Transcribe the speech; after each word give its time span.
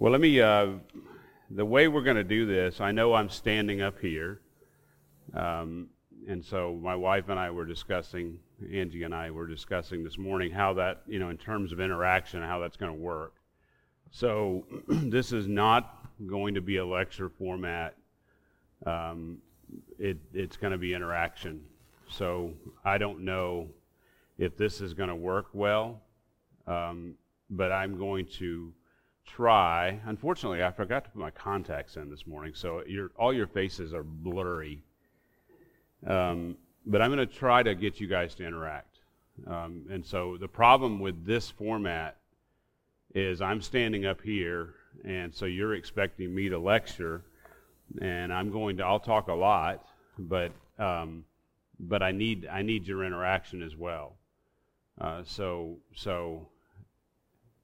Well, 0.00 0.12
let 0.12 0.22
me, 0.22 0.40
uh, 0.40 0.68
the 1.50 1.66
way 1.66 1.86
we're 1.86 2.00
going 2.00 2.16
to 2.16 2.24
do 2.24 2.46
this, 2.46 2.80
I 2.80 2.90
know 2.90 3.12
I'm 3.12 3.28
standing 3.28 3.82
up 3.82 4.00
here. 4.00 4.40
Um, 5.34 5.88
and 6.26 6.42
so 6.42 6.80
my 6.82 6.94
wife 6.94 7.28
and 7.28 7.38
I 7.38 7.50
were 7.50 7.66
discussing, 7.66 8.38
Angie 8.72 9.02
and 9.02 9.14
I 9.14 9.30
were 9.30 9.46
discussing 9.46 10.02
this 10.02 10.16
morning 10.16 10.52
how 10.52 10.72
that, 10.72 11.02
you 11.06 11.18
know, 11.18 11.28
in 11.28 11.36
terms 11.36 11.70
of 11.70 11.80
interaction, 11.80 12.40
how 12.40 12.60
that's 12.60 12.78
going 12.78 12.90
to 12.90 12.98
work. 12.98 13.34
So 14.10 14.64
this 14.88 15.32
is 15.32 15.46
not 15.46 16.08
going 16.26 16.54
to 16.54 16.62
be 16.62 16.78
a 16.78 16.86
lecture 16.86 17.28
format. 17.28 17.94
Um, 18.86 19.36
it, 19.98 20.16
it's 20.32 20.56
going 20.56 20.72
to 20.72 20.78
be 20.78 20.94
interaction. 20.94 21.62
So 22.08 22.54
I 22.86 22.96
don't 22.96 23.20
know 23.20 23.68
if 24.38 24.56
this 24.56 24.80
is 24.80 24.94
going 24.94 25.10
to 25.10 25.14
work 25.14 25.48
well, 25.52 26.00
um, 26.66 27.16
but 27.50 27.70
I'm 27.70 27.98
going 27.98 28.24
to 28.38 28.72
try. 29.34 30.00
Unfortunately, 30.06 30.62
I 30.62 30.70
forgot 30.70 31.04
to 31.04 31.10
put 31.10 31.20
my 31.20 31.30
contacts 31.30 31.96
in 31.96 32.10
this 32.10 32.26
morning, 32.26 32.52
so 32.54 32.82
your, 32.86 33.10
all 33.16 33.32
your 33.32 33.46
faces 33.46 33.94
are 33.94 34.02
blurry. 34.02 34.82
Um, 36.06 36.56
but 36.86 37.02
I'm 37.02 37.14
going 37.14 37.26
to 37.26 37.34
try 37.34 37.62
to 37.62 37.74
get 37.74 38.00
you 38.00 38.06
guys 38.06 38.34
to 38.36 38.46
interact. 38.46 38.98
Um, 39.46 39.86
and 39.90 40.04
so 40.04 40.36
the 40.38 40.48
problem 40.48 41.00
with 41.00 41.24
this 41.24 41.50
format 41.50 42.16
is 43.14 43.40
I'm 43.40 43.60
standing 43.60 44.06
up 44.06 44.20
here, 44.20 44.74
and 45.04 45.34
so 45.34 45.46
you're 45.46 45.74
expecting 45.74 46.34
me 46.34 46.48
to 46.48 46.58
lecture, 46.58 47.22
and 48.00 48.32
I'm 48.32 48.50
going 48.50 48.76
to. 48.78 48.84
I'll 48.84 49.00
talk 49.00 49.28
a 49.28 49.34
lot, 49.34 49.84
but 50.18 50.52
um, 50.78 51.24
but 51.78 52.02
I 52.02 52.12
need 52.12 52.46
I 52.46 52.62
need 52.62 52.86
your 52.86 53.04
interaction 53.04 53.62
as 53.62 53.76
well. 53.76 54.16
Uh, 55.00 55.22
so 55.24 55.78
so 55.94 56.48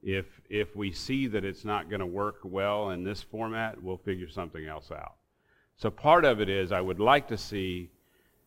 if 0.07 0.41
if 0.49 0.77
we 0.77 0.93
see 0.93 1.27
that 1.27 1.45
it's 1.45 1.65
not 1.65 1.91
going 1.91 1.99
to 1.99 2.07
work 2.07 2.39
well 2.45 2.91
in 2.91 3.03
this 3.03 3.23
format, 3.23 3.83
we'll 3.83 3.99
figure 3.99 4.29
something 4.29 4.65
else 4.65 4.93
out. 4.93 5.17
So 5.77 5.91
part 5.91 6.25
of 6.25 6.41
it 6.41 6.49
is 6.49 6.71
I 6.71 6.81
would 6.81 7.01
like 7.01 7.27
to 7.29 7.37
see, 7.37 7.91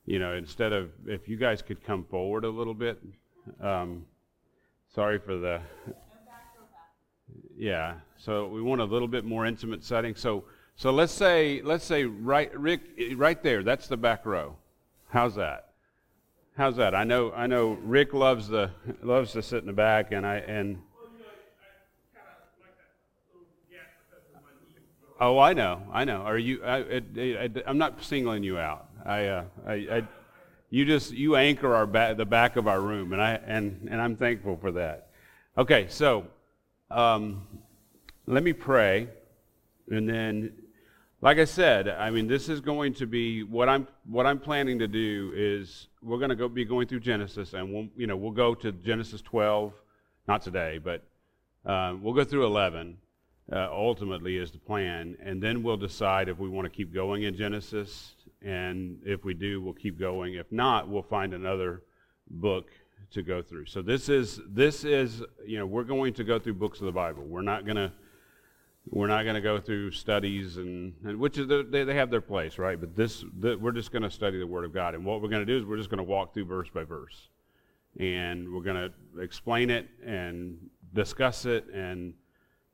you 0.06 0.20
know, 0.20 0.36
instead 0.36 0.72
of 0.72 0.90
if 1.06 1.28
you 1.28 1.36
guys 1.36 1.62
could 1.62 1.84
come 1.84 2.06
forward 2.06 2.46
a 2.46 2.50
little 2.50 2.74
bit. 2.74 2.98
Um, 3.60 4.06
sorry 4.96 5.20
for 5.20 5.36
the. 5.36 5.60
Yeah. 7.58 7.96
So 8.16 8.48
we 8.48 8.62
want 8.62 8.80
a 8.80 8.86
little 8.86 9.10
bit 9.10 9.26
more 9.26 9.46
intimate 9.46 9.84
setting. 9.84 10.16
So 10.16 10.46
so 10.78 10.92
let's 10.92 11.12
say 11.12 11.62
let's 11.62 11.84
say 11.84 12.06
right 12.06 12.58
Rick 12.58 12.84
right 13.18 13.44
there. 13.44 13.64
That's 13.64 13.88
the 13.88 13.98
back 13.98 14.26
row. 14.26 14.56
How's 15.10 15.36
that? 15.36 15.74
How's 16.56 16.78
that? 16.78 16.96
I 16.96 17.04
know 17.04 17.34
I 17.34 17.48
know 17.48 17.78
Rick 17.84 18.14
loves 18.14 18.48
the 18.48 18.72
loves 19.04 19.34
to 19.34 19.44
sit 19.44 19.60
in 19.60 19.68
the 19.68 19.74
back, 19.74 20.14
and 20.14 20.26
I 20.26 20.38
and 20.38 20.82
Oh, 25.22 25.38
I 25.38 25.54
know, 25.54 25.82
I 25.92 26.06
know. 26.06 26.22
Are 26.22 26.38
you? 26.38 26.64
I, 26.64 27.02
am 27.68 27.78
not 27.78 28.02
singling 28.02 28.42
you 28.42 28.58
out. 28.58 28.88
I, 29.06 29.26
uh, 29.26 29.44
I, 29.68 29.74
I, 29.74 30.08
you 30.70 30.86
just 30.86 31.12
you 31.12 31.36
anchor 31.36 31.76
our 31.76 31.86
back, 31.86 32.16
the 32.16 32.26
back 32.26 32.56
of 32.56 32.70
our 32.70 32.80
room, 32.80 33.12
and 33.12 33.22
I 33.22 33.34
and 33.46 33.90
and 33.92 34.02
I'm 34.02 34.16
thankful 34.16 34.56
for 34.56 34.72
that. 34.74 35.10
Okay, 35.58 35.88
so 35.90 36.26
um, 36.90 37.46
let 38.28 38.44
me 38.44 38.54
pray, 38.54 39.10
and 39.90 40.08
then, 40.08 40.54
like 41.20 41.38
I 41.38 41.46
said, 41.46 41.90
I 41.90 42.12
mean, 42.12 42.28
this 42.28 42.48
is 42.48 42.62
going 42.62 42.94
to 42.94 43.06
be 43.06 43.44
what 43.44 43.68
I'm 43.68 43.90
what 44.08 44.26
I'm 44.26 44.40
planning 44.40 44.80
to 44.80 44.88
do 44.88 45.34
is 45.36 45.88
we're 46.02 46.20
going 46.20 46.30
to 46.30 46.36
go 46.38 46.48
be 46.48 46.64
going 46.64 46.88
through 46.88 47.02
Genesis, 47.02 47.54
and 47.54 47.74
we'll 47.74 47.90
you 47.98 48.08
know 48.08 48.16
we'll 48.16 48.32
go 48.32 48.56
to 48.56 48.72
Genesis 48.72 49.22
12, 49.22 49.74
not 50.30 50.44
today, 50.44 50.78
but 50.78 51.04
uh, 51.66 51.94
we'll 52.02 52.14
go 52.14 52.24
through 52.24 52.46
11 52.46 53.00
uh, 53.52 53.68
ultimately 53.72 54.38
is 54.38 54.52
the 54.52 54.60
plan. 54.60 55.18
And 55.24 55.42
then 55.42 55.64
we'll 55.64 55.78
decide 55.78 56.30
if 56.30 56.38
we 56.38 56.50
want 56.50 56.66
to 56.66 56.70
keep 56.70 56.94
going 56.94 57.24
in 57.24 57.36
Genesis. 57.36 58.14
And 58.42 59.00
if 59.06 59.24
we 59.26 59.34
do, 59.34 59.62
we'll 59.62 59.74
keep 59.74 60.00
going. 60.00 60.36
If 60.36 60.52
not, 60.52 60.88
we'll 60.88 61.04
find 61.04 61.34
another 61.34 61.84
book 62.30 62.70
to 63.12 63.24
go 63.24 63.42
through. 63.42 63.66
So 63.66 63.82
this 63.82 64.08
is 64.08 64.40
this 64.48 64.84
is 64.84 65.24
you 65.46 65.58
know 65.58 65.66
we're 65.66 65.84
going 65.84 66.14
to 66.14 66.24
go 66.24 66.38
through 66.38 66.54
books 66.54 66.80
of 66.80 66.86
the 66.86 66.92
Bible. 66.92 67.24
We're 67.24 67.42
not 67.42 67.66
to 67.78 67.92
we're 68.92 69.08
not 69.08 69.24
to 69.36 69.42
go 69.42 69.60
through 69.60 69.92
studies 69.92 70.58
and, 70.58 70.94
and 71.04 71.20
which 71.20 71.38
is 71.38 71.48
the, 71.48 71.68
they, 71.70 71.84
they 71.84 71.96
have 71.96 72.10
their 72.10 72.22
place, 72.22 72.58
right? 72.58 72.80
But 72.80 72.96
this 72.96 73.24
the, 73.40 73.58
we're 73.58 73.72
just 73.72 73.92
to 74.04 74.12
study 74.12 74.40
the 74.40 74.48
Word 74.48 74.66
of 74.66 74.74
God. 74.74 74.96
And 74.96 75.04
what 75.06 75.22
we're 75.22 75.30
to 75.46 75.52
do 75.52 75.58
is 75.58 75.66
we're 75.66 75.78
just 75.78 75.90
to 75.98 76.04
walk 76.04 76.34
through 76.34 76.46
verse 76.46 76.70
by 76.74 76.84
verse, 76.84 77.30
and 78.00 78.54
we're 78.54 78.64
to 78.76 79.22
explain 79.22 79.70
it 79.70 79.88
and 80.06 80.58
discuss 80.94 81.46
it 81.46 81.68
and 81.74 82.14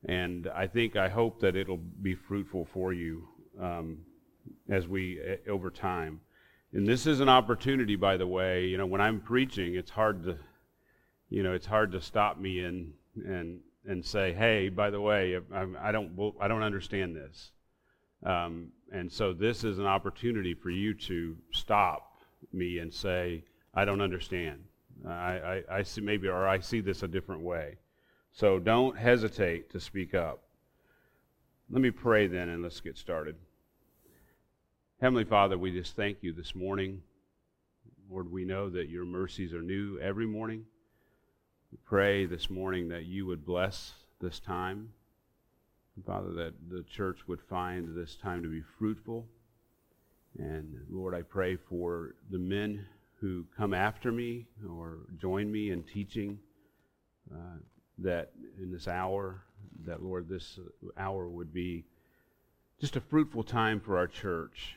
and 0.05 0.47
I 0.55 0.67
think, 0.67 0.95
I 0.95 1.09
hope 1.09 1.39
that 1.41 1.55
it'll 1.55 1.77
be 2.01 2.16
fruitful 2.16 2.66
for 2.66 2.93
you 2.93 3.27
um, 3.61 3.99
as 4.69 4.88
we, 4.88 5.19
uh, 5.19 5.49
over 5.49 5.69
time. 5.69 6.21
And 6.73 6.88
this 6.88 7.07
is 7.07 7.21
an 7.21 7.29
opportunity, 7.29 7.95
by 7.95 8.17
the 8.17 8.27
way. 8.27 8.66
You 8.66 8.77
know, 8.77 8.85
when 8.85 9.01
I'm 9.01 9.21
preaching, 9.21 9.75
it's 9.75 9.91
hard 9.91 10.23
to, 10.25 10.38
you 11.29 11.41
know, 11.41 11.53
it's 11.53 11.66
hard 11.66 11.91
to 11.93 12.01
stop 12.01 12.38
me 12.38 12.59
and 12.59 12.93
and 13.25 13.61
and 13.88 14.03
say, 14.03 14.33
hey, 14.33 14.67
by 14.67 14.89
the 14.89 14.99
way, 14.99 15.39
I, 15.53 15.66
I 15.79 15.91
don't 15.91 16.33
I 16.41 16.47
don't 16.49 16.63
understand 16.63 17.16
this. 17.16 17.51
Um, 18.25 18.72
and 18.91 19.11
so 19.11 19.33
this 19.33 19.63
is 19.63 19.79
an 19.79 19.85
opportunity 19.85 20.53
for 20.53 20.69
you 20.69 20.93
to 20.93 21.37
stop 21.51 22.19
me 22.51 22.79
and 22.79 22.93
say, 22.93 23.43
I 23.73 23.85
don't 23.85 24.01
understand. 24.01 24.63
I, 25.07 25.11
I, 25.11 25.63
I 25.72 25.83
see 25.83 26.01
maybe, 26.01 26.27
or 26.27 26.47
I 26.47 26.59
see 26.59 26.81
this 26.81 27.03
a 27.03 27.07
different 27.07 27.41
way. 27.41 27.77
So 28.35 28.59
don't 28.59 28.97
hesitate 28.97 29.69
to 29.72 29.79
speak 29.79 30.13
up. 30.13 30.44
Let 31.69 31.81
me 31.81 31.90
pray 31.90 32.28
then 32.28 32.50
and 32.50 32.62
let's 32.62 32.81
get 32.81 32.97
started. 32.97 33.38
Heavenly 35.00 35.23
Father, 35.23 35.57
we 35.57 35.72
just 35.72 35.96
thank 35.96 36.18
you 36.19 36.34
this 36.34 36.53
morning. 36.53 37.01
Lord, 38.12 38.29
we 38.29 38.44
know 38.44 38.69
that 38.69 38.90
your 38.90 39.06
mercies 39.06 39.53
are 39.53 39.62
new 39.62 39.97
every 40.01 40.25
morning. 40.25 40.66
We 41.72 41.78
pray 41.85 42.25
this 42.25 42.50
morning 42.50 42.90
that 42.90 43.06
you 43.06 43.25
would 43.25 43.46
bless 43.46 43.94
this 44.19 44.41
time. 44.41 44.90
Father, 46.06 46.34
that 46.34 46.56
the 46.69 46.84
church 46.84 47.19
would 47.29 47.41
find 47.50 47.96
this 47.96 48.17
time 48.17 48.44
to 48.44 48.50
be 48.50 48.63
fruitful. 48.78 49.25
And 50.38 50.75
Lord, 50.90 51.16
I 51.16 51.22
pray 51.22 51.56
for 51.56 52.16
the 52.29 52.40
men 52.40 52.85
who 53.22 53.46
come 53.56 53.73
after 53.73 54.12
me 54.12 54.47
or 54.69 55.06
join 55.22 55.50
me 55.50 55.72
in 55.72 55.84
teaching. 55.84 56.38
Uh, 57.34 57.59
that 58.00 58.31
in 58.61 58.72
this 58.72 58.88
hour, 58.88 59.44
that 59.85 60.03
Lord, 60.03 60.28
this 60.28 60.59
hour 60.97 61.28
would 61.28 61.53
be 61.53 61.85
just 62.79 62.95
a 62.95 63.01
fruitful 63.01 63.44
time 63.44 63.79
for 63.79 63.97
our 63.97 64.07
church 64.07 64.75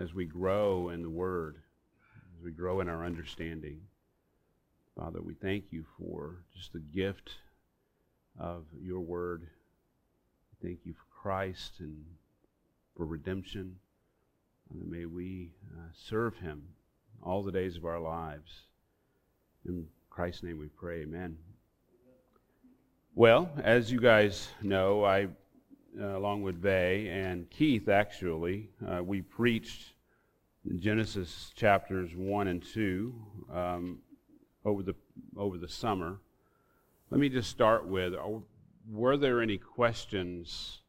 as 0.00 0.14
we 0.14 0.24
grow 0.24 0.88
in 0.88 1.02
the 1.02 1.10
Word, 1.10 1.56
as 2.36 2.44
we 2.44 2.50
grow 2.50 2.80
in 2.80 2.88
our 2.88 3.04
understanding. 3.04 3.80
Father, 4.96 5.20
we 5.20 5.34
thank 5.34 5.64
you 5.70 5.84
for 5.98 6.44
just 6.56 6.72
the 6.72 6.80
gift 6.80 7.32
of 8.38 8.64
your 8.80 9.00
Word. 9.00 9.48
Thank 10.62 10.80
you 10.84 10.94
for 10.94 11.22
Christ 11.22 11.80
and 11.80 12.04
for 12.96 13.04
redemption. 13.04 13.76
And 14.70 14.90
may 14.90 15.04
we 15.04 15.52
uh, 15.76 15.90
serve 15.92 16.36
him 16.36 16.62
all 17.22 17.42
the 17.42 17.52
days 17.52 17.76
of 17.76 17.84
our 17.84 18.00
lives. 18.00 18.50
In 19.66 19.86
Christ's 20.10 20.42
name 20.42 20.58
we 20.58 20.68
pray, 20.68 21.02
amen. 21.02 21.36
Well, 23.16 23.48
as 23.62 23.92
you 23.92 24.00
guys 24.00 24.48
know, 24.60 25.04
I, 25.04 25.28
uh, 26.00 26.18
along 26.18 26.42
with 26.42 26.60
Bay 26.60 27.06
and 27.06 27.48
Keith, 27.48 27.88
actually, 27.88 28.70
uh, 28.84 29.04
we 29.04 29.22
preached 29.22 29.92
Genesis 30.80 31.52
chapters 31.54 32.10
one 32.16 32.48
and 32.48 32.60
two 32.60 33.14
um, 33.52 34.00
over 34.64 34.82
the 34.82 34.96
over 35.36 35.58
the 35.58 35.68
summer. 35.68 36.18
Let 37.10 37.20
me 37.20 37.28
just 37.28 37.50
start 37.50 37.86
with: 37.86 38.14
uh, 38.14 38.40
Were 38.90 39.16
there 39.16 39.40
any 39.40 39.58
questions 39.58 40.80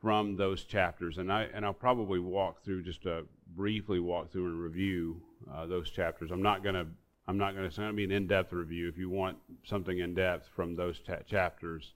from 0.00 0.36
those 0.36 0.62
chapters? 0.62 1.18
And 1.18 1.32
I 1.32 1.48
and 1.52 1.64
I'll 1.64 1.72
probably 1.72 2.20
walk 2.20 2.62
through 2.62 2.84
just 2.84 3.06
a 3.06 3.24
briefly 3.56 3.98
walk 3.98 4.30
through 4.30 4.46
and 4.46 4.60
review 4.60 5.20
uh, 5.52 5.66
those 5.66 5.90
chapters. 5.90 6.30
I'm 6.30 6.42
not 6.42 6.62
going 6.62 6.76
to 6.76 6.86
I'm 7.32 7.38
not 7.38 7.52
going 7.52 7.62
to, 7.62 7.68
it's 7.68 7.78
going 7.78 7.88
to 7.88 7.96
be 7.96 8.04
an 8.04 8.12
in-depth 8.12 8.52
review. 8.52 8.90
If 8.90 8.98
you 8.98 9.08
want 9.08 9.38
something 9.64 9.98
in-depth 9.98 10.50
from 10.54 10.76
those 10.76 11.00
chapters, 11.26 11.94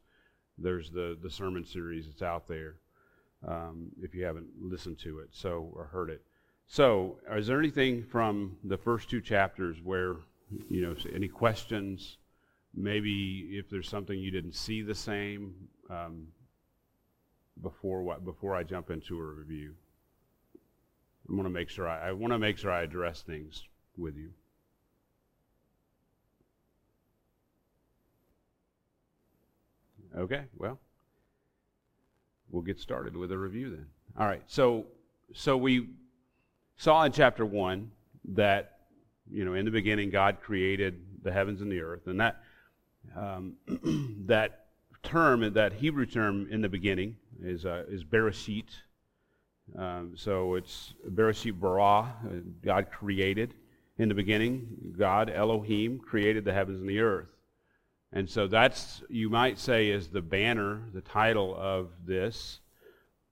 there's 0.56 0.90
the, 0.90 1.18
the 1.22 1.28
sermon 1.28 1.62
series 1.62 2.06
that's 2.06 2.22
out 2.22 2.48
there 2.48 2.76
um, 3.46 3.90
if 4.00 4.14
you 4.14 4.24
haven't 4.24 4.46
listened 4.58 4.98
to 5.00 5.18
it 5.18 5.28
so 5.32 5.70
or 5.74 5.84
heard 5.84 6.08
it. 6.08 6.22
So, 6.66 7.18
is 7.30 7.48
there 7.48 7.58
anything 7.58 8.02
from 8.02 8.56
the 8.64 8.78
first 8.78 9.10
two 9.10 9.20
chapters 9.20 9.76
where, 9.84 10.16
you 10.70 10.80
know, 10.80 10.96
any 11.14 11.28
questions? 11.28 12.16
Maybe 12.74 13.50
if 13.52 13.68
there's 13.68 13.90
something 13.90 14.18
you 14.18 14.30
didn't 14.30 14.54
see 14.54 14.80
the 14.80 14.94
same 14.94 15.54
um, 15.90 16.28
before 17.60 18.02
what 18.02 18.24
before 18.24 18.56
I 18.56 18.62
jump 18.62 18.90
into 18.90 19.18
a 19.18 19.22
review. 19.22 19.74
I 21.28 21.34
want 21.34 21.44
to 21.44 21.50
make 21.50 21.68
sure 21.68 21.86
I, 21.86 22.08
I 22.08 22.12
want 22.12 22.32
to 22.32 22.38
make 22.38 22.56
sure 22.56 22.72
I 22.72 22.84
address 22.84 23.20
things 23.20 23.64
with 23.98 24.16
you. 24.16 24.30
Okay, 30.16 30.44
well, 30.56 30.78
we'll 32.50 32.62
get 32.62 32.80
started 32.80 33.16
with 33.16 33.30
a 33.32 33.38
review 33.38 33.70
then. 33.70 33.86
All 34.18 34.26
right. 34.26 34.42
So, 34.46 34.86
so 35.34 35.56
we 35.58 35.88
saw 36.76 37.04
in 37.04 37.12
chapter 37.12 37.44
one 37.44 37.90
that, 38.32 38.78
you 39.30 39.44
know, 39.44 39.54
in 39.54 39.66
the 39.66 39.70
beginning, 39.70 40.10
God 40.10 40.38
created 40.40 41.02
the 41.22 41.30
heavens 41.30 41.60
and 41.60 41.70
the 41.70 41.80
earth. 41.80 42.06
And 42.06 42.18
that, 42.20 42.42
um, 43.14 43.54
that 44.26 44.66
term, 45.02 45.52
that 45.52 45.74
Hebrew 45.74 46.06
term 46.06 46.48
in 46.50 46.62
the 46.62 46.68
beginning 46.68 47.16
is, 47.42 47.66
uh, 47.66 47.84
is 47.88 48.02
Bereshit. 48.02 48.68
Um, 49.76 50.12
so 50.16 50.54
it's 50.54 50.94
Bereshit 51.06 51.60
bara, 51.60 52.14
uh, 52.24 52.40
God 52.64 52.90
created. 52.90 53.54
In 53.98 54.08
the 54.08 54.14
beginning, 54.14 54.94
God, 54.98 55.30
Elohim, 55.30 55.98
created 55.98 56.44
the 56.44 56.52
heavens 56.52 56.80
and 56.80 56.88
the 56.88 57.00
earth. 57.00 57.28
And 58.12 58.28
so 58.28 58.46
that's, 58.46 59.02
you 59.08 59.28
might 59.28 59.58
say, 59.58 59.88
is 59.88 60.08
the 60.08 60.22
banner, 60.22 60.82
the 60.94 61.00
title 61.00 61.54
of 61.56 61.90
this 62.06 62.60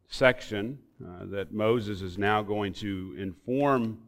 section 0.08 0.78
uh, 1.02 1.26
that 1.26 1.52
Moses 1.52 2.02
is 2.02 2.18
now 2.18 2.42
going 2.42 2.72
to 2.74 3.16
inform 3.18 3.98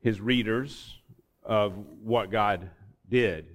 his 0.00 0.20
readers 0.20 0.98
of 1.42 1.72
what 2.02 2.30
God 2.30 2.70
did. 3.08 3.46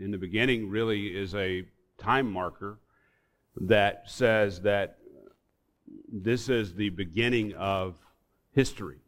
In 0.00 0.10
the 0.10 0.18
beginning, 0.18 0.70
really 0.70 1.08
is 1.08 1.34
a 1.34 1.64
time 1.98 2.30
marker 2.30 2.78
that 3.60 4.04
says 4.06 4.62
that 4.62 4.98
this 6.10 6.48
is 6.48 6.74
the 6.74 6.88
beginning 6.90 7.54
of 7.54 7.94
history. 8.52 8.98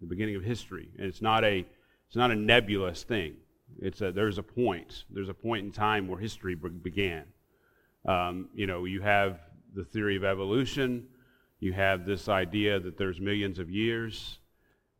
The 0.00 0.06
beginning 0.06 0.36
of 0.36 0.42
history. 0.42 0.88
And 0.98 1.06
it's 1.06 1.22
not 1.22 1.44
a, 1.44 1.66
it's 2.06 2.16
not 2.16 2.30
a 2.30 2.36
nebulous 2.36 3.02
thing. 3.02 3.34
It's 3.80 4.00
a, 4.00 4.12
there's 4.12 4.38
a 4.38 4.42
point. 4.42 5.04
There's 5.10 5.28
a 5.28 5.34
point 5.34 5.66
in 5.66 5.72
time 5.72 6.08
where 6.08 6.18
history 6.18 6.54
began. 6.54 7.24
Um, 8.06 8.48
you 8.54 8.66
know, 8.66 8.84
you 8.84 9.00
have 9.02 9.40
the 9.74 9.84
theory 9.84 10.16
of 10.16 10.24
evolution. 10.24 11.06
You 11.60 11.72
have 11.72 12.04
this 12.04 12.28
idea 12.28 12.80
that 12.80 12.98
there's 12.98 13.20
millions 13.20 13.58
of 13.58 13.70
years. 13.70 14.38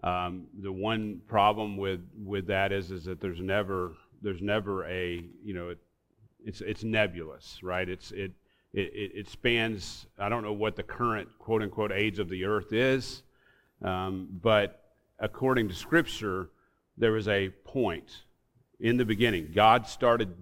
Um, 0.04 0.46
the 0.60 0.72
one 0.72 1.20
problem 1.26 1.76
with, 1.76 2.00
with 2.24 2.46
that 2.48 2.72
is, 2.72 2.90
is 2.90 3.04
that 3.04 3.20
there's 3.20 3.40
never 3.40 3.94
there's 4.22 4.40
never 4.40 4.86
a 4.86 5.24
you 5.44 5.52
know 5.52 5.70
it, 5.70 5.78
it's 6.44 6.60
it's 6.60 6.84
nebulous, 6.84 7.58
right? 7.62 7.88
It's 7.88 8.12
it, 8.12 8.32
it 8.72 9.12
it 9.14 9.28
spans. 9.28 10.06
I 10.18 10.28
don't 10.28 10.42
know 10.42 10.52
what 10.52 10.76
the 10.76 10.82
current 10.82 11.28
quote 11.38 11.62
unquote 11.62 11.92
age 11.92 12.18
of 12.18 12.28
the 12.28 12.44
earth 12.44 12.72
is, 12.72 13.22
um, 13.82 14.28
but 14.42 14.92
according 15.18 15.68
to 15.68 15.74
Scripture, 15.74 16.50
there 16.96 17.12
was 17.12 17.28
a 17.28 17.50
point 17.64 18.22
in 18.82 18.96
the 18.96 19.04
beginning. 19.04 19.50
God 19.54 19.86
started 19.86 20.34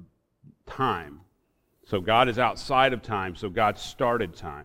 time. 0.67 1.21
So 1.87 2.01
God 2.01 2.29
is 2.29 2.39
outside 2.39 2.93
of 2.93 3.03
time, 3.03 3.37
so 3.37 3.49
God 3.49 3.79
started 3.79 4.35
time. 4.35 4.65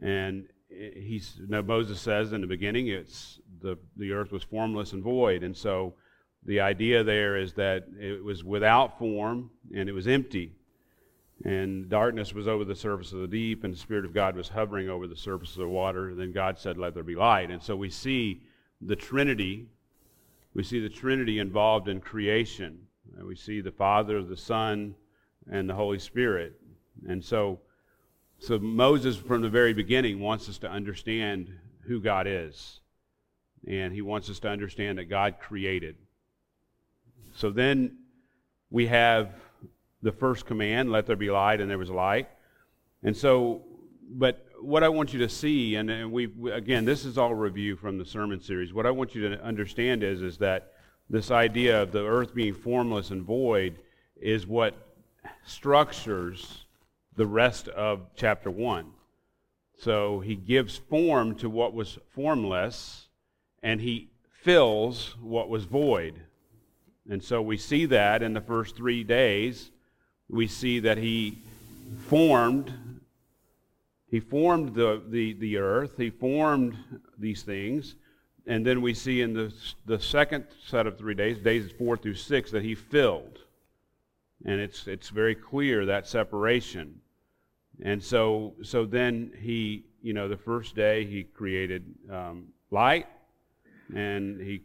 And 0.00 0.48
he's, 0.70 1.36
you 1.40 1.48
know, 1.48 1.62
Moses 1.62 2.00
says 2.00 2.32
in 2.32 2.40
the 2.40 2.46
beginning, 2.46 2.86
it's 2.86 3.40
the, 3.60 3.76
the 3.96 4.12
earth 4.12 4.30
was 4.30 4.44
formless 4.44 4.92
and 4.92 5.02
void. 5.02 5.42
And 5.42 5.56
so 5.56 5.94
the 6.44 6.60
idea 6.60 7.02
there 7.02 7.36
is 7.36 7.54
that 7.54 7.86
it 7.98 8.22
was 8.22 8.44
without 8.44 8.98
form 8.98 9.50
and 9.74 9.88
it 9.88 9.92
was 9.92 10.06
empty. 10.06 10.52
And 11.44 11.88
darkness 11.88 12.32
was 12.32 12.46
over 12.46 12.64
the 12.64 12.74
surface 12.74 13.12
of 13.12 13.20
the 13.20 13.28
deep, 13.28 13.62
and 13.62 13.72
the 13.72 13.78
Spirit 13.78 14.04
of 14.04 14.12
God 14.12 14.34
was 14.34 14.48
hovering 14.48 14.88
over 14.88 15.06
the 15.06 15.14
surface 15.14 15.52
of 15.52 15.58
the 15.58 15.68
water. 15.68 16.08
And 16.08 16.18
then 16.18 16.32
God 16.32 16.58
said, 16.58 16.76
Let 16.76 16.94
there 16.94 17.04
be 17.04 17.14
light. 17.14 17.52
And 17.52 17.62
so 17.62 17.76
we 17.76 17.90
see 17.90 18.42
the 18.80 18.96
Trinity 18.96 19.68
we 20.54 20.62
see 20.62 20.80
the 20.80 20.88
Trinity 20.88 21.38
involved 21.38 21.88
in 21.88 22.00
creation. 22.00 22.78
We 23.22 23.36
see 23.36 23.60
the 23.60 23.72
Father, 23.72 24.22
the 24.22 24.36
Son, 24.36 24.94
and 25.50 25.68
the 25.68 25.74
Holy 25.74 25.98
Spirit. 25.98 26.60
And 27.06 27.24
so, 27.24 27.60
so 28.38 28.58
Moses, 28.58 29.16
from 29.16 29.42
the 29.42 29.48
very 29.48 29.72
beginning, 29.72 30.20
wants 30.20 30.48
us 30.48 30.58
to 30.58 30.70
understand 30.70 31.50
who 31.80 32.00
God 32.00 32.26
is. 32.26 32.80
And 33.66 33.92
he 33.92 34.02
wants 34.02 34.30
us 34.30 34.38
to 34.40 34.48
understand 34.48 34.98
that 34.98 35.06
God 35.06 35.36
created. 35.40 35.96
So 37.34 37.50
then 37.50 37.98
we 38.70 38.86
have 38.86 39.30
the 40.02 40.12
first 40.12 40.46
command 40.46 40.90
let 40.90 41.06
there 41.06 41.16
be 41.16 41.30
light, 41.30 41.60
and 41.60 41.70
there 41.70 41.78
was 41.78 41.90
light. 41.90 42.28
And 43.02 43.16
so, 43.16 43.62
but 44.10 44.47
what 44.60 44.82
I 44.82 44.88
want 44.88 45.12
you 45.12 45.18
to 45.20 45.28
see, 45.28 45.76
and, 45.76 45.90
and 45.90 46.12
we 46.12 46.28
again, 46.52 46.84
this 46.84 47.04
is 47.04 47.18
all 47.18 47.34
review 47.34 47.76
from 47.76 47.98
the 47.98 48.04
sermon 48.04 48.40
series. 48.40 48.72
What 48.72 48.86
I 48.86 48.90
want 48.90 49.14
you 49.14 49.28
to 49.28 49.42
understand 49.42 50.02
is, 50.02 50.22
is 50.22 50.38
that 50.38 50.72
this 51.10 51.30
idea 51.30 51.82
of 51.82 51.92
the 51.92 52.04
earth 52.04 52.34
being 52.34 52.54
formless 52.54 53.10
and 53.10 53.22
void 53.22 53.78
is 54.20 54.46
what 54.46 54.74
structures 55.46 56.64
the 57.16 57.26
rest 57.26 57.68
of 57.68 58.06
chapter 58.14 58.50
1. 58.50 58.90
So 59.80 60.20
he 60.20 60.34
gives 60.34 60.76
form 60.76 61.34
to 61.36 61.48
what 61.48 61.72
was 61.72 61.98
formless, 62.10 63.08
and 63.62 63.80
he 63.80 64.08
fills 64.42 65.16
what 65.20 65.48
was 65.48 65.64
void. 65.64 66.20
And 67.08 67.22
so 67.22 67.40
we 67.40 67.56
see 67.56 67.86
that 67.86 68.22
in 68.22 68.34
the 68.34 68.40
first 68.40 68.76
three 68.76 69.02
days. 69.02 69.70
We 70.28 70.46
see 70.46 70.80
that 70.80 70.98
he 70.98 71.38
formed 72.06 72.72
he 74.10 74.20
formed 74.20 74.74
the, 74.74 75.02
the, 75.08 75.34
the 75.34 75.58
earth, 75.58 75.96
He 75.96 76.10
formed 76.10 76.76
these 77.18 77.42
things. 77.42 77.94
And 78.46 78.64
then 78.64 78.80
we 78.80 78.94
see 78.94 79.20
in 79.20 79.34
the, 79.34 79.52
the 79.84 80.00
second 80.00 80.46
set 80.66 80.86
of 80.86 80.96
three 80.96 81.14
days, 81.14 81.38
days 81.38 81.70
four 81.76 81.98
through 81.98 82.14
six, 82.14 82.50
that 82.52 82.62
He 82.62 82.74
filled. 82.74 83.40
And 84.46 84.60
it's, 84.60 84.86
it's 84.86 85.10
very 85.10 85.34
clear 85.34 85.84
that 85.84 86.08
separation. 86.08 87.00
And 87.82 88.02
so, 88.02 88.54
so 88.62 88.86
then 88.86 89.32
He, 89.38 89.84
you 90.02 90.14
know, 90.14 90.26
the 90.26 90.38
first 90.38 90.74
day 90.74 91.04
He 91.04 91.24
created 91.24 91.84
um, 92.10 92.48
light, 92.70 93.06
and 93.94 94.40
He 94.40 94.62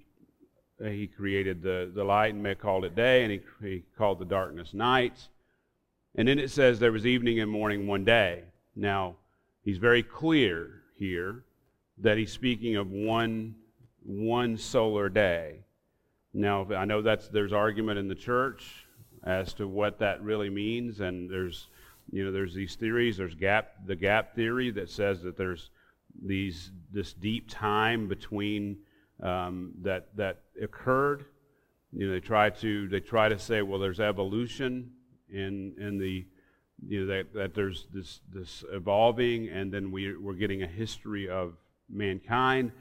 he 0.83 1.07
created 1.07 1.61
the, 1.61 1.89
the 1.93 2.03
light 2.03 2.33
and 2.33 2.43
may 2.43 2.55
called 2.55 2.83
it 2.83 2.93
day, 2.93 3.23
and 3.23 3.31
he, 3.31 3.41
he 3.61 3.83
called 3.97 4.19
the 4.19 4.25
darkness 4.25 4.73
night. 4.73 5.29
And 6.15 6.27
then 6.27 6.39
it 6.39 6.49
says 6.49 6.79
there 6.79 6.91
was 6.91 7.05
evening 7.05 7.39
and 7.39 7.49
morning 7.49 7.87
one 7.87 8.03
day. 8.03 8.43
Now, 8.75 9.15
he's 9.63 9.77
very 9.77 10.03
clear 10.03 10.83
here 10.95 11.43
that 11.97 12.17
he's 12.17 12.31
speaking 12.31 12.75
of 12.75 12.91
one, 12.91 13.55
one 14.03 14.57
solar 14.57 15.09
day. 15.09 15.59
Now, 16.33 16.67
I 16.75 16.85
know 16.85 17.01
that's, 17.01 17.27
there's 17.29 17.53
argument 17.53 17.99
in 17.99 18.07
the 18.07 18.15
church 18.15 18.87
as 19.23 19.53
to 19.55 19.67
what 19.67 19.99
that 19.99 20.21
really 20.21 20.49
means, 20.49 20.99
and 20.99 21.29
there's, 21.29 21.67
you 22.11 22.25
know, 22.25 22.31
there's 22.31 22.53
these 22.53 22.75
theories. 22.75 23.17
There's 23.17 23.35
gap, 23.35 23.73
the 23.85 23.95
gap 23.95 24.35
theory 24.35 24.71
that 24.71 24.89
says 24.89 25.21
that 25.21 25.37
there's 25.37 25.69
these, 26.21 26.71
this 26.91 27.13
deep 27.13 27.49
time 27.49 28.07
between 28.07 28.77
um, 29.21 29.73
that, 29.81 30.07
that 30.15 30.41
occurred. 30.61 31.25
You 31.91 32.07
know, 32.07 32.13
they 32.13 32.19
try 32.19 32.49
to, 32.49 32.87
they 32.87 32.99
try 32.99 33.29
to 33.29 33.37
say, 33.37 33.61
well, 33.61 33.79
there's 33.79 33.99
evolution 33.99 34.91
in, 35.31 35.73
in 35.77 35.97
the 35.99 36.25
you 36.87 37.05
know, 37.05 37.13
that, 37.13 37.33
that 37.33 37.53
there's 37.53 37.87
this, 37.93 38.21
this 38.33 38.63
evolving, 38.71 39.49
and 39.49 39.71
then 39.71 39.91
we, 39.91 40.15
we're 40.17 40.33
getting 40.33 40.63
a 40.63 40.67
history 40.67 41.29
of 41.29 41.53
mankind. 41.89 42.71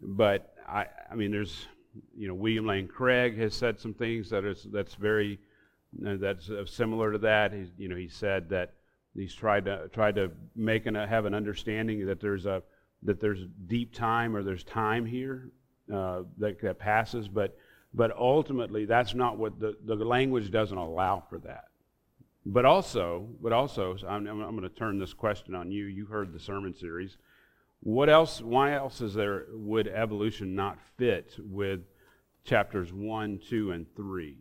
But 0.00 0.54
I, 0.68 0.86
I 1.10 1.14
mean, 1.14 1.30
there's, 1.30 1.66
you 2.16 2.28
know, 2.28 2.34
William 2.34 2.66
Lane 2.66 2.88
Craig 2.88 3.38
has 3.38 3.54
said 3.54 3.78
some 3.78 3.94
things 3.94 4.30
that 4.30 4.44
is 4.44 4.66
that's 4.72 4.94
very, 4.94 5.38
that's 5.92 6.50
similar 6.66 7.12
to 7.12 7.18
that. 7.18 7.52
He's, 7.52 7.68
you 7.78 7.88
know, 7.88 7.96
he 7.96 8.08
said 8.08 8.48
that 8.50 8.74
he's 9.14 9.34
tried 9.34 9.64
to 9.66 9.88
tried 9.92 10.16
to 10.16 10.30
make 10.56 10.86
and 10.86 10.96
have 10.96 11.24
an 11.24 11.34
understanding 11.34 12.06
that 12.06 12.20
there's 12.20 12.46
a 12.46 12.62
that 13.02 13.20
there's 13.20 13.46
deep 13.66 13.94
time 13.94 14.34
or 14.34 14.42
there's 14.42 14.64
time 14.64 15.06
here 15.06 15.50
uh, 15.92 16.22
that 16.38 16.60
that 16.62 16.78
passes, 16.78 17.28
but 17.28 17.56
but 17.92 18.16
ultimately 18.16 18.84
that's 18.84 19.14
not 19.14 19.38
what 19.38 19.60
the 19.60 19.76
the 19.84 19.94
language 19.94 20.50
doesn't 20.50 20.78
allow 20.78 21.22
for 21.28 21.38
that. 21.38 21.66
But 22.46 22.64
also, 22.64 23.28
but 23.40 23.52
also, 23.52 23.96
I'm, 24.06 24.26
I'm 24.26 24.56
going 24.56 24.62
to 24.62 24.68
turn 24.68 24.98
this 24.98 25.14
question 25.14 25.54
on 25.54 25.70
you. 25.70 25.86
You 25.86 26.06
heard 26.06 26.32
the 26.32 26.40
sermon 26.40 26.74
series. 26.74 27.16
What 27.80 28.08
else? 28.08 28.40
Why 28.42 28.74
else 28.74 29.00
is 29.00 29.14
there? 29.14 29.46
Would 29.52 29.88
evolution 29.88 30.54
not 30.54 30.78
fit 30.96 31.36
with 31.38 31.80
chapters 32.44 32.92
one, 32.92 33.40
two, 33.48 33.70
and 33.70 33.86
three? 33.96 34.36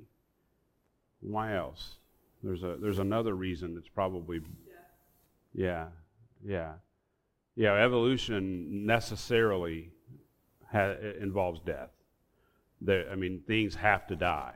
Why 1.22 1.56
else? 1.56 1.98
There's 2.42 2.64
a 2.64 2.78
there's 2.80 3.00
another 3.00 3.36
reason 3.36 3.74
that's 3.74 3.88
probably, 3.88 4.42
yeah, 5.54 5.88
yeah, 6.46 6.74
yeah. 7.56 7.74
Evolution 7.76 8.86
necessarily 8.86 9.92
ha- 10.70 10.96
involves 11.22 11.62
death. 11.62 11.92
I 12.86 13.16
mean, 13.16 13.44
things 13.48 13.76
have 13.76 14.08
to 14.08 14.18
die. 14.18 14.56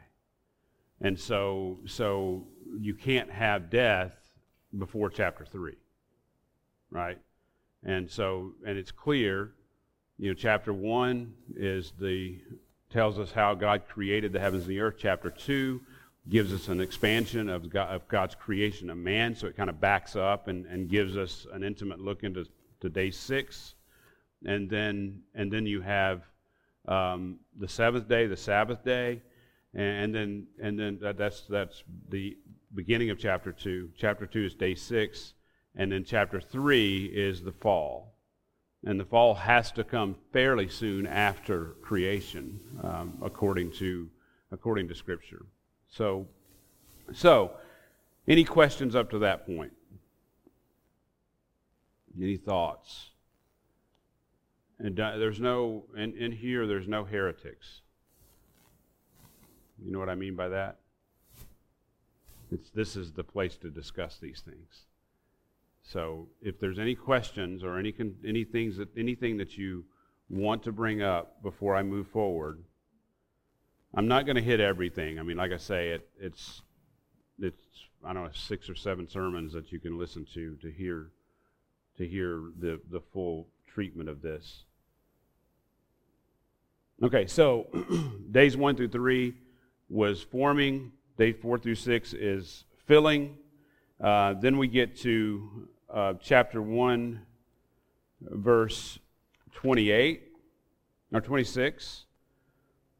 And 1.01 1.19
so, 1.19 1.79
so 1.85 2.45
you 2.79 2.93
can't 2.93 3.31
have 3.31 3.69
death 3.69 4.13
before 4.77 5.09
chapter 5.09 5.45
3, 5.45 5.73
right? 6.89 7.19
And 7.83 8.09
so, 8.09 8.53
and 8.65 8.77
it's 8.77 8.91
clear, 8.91 9.51
you 10.17 10.29
know, 10.29 10.33
chapter 10.33 10.73
1 10.73 11.33
is 11.55 11.93
the, 11.99 12.39
tells 12.89 13.19
us 13.19 13.31
how 13.31 13.53
God 13.53 13.83
created 13.87 14.33
the 14.33 14.39
heavens 14.39 14.63
and 14.63 14.71
the 14.71 14.79
earth. 14.79 14.95
Chapter 14.97 15.29
2 15.29 15.81
gives 16.29 16.51
us 16.51 16.67
an 16.67 16.81
expansion 16.81 17.47
of, 17.49 17.69
God, 17.69 17.93
of 17.93 18.07
God's 18.07 18.35
creation 18.35 18.89
of 18.89 18.97
man, 18.97 19.35
so 19.35 19.47
it 19.47 19.55
kind 19.55 19.69
of 19.69 19.79
backs 19.79 20.15
up 20.15 20.47
and, 20.47 20.65
and 20.65 20.89
gives 20.89 21.15
us 21.15 21.45
an 21.53 21.63
intimate 21.63 21.99
look 21.99 22.23
into 22.23 22.45
to 22.79 22.89
day 22.89 23.11
six. 23.11 23.75
And 24.45 24.69
then, 24.69 25.21
and 25.33 25.51
then 25.51 25.65
you 25.65 25.81
have 25.81 26.23
um, 26.87 27.39
the 27.57 27.67
seventh 27.67 28.07
day, 28.07 28.27
the 28.27 28.37
Sabbath 28.37 28.83
day, 28.83 29.21
and 29.73 30.13
then, 30.13 30.47
and 30.61 30.79
then 30.79 30.99
that's, 31.17 31.41
that's 31.41 31.83
the 32.09 32.37
beginning 32.73 33.09
of 33.09 33.19
chapter 33.19 33.51
two. 33.51 33.89
Chapter 33.97 34.25
two 34.25 34.45
is 34.45 34.55
day 34.55 34.75
six, 34.75 35.33
and 35.75 35.91
then 35.91 36.03
chapter 36.03 36.39
three 36.41 37.05
is 37.05 37.41
the 37.43 37.51
fall. 37.51 38.15
And 38.85 38.99
the 38.99 39.05
fall 39.05 39.33
has 39.35 39.71
to 39.73 39.83
come 39.83 40.15
fairly 40.31 40.69
soon 40.69 41.07
after 41.07 41.75
creation, 41.81 42.59
um, 42.83 43.17
according 43.21 43.71
to 43.73 44.09
according 44.51 44.87
to 44.87 44.95
Scripture. 44.95 45.45
So, 45.89 46.27
so, 47.13 47.51
any 48.27 48.43
questions 48.43 48.95
up 48.95 49.09
to 49.11 49.19
that 49.19 49.45
point? 49.45 49.73
Any 52.21 52.37
thoughts? 52.37 53.11
And 54.79 54.99
uh, 54.99 55.17
there's 55.17 55.39
no, 55.39 55.85
in, 55.95 56.15
in 56.15 56.31
here, 56.31 56.67
there's 56.67 56.87
no 56.87 57.03
heretics. 57.03 57.81
You 59.83 59.91
know 59.91 59.99
what 59.99 60.09
I 60.09 60.15
mean 60.15 60.35
by 60.35 60.49
that? 60.49 60.77
It's, 62.51 62.69
this 62.71 62.95
is 62.95 63.11
the 63.11 63.23
place 63.23 63.57
to 63.57 63.69
discuss 63.69 64.17
these 64.17 64.41
things. 64.41 64.85
So 65.83 66.27
if 66.41 66.59
there's 66.59 66.79
any 66.79 66.95
questions 66.95 67.63
or 67.63 67.77
any, 67.77 67.93
any 68.25 68.43
things 68.43 68.77
that, 68.77 68.89
anything 68.97 69.37
that 69.37 69.57
you 69.57 69.85
want 70.29 70.63
to 70.63 70.71
bring 70.71 71.01
up 71.01 71.41
before 71.41 71.75
I 71.75 71.83
move 71.83 72.07
forward, 72.07 72.63
I'm 73.93 74.07
not 74.07 74.25
going 74.25 74.35
to 74.35 74.41
hit 74.41 74.59
everything. 74.59 75.19
I 75.19 75.23
mean, 75.23 75.37
like 75.37 75.51
I 75.51 75.57
say, 75.57 75.89
it, 75.89 76.09
it's 76.19 76.61
it's 77.39 77.63
I 78.03 78.13
don't 78.13 78.23
know 78.23 78.29
six 78.33 78.69
or 78.69 78.75
seven 78.75 79.07
sermons 79.07 79.53
that 79.53 79.71
you 79.71 79.79
can 79.79 79.97
listen 79.97 80.25
to 80.33 80.55
to 80.57 80.71
hear 80.71 81.11
to 81.97 82.07
hear 82.07 82.41
the 82.59 82.79
the 82.91 83.01
full 83.13 83.47
treatment 83.67 84.09
of 84.09 84.21
this. 84.21 84.63
Okay, 87.01 87.27
so 87.27 87.67
days 88.31 88.57
one 88.57 88.75
through 88.75 88.89
three 88.89 89.35
was 89.89 90.21
forming. 90.21 90.91
Day 91.17 91.33
four 91.33 91.57
through 91.57 91.75
six 91.75 92.13
is 92.13 92.65
filling. 92.85 93.37
Uh, 93.99 94.33
then 94.33 94.57
we 94.57 94.67
get 94.67 94.97
to 94.97 95.67
uh, 95.91 96.13
chapter 96.21 96.61
one, 96.61 97.21
verse 98.21 98.99
twenty-eight 99.53 100.23
or 101.11 101.21
twenty-six. 101.21 102.05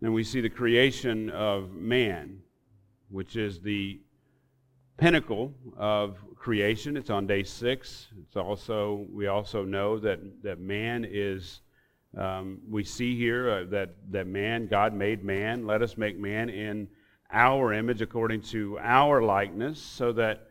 And 0.01 0.13
we 0.13 0.23
see 0.23 0.41
the 0.41 0.49
creation 0.49 1.29
of 1.29 1.73
man, 1.73 2.41
which 3.09 3.35
is 3.35 3.59
the 3.61 3.99
pinnacle 4.97 5.53
of 5.77 6.17
creation. 6.35 6.97
It's 6.97 7.09
on 7.09 7.27
day 7.27 7.43
six. 7.43 8.07
It's 8.23 8.35
also 8.35 9.05
we 9.11 9.27
also 9.27 9.63
know 9.63 9.99
that 9.99 10.43
that 10.43 10.59
man 10.59 11.05
is. 11.07 11.61
Um, 12.17 12.59
we 12.69 12.83
see 12.83 13.15
here 13.15 13.49
uh, 13.49 13.63
that 13.69 13.95
that 14.09 14.27
man, 14.27 14.67
God 14.67 14.93
made 14.93 15.23
man. 15.23 15.67
Let 15.67 15.81
us 15.81 15.97
make 15.97 16.17
man 16.17 16.49
in 16.49 16.87
our 17.31 17.73
image, 17.73 18.01
according 18.01 18.41
to 18.41 18.79
our 18.79 19.21
likeness, 19.21 19.79
so 19.79 20.11
that 20.13 20.47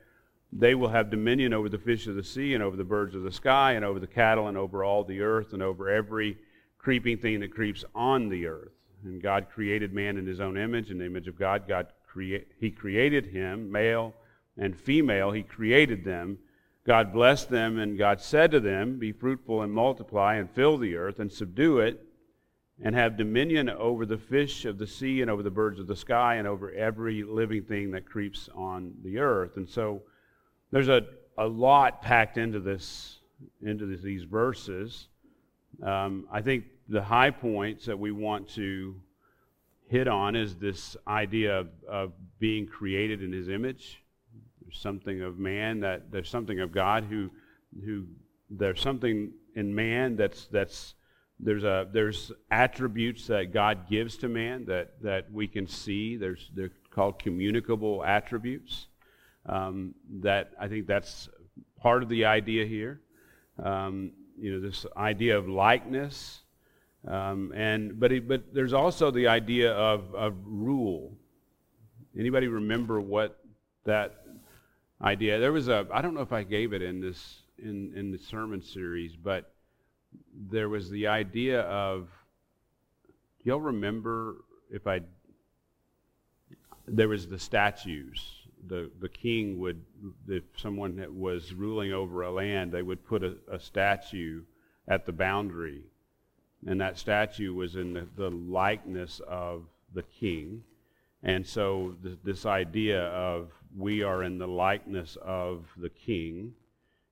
they 0.52 0.74
will 0.74 0.88
have 0.88 1.10
dominion 1.10 1.52
over 1.52 1.68
the 1.68 1.78
fish 1.78 2.06
of 2.06 2.14
the 2.14 2.22
sea 2.22 2.54
and 2.54 2.62
over 2.62 2.76
the 2.76 2.84
birds 2.84 3.14
of 3.14 3.22
the 3.22 3.32
sky 3.32 3.72
and 3.72 3.84
over 3.84 3.98
the 3.98 4.06
cattle 4.06 4.48
and 4.48 4.56
over 4.56 4.84
all 4.84 5.02
the 5.02 5.20
earth 5.20 5.52
and 5.52 5.62
over 5.62 5.88
every 5.88 6.38
creeping 6.78 7.18
thing 7.18 7.40
that 7.40 7.52
creeps 7.52 7.84
on 7.94 8.28
the 8.28 8.46
earth. 8.46 8.72
And 9.04 9.20
God 9.20 9.48
created 9.52 9.92
man 9.92 10.16
in 10.16 10.26
his 10.26 10.40
own 10.40 10.56
image, 10.56 10.90
in 10.90 10.98
the 10.98 11.06
image 11.06 11.26
of 11.26 11.38
God. 11.38 11.66
God 11.66 11.88
crea- 12.06 12.44
he 12.60 12.70
created 12.70 13.26
him, 13.26 13.70
male 13.70 14.14
and 14.56 14.78
female, 14.78 15.32
he 15.32 15.42
created 15.42 16.04
them. 16.04 16.38
God 16.86 17.12
blessed 17.12 17.50
them, 17.50 17.78
and 17.80 17.98
God 17.98 18.20
said 18.20 18.52
to 18.52 18.60
them, 18.60 18.98
Be 18.98 19.10
fruitful 19.10 19.62
and 19.62 19.72
multiply, 19.72 20.36
and 20.36 20.48
fill 20.48 20.78
the 20.78 20.94
earth, 20.94 21.18
and 21.18 21.32
subdue 21.32 21.80
it, 21.80 22.00
and 22.80 22.94
have 22.94 23.16
dominion 23.16 23.68
over 23.68 24.06
the 24.06 24.18
fish 24.18 24.64
of 24.64 24.78
the 24.78 24.86
sea, 24.86 25.20
and 25.20 25.28
over 25.28 25.42
the 25.42 25.50
birds 25.50 25.80
of 25.80 25.88
the 25.88 25.96
sky, 25.96 26.36
and 26.36 26.46
over 26.46 26.70
every 26.70 27.24
living 27.24 27.64
thing 27.64 27.90
that 27.90 28.06
creeps 28.06 28.48
on 28.54 28.94
the 29.02 29.18
earth. 29.18 29.56
And 29.56 29.68
so 29.68 30.02
there's 30.70 30.88
a, 30.88 31.06
a 31.36 31.46
lot 31.46 32.02
packed 32.02 32.38
into 32.38 32.60
this 32.60 33.18
into 33.62 33.84
these 33.96 34.24
verses. 34.24 35.08
Um, 35.82 36.26
I 36.32 36.40
think 36.40 36.64
the 36.88 37.02
high 37.02 37.30
points 37.30 37.84
that 37.86 37.98
we 37.98 38.12
want 38.12 38.48
to 38.50 38.94
hit 39.88 40.08
on 40.08 40.36
is 40.36 40.56
this 40.56 40.96
idea 41.06 41.58
of, 41.60 41.68
of 41.88 42.12
being 42.38 42.66
created 42.66 43.22
in 43.22 43.32
his 43.32 43.48
image. 43.48 44.02
There's 44.66 44.78
something 44.78 45.22
of 45.22 45.38
man 45.38 45.80
that 45.80 46.10
there's 46.10 46.28
something 46.28 46.60
of 46.60 46.72
God 46.72 47.04
who 47.04 47.30
who 47.84 48.06
there's 48.50 48.80
something 48.80 49.32
in 49.54 49.74
man 49.74 50.16
that's 50.16 50.46
that's 50.46 50.94
there's 51.38 51.64
a 51.64 51.88
there's 51.92 52.32
attributes 52.50 53.26
that 53.28 53.52
God 53.52 53.88
gives 53.88 54.16
to 54.18 54.28
man 54.28 54.64
that 54.66 55.00
that 55.02 55.32
we 55.32 55.46
can 55.46 55.66
see. 55.66 56.16
There's 56.16 56.50
they're 56.54 56.72
called 56.90 57.18
communicable 57.18 58.04
attributes. 58.04 58.88
Um, 59.46 59.94
that 60.22 60.50
I 60.60 60.66
think 60.66 60.88
that's 60.88 61.28
part 61.80 62.02
of 62.02 62.08
the 62.08 62.24
idea 62.24 62.66
here. 62.66 63.00
Um, 63.62 64.10
you 64.38 64.52
know, 64.52 64.60
this 64.60 64.84
idea 64.96 65.38
of 65.38 65.48
likeness 65.48 66.42
um, 67.06 67.52
and 67.54 67.98
but 68.00 68.10
but 68.26 68.52
there's 68.52 68.72
also 68.72 69.10
the 69.10 69.28
idea 69.28 69.72
of, 69.72 70.14
of 70.14 70.34
rule. 70.44 71.16
Anybody 72.18 72.48
remember 72.48 73.00
what 73.00 73.38
that 73.84 74.25
idea? 75.02 75.38
There 75.38 75.52
was 75.52 75.68
a 75.68 75.86
I 75.92 76.02
don't 76.02 76.14
know 76.14 76.20
if 76.20 76.32
I 76.32 76.42
gave 76.42 76.72
it 76.72 76.82
in 76.82 77.00
this 77.00 77.42
in 77.58 77.92
in 77.96 78.10
the 78.10 78.18
sermon 78.18 78.62
series, 78.62 79.16
but 79.16 79.52
there 80.50 80.68
was 80.68 80.90
the 80.90 81.06
idea 81.06 81.62
of. 81.62 82.08
do 83.42 83.50
Y'all 83.50 83.60
remember 83.60 84.44
if 84.70 84.86
I? 84.86 85.00
There 86.86 87.08
was 87.08 87.28
the 87.28 87.38
statues. 87.38 88.20
The 88.68 88.90
the 89.00 89.08
king 89.08 89.58
would 89.58 89.82
if 90.28 90.44
someone 90.56 91.04
was 91.10 91.52
ruling 91.54 91.92
over 91.92 92.22
a 92.22 92.30
land, 92.30 92.72
they 92.72 92.82
would 92.82 93.04
put 93.06 93.22
a, 93.22 93.36
a 93.50 93.60
statue 93.60 94.42
at 94.88 95.06
the 95.06 95.12
boundary 95.12 95.82
and 96.66 96.80
that 96.80 96.98
statue 96.98 97.54
was 97.54 97.76
in 97.76 97.92
the, 97.92 98.06
the 98.16 98.30
likeness 98.30 99.20
of 99.26 99.64
the 99.94 100.02
king. 100.02 100.62
And 101.22 101.46
so 101.46 101.94
th- 102.02 102.18
this 102.24 102.46
idea 102.46 103.04
of 103.04 103.50
we 103.76 104.02
are 104.02 104.22
in 104.22 104.38
the 104.38 104.46
likeness 104.46 105.16
of 105.22 105.66
the 105.76 105.90
king, 105.90 106.54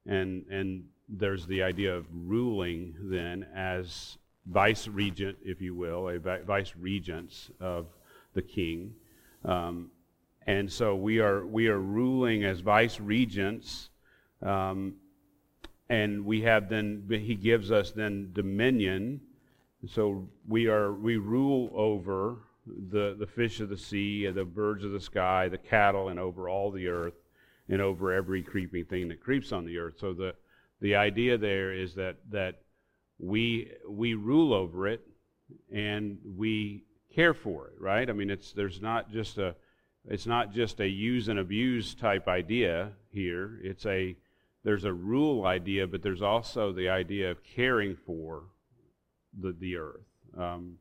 and 0.06 0.44
and 0.50 0.84
there's 1.08 1.46
the 1.46 1.62
idea 1.62 1.94
of 1.94 2.06
ruling 2.12 2.94
then 2.98 3.46
as 3.54 4.16
vice 4.46 4.88
regent, 4.88 5.36
if 5.44 5.60
you 5.60 5.74
will, 5.74 6.08
a 6.08 6.18
vi- 6.18 6.42
vice 6.42 6.74
regents 6.78 7.50
of 7.60 7.86
the 8.32 8.42
king. 8.42 8.94
Um, 9.44 9.90
and 10.46 10.70
so 10.70 10.94
we 10.94 11.20
are 11.20 11.46
we 11.46 11.68
are 11.68 11.78
ruling 11.78 12.44
as 12.44 12.60
vice 12.60 13.00
regents, 13.00 13.90
um, 14.42 14.94
and 15.88 16.24
we 16.24 16.42
have 16.42 16.68
then 16.68 17.04
he 17.08 17.34
gives 17.34 17.70
us 17.70 17.90
then 17.90 18.30
dominion 18.32 19.20
so 19.88 20.28
we 20.48 20.66
are 20.66 20.92
we 20.92 21.16
rule 21.16 21.70
over 21.74 22.38
the, 22.66 23.14
the 23.18 23.26
fish 23.26 23.60
of 23.60 23.68
the 23.68 23.76
sea, 23.76 24.28
the 24.30 24.44
birds 24.44 24.84
of 24.84 24.92
the 24.92 25.00
sky, 25.00 25.48
the 25.48 25.58
cattle, 25.58 26.08
and 26.08 26.18
over 26.18 26.48
all 26.48 26.70
the 26.70 26.88
earth, 26.88 27.14
and 27.68 27.80
over 27.80 28.12
every 28.12 28.42
creeping 28.42 28.84
thing 28.84 29.08
that 29.08 29.20
creeps 29.20 29.52
on 29.52 29.64
the 29.64 29.78
earth. 29.78 29.94
So 29.98 30.12
the 30.12 30.34
the 30.80 30.96
idea 30.96 31.38
there 31.38 31.72
is 31.72 31.94
that 31.94 32.16
that 32.30 32.60
we 33.18 33.70
we 33.88 34.14
rule 34.14 34.52
over 34.52 34.86
it 34.86 35.06
and 35.72 36.18
we 36.36 36.84
care 37.14 37.34
for 37.34 37.68
it, 37.68 37.80
right? 37.80 38.08
I 38.08 38.12
mean, 38.12 38.30
it's 38.30 38.52
there's 38.52 38.80
not 38.80 39.10
just 39.10 39.38
a 39.38 39.54
it's 40.06 40.26
not 40.26 40.52
just 40.52 40.80
a 40.80 40.88
use 40.88 41.28
and 41.28 41.38
abuse 41.38 41.94
type 41.94 42.28
idea 42.28 42.92
here. 43.10 43.58
It's 43.62 43.86
a 43.86 44.16
there's 44.62 44.84
a 44.84 44.92
rule 44.92 45.46
idea, 45.46 45.86
but 45.86 46.02
there's 46.02 46.22
also 46.22 46.72
the 46.72 46.88
idea 46.88 47.30
of 47.30 47.42
caring 47.44 47.96
for 47.96 48.44
the, 49.38 49.52
the 49.52 49.76
earth. 49.76 50.06
Um, 50.36 50.78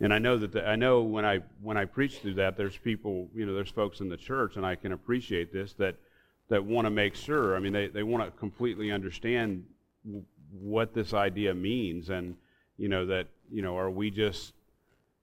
and 0.00 0.12
I 0.12 0.18
know 0.18 0.36
that 0.38 0.52
the, 0.52 0.66
I 0.66 0.76
know 0.76 1.02
when 1.02 1.24
I 1.24 1.40
when 1.62 1.76
I 1.76 1.84
preach 1.84 2.18
through 2.18 2.34
that, 2.34 2.56
there's 2.56 2.76
people, 2.76 3.28
you 3.34 3.46
know, 3.46 3.54
there's 3.54 3.70
folks 3.70 4.00
in 4.00 4.08
the 4.08 4.16
church, 4.16 4.56
and 4.56 4.66
I 4.66 4.74
can 4.74 4.92
appreciate 4.92 5.52
this 5.52 5.72
that 5.74 5.96
that 6.48 6.64
want 6.64 6.86
to 6.86 6.90
make 6.90 7.14
sure. 7.14 7.56
I 7.56 7.60
mean, 7.60 7.72
they, 7.72 7.86
they 7.88 8.02
want 8.02 8.24
to 8.24 8.30
completely 8.38 8.90
understand 8.90 9.64
what 10.50 10.94
this 10.94 11.14
idea 11.14 11.54
means, 11.54 12.10
and 12.10 12.36
you 12.76 12.88
know 12.88 13.06
that 13.06 13.28
you 13.50 13.62
know, 13.62 13.76
are 13.76 13.90
we 13.90 14.10
just 14.10 14.52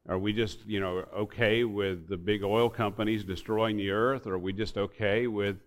are 0.08 0.18
we 0.18 0.34
just 0.34 0.66
you 0.66 0.80
know 0.80 1.06
okay 1.16 1.63
with 1.63 2.08
the 2.08 2.18
big 2.18 2.44
oil 2.44 2.70
companies 2.70 3.24
destroying 3.24 3.75
the 3.78 3.92
earth, 3.92 4.25
or 4.25 4.36
are 4.36 4.40
we 4.40 4.54
just 4.54 4.78
okay 4.78 5.28
with 5.28 5.58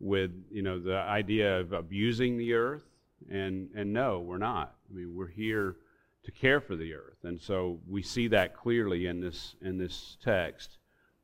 with 0.00 0.30
you 0.50 0.62
know 0.62 0.78
the 0.78 0.96
idea 0.96 1.60
of 1.60 1.72
abusing 1.72 2.38
the 2.38 2.54
earth? 2.54 2.84
And 3.30 3.68
and 3.74 3.92
no, 3.92 4.20
we're 4.20 4.38
not. 4.38 4.74
I 4.90 4.94
mean, 4.96 5.14
we're 5.14 5.28
here 5.28 5.76
to 6.24 6.30
care 6.30 6.60
for 6.60 6.76
the 6.76 6.94
earth. 6.94 7.18
And 7.22 7.40
so 7.40 7.80
we 7.88 8.02
see 8.02 8.28
that 8.28 8.56
clearly 8.56 9.06
in 9.06 9.20
this, 9.20 9.56
in 9.62 9.78
this 9.78 10.16
text. 10.22 10.78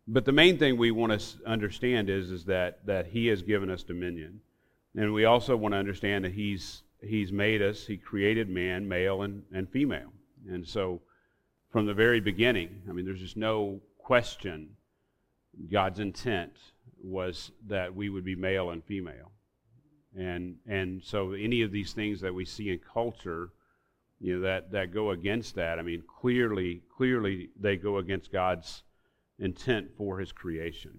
but 0.07 0.25
the 0.25 0.33
main 0.33 0.59
thing 0.59 0.77
we 0.77 0.91
want 0.91 1.19
to 1.19 1.27
understand 1.47 2.11
is, 2.11 2.31
is 2.31 2.45
that, 2.47 2.85
that 2.87 3.07
He 3.07 3.27
has 3.29 3.43
given 3.43 3.71
us 3.71 3.83
dominion. 3.83 4.41
And 4.97 5.13
we 5.13 5.25
also 5.25 5.57
want 5.57 5.73
to 5.73 5.79
understand 5.79 6.25
that 6.25 6.33
He's, 6.33 6.83
he's 7.03 7.33
made 7.33 7.63
us, 7.63 7.87
He 7.87 7.97
created 7.97 8.49
man, 8.49 8.89
male 8.89 9.23
and, 9.23 9.43
and 9.53 9.71
female. 9.71 10.13
And 10.49 10.67
so 10.67 11.01
from 11.71 11.87
the 11.87 11.95
very 11.95 12.21
beginning, 12.21 12.83
I 12.89 12.93
mean, 12.93 13.05
there's 13.05 13.21
just 13.21 13.37
no 13.37 13.81
question 13.99 14.77
God's 15.71 16.01
intent 16.01 16.53
was 17.03 17.53
that 17.67 17.95
we 17.95 18.09
would 18.09 18.25
be 18.25 18.35
male 18.35 18.71
and 18.71 18.85
female. 18.85 19.33
And, 20.17 20.57
and 20.67 21.03
so 21.03 21.33
any 21.33 21.63
of 21.63 21.71
these 21.71 21.93
things 21.93 22.21
that 22.21 22.35
we 22.35 22.45
see 22.45 22.71
in 22.71 22.81
culture, 22.93 23.51
you 24.21 24.37
know, 24.37 24.43
that, 24.43 24.71
that 24.73 24.93
go 24.93 25.11
against 25.11 25.55
that, 25.55 25.79
I 25.79 25.83
mean, 25.83 26.03
clearly, 26.21 26.83
clearly 26.95 27.51
they 27.59 27.77
go 27.77 27.99
against 27.99 28.31
God's 28.31 28.83
intent 29.39 29.89
for 29.97 30.19
his 30.19 30.31
creation. 30.31 30.93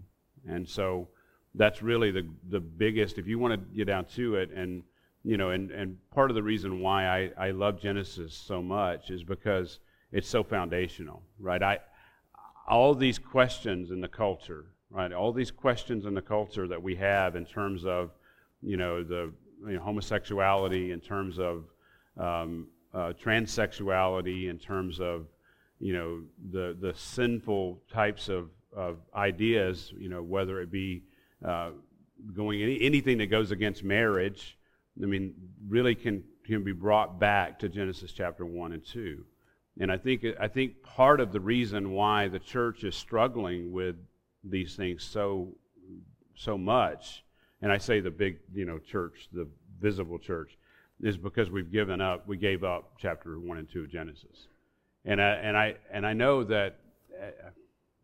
And 0.48 0.68
so 0.68 1.08
that's 1.54 1.82
really 1.82 2.12
the, 2.12 2.28
the 2.50 2.60
biggest, 2.60 3.18
if 3.18 3.28
you 3.28 3.38
want 3.38 3.54
to 3.54 3.76
get 3.76 3.86
down 3.86 4.06
to 4.16 4.36
it, 4.36 4.52
and, 4.52 4.84
you 5.24 5.38
know, 5.38 5.52
and, 5.52 5.70
and 5.70 5.98
part 6.12 6.32
of 6.32 6.36
the 6.36 6.42
reason 6.42 6.80
why 6.80 7.06
I, 7.08 7.32
I 7.38 7.52
love 7.52 7.80
Genesis 7.80 8.34
so 8.34 8.62
much 8.62 9.12
is 9.12 9.24
because 9.24 9.80
it's 10.12 10.28
so 10.28 10.44
foundational, 10.44 11.22
right? 11.40 11.62
I, 11.62 11.80
all 12.68 12.96
these 12.96 13.20
questions 13.20 13.92
in 13.92 14.02
the 14.02 14.08
culture, 14.08 14.66
right? 14.90 15.12
All 15.14 15.32
these 15.32 15.52
questions 15.52 16.06
in 16.06 16.14
the 16.14 16.22
culture 16.22 16.68
that 16.68 16.82
we 16.82 16.96
have 16.96 17.36
in 17.36 17.46
terms 17.46 17.86
of, 17.86 18.12
you 18.62 18.78
know, 18.78 19.04
the 19.04 19.32
you 19.68 19.74
know, 19.74 19.82
homosexuality, 19.82 20.92
in 20.92 21.00
terms 21.00 21.38
of 21.40 21.66
um, 22.18 22.68
uh, 22.94 23.14
transsexuality, 23.24 24.50
in 24.50 24.58
terms 24.58 25.00
of 25.00 25.28
you 25.82 25.94
know, 25.94 26.22
the, 26.52 26.78
the 26.80 26.94
sinful 26.96 27.82
types 27.92 28.30
of, 28.30 28.50
of 28.72 29.00
ideas, 29.16 29.92
you 29.98 30.10
know, 30.10 30.22
whether 30.22 30.62
it 30.62 30.72
be 30.72 31.04
uh, 31.44 31.72
going 32.34 32.62
any, 32.62 32.80
anything 32.82 33.18
that 33.18 33.28
goes 33.28 33.50
against 33.50 33.84
marriage, 33.84 34.58
I 35.02 35.08
mean, 35.08 35.34
really 35.68 35.96
can, 35.96 36.24
can 36.46 36.64
be 36.64 36.72
brought 36.72 37.20
back 37.20 37.58
to 37.60 37.70
Genesis 37.70 38.12
chapter 38.12 38.46
1 38.46 38.74
and 38.74 38.86
2. 38.86 39.26
And 39.80 39.92
I 39.92 39.98
think, 39.98 40.24
I 40.40 40.48
think 40.48 40.84
part 40.84 41.20
of 41.20 41.32
the 41.32 41.40
reason 41.40 41.92
why 41.92 42.28
the 42.28 42.40
church 42.40 42.84
is 42.84 42.96
struggling 42.96 43.72
with 43.72 43.96
these 44.44 44.76
things 44.76 45.04
so, 45.04 45.56
so 46.36 46.60
much, 46.60 47.24
and 47.64 47.72
I 47.72 47.80
say 47.80 48.02
the 48.02 48.12
big, 48.12 48.38
you 48.54 48.66
know, 48.66 48.78
church, 48.78 49.30
the 49.34 49.48
visible 49.80 50.20
church, 50.20 50.58
is 51.02 51.18
because 51.18 51.50
we've 51.50 51.72
given 51.72 52.00
up, 52.00 52.28
we 52.28 52.38
gave 52.38 52.64
up 52.64 52.94
chapter 52.98 53.40
1 53.40 53.58
and 53.58 53.70
2 53.70 53.82
of 53.82 53.90
Genesis. 53.90 54.48
And 55.04 55.22
I, 55.22 55.30
and 55.30 55.58
I, 55.58 55.76
and 55.92 56.06
I 56.06 56.14
know 56.14 56.44
that 56.44 56.80
uh, 57.20 57.50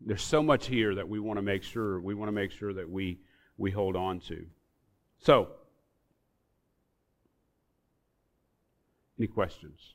there's 0.00 0.22
so 0.22 0.42
much 0.42 0.66
here 0.66 0.94
that 0.96 1.08
we 1.08 1.20
want 1.20 1.38
to 1.38 1.42
make 1.42 1.62
sure, 1.62 2.00
we 2.00 2.14
want 2.14 2.28
to 2.28 2.32
make 2.32 2.50
sure 2.50 2.72
that 2.72 2.88
we, 2.88 3.18
we 3.56 3.70
hold 3.70 3.94
on 3.94 4.20
to. 4.20 4.44
So, 5.20 5.48
any 9.18 9.28
questions? 9.28 9.94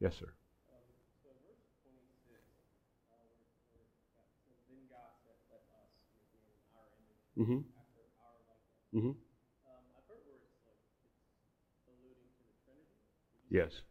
Yes, 0.00 0.16
sir. 0.16 0.32
Mm-hmm. 7.38 7.58
Mm-hmm. 8.94 9.10
Yes. 13.52 13.82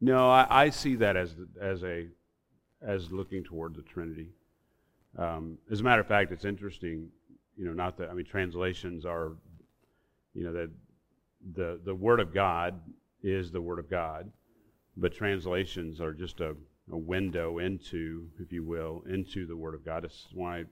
No, 0.00 0.30
I, 0.30 0.46
I 0.48 0.70
see 0.70 0.94
that 0.96 1.16
as 1.16 1.34
as 1.60 1.82
a 1.82 2.06
as 2.80 3.10
looking 3.10 3.42
toward 3.42 3.74
the 3.74 3.82
Trinity. 3.82 4.28
Um, 5.18 5.58
as 5.72 5.80
a 5.80 5.82
matter 5.82 6.00
of 6.00 6.06
fact, 6.06 6.30
it's 6.30 6.44
interesting. 6.44 7.08
You 7.56 7.64
know, 7.64 7.72
not 7.72 7.96
that 7.98 8.10
I 8.10 8.14
mean 8.14 8.26
translations 8.26 9.04
are, 9.04 9.32
you 10.34 10.44
know, 10.44 10.52
that 10.52 10.70
the 11.54 11.80
the 11.84 11.94
Word 11.94 12.20
of 12.20 12.32
God 12.32 12.80
is 13.24 13.50
the 13.50 13.60
Word 13.60 13.80
of 13.80 13.90
God, 13.90 14.30
but 14.96 15.12
translations 15.12 16.00
are 16.00 16.12
just 16.12 16.40
a, 16.42 16.54
a 16.92 16.96
window 16.96 17.58
into, 17.58 18.28
if 18.38 18.52
you 18.52 18.62
will, 18.62 19.02
into 19.08 19.46
the 19.46 19.56
Word 19.56 19.74
of 19.74 19.84
God. 19.84 20.04
It's 20.04 20.28
why 20.32 20.64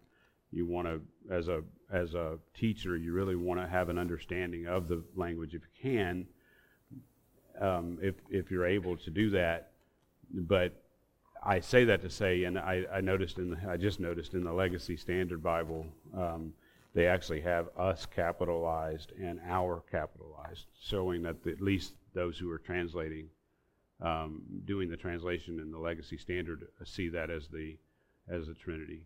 you 0.53 0.67
want 0.67 0.87
to, 0.87 1.01
as 1.31 1.49
a 1.49 1.63
as 1.91 2.15
a 2.15 2.39
teacher, 2.55 2.97
you 2.97 3.13
really 3.13 3.37
want 3.37 3.61
to 3.61 3.67
have 3.67 3.89
an 3.89 3.99
understanding 3.99 4.67
of 4.67 4.89
the 4.89 5.03
language 5.15 5.55
if 5.55 5.63
you 5.63 5.91
can 5.91 6.27
um, 7.61 7.99
if, 8.03 8.15
if 8.31 8.51
you're 8.51 8.67
able 8.67 8.97
to 8.97 9.11
do 9.11 9.31
that. 9.31 9.71
But 10.33 10.83
I 11.43 11.61
say 11.61 11.85
that 11.85 12.03
to 12.03 12.11
say, 12.11 12.45
and 12.45 12.59
I, 12.59 12.85
I 12.93 13.01
noticed 13.01 13.39
in 13.39 13.51
the, 13.51 13.59
I 13.69 13.77
just 13.77 14.01
noticed 14.01 14.35
in 14.35 14.45
the 14.45 14.53
Legacy 14.53 14.97
Standard 14.97 15.43
Bible, 15.43 15.87
um, 16.17 16.53
they 16.95 17.07
actually 17.07 17.41
have 17.41 17.69
us 17.77 18.07
capitalized 18.07 19.13
and 19.21 19.41
our 19.49 19.83
capitalized, 19.91 20.67
showing 20.81 21.23
that 21.23 21.43
the, 21.43 21.51
at 21.51 21.61
least 21.61 21.95
those 22.15 22.39
who 22.39 22.51
are 22.51 22.59
translating, 22.59 23.29
um, 24.01 24.43
doing 24.67 24.91
the 24.91 24.97
translation 24.97 25.59
in 25.59 25.71
the 25.71 25.79
Legacy 25.79 26.19
Standard, 26.19 26.67
see 26.85 27.09
that 27.09 27.31
as 27.31 27.49
the 27.49 27.77
as 28.29 28.47
the 28.47 28.55
Trinity. 28.55 29.03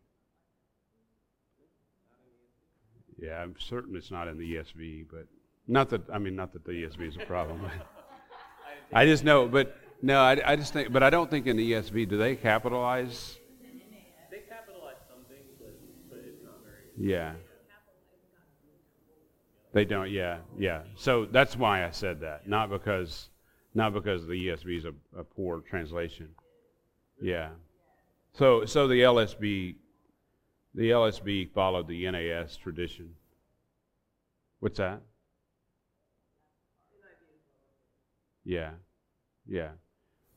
Yeah, 3.21 3.43
I'm 3.43 3.55
certain 3.59 3.97
it's 3.97 4.11
not 4.11 4.29
in 4.29 4.39
the 4.39 4.57
ESV, 4.57 5.07
but 5.11 5.27
not 5.67 5.89
that 5.91 6.03
I 6.13 6.19
mean 6.19 6.37
not 6.37 6.53
that 6.53 6.65
the 6.65 6.73
ESV 6.73 7.09
is 7.09 7.17
a 7.17 7.27
problem. 7.27 7.61
I 8.93 9.05
just 9.07 9.25
know, 9.25 9.49
but 9.49 9.77
no, 10.03 10.21
I, 10.21 10.53
I 10.53 10.57
just 10.57 10.73
think, 10.73 10.93
but 10.93 11.03
I 11.03 11.11
don't 11.11 11.31
think 11.31 11.47
in 11.47 11.57
the 11.57 11.73
ESV 11.73 12.09
do 12.09 12.17
they 12.17 12.37
capitalize. 12.37 13.39
They 14.31 14.39
capitalize 14.49 14.97
some 15.09 15.25
things, 15.29 15.49
but, 15.59 15.75
but 16.11 16.19
it's 16.27 16.43
not 16.45 16.55
very. 16.63 17.09
Yeah. 17.11 17.33
They 19.73 19.85
don't. 19.85 20.11
Yeah, 20.11 20.39
yeah. 20.59 20.83
So 20.97 21.27
that's 21.27 21.57
why 21.57 21.85
I 21.85 21.91
said 21.91 22.21
that, 22.21 22.49
not 22.49 22.71
because, 22.71 23.29
not 23.75 23.93
because 23.93 24.27
the 24.27 24.49
ESV 24.49 24.79
is 24.79 24.85
a, 24.85 24.95
a 25.19 25.25
poor 25.25 25.61
translation. 25.61 26.29
Yeah. 27.21 27.51
So 28.33 28.65
so 28.65 28.87
the 28.89 29.01
LSB, 29.01 29.77
the 30.77 30.91
LSB 30.91 31.51
followed 31.53 31.89
the 31.89 32.09
NAS 32.11 32.57
tradition. 32.57 33.15
What's 34.61 34.79
that? 34.79 35.01
Yeah, 38.45 38.73
yeah. 39.49 39.71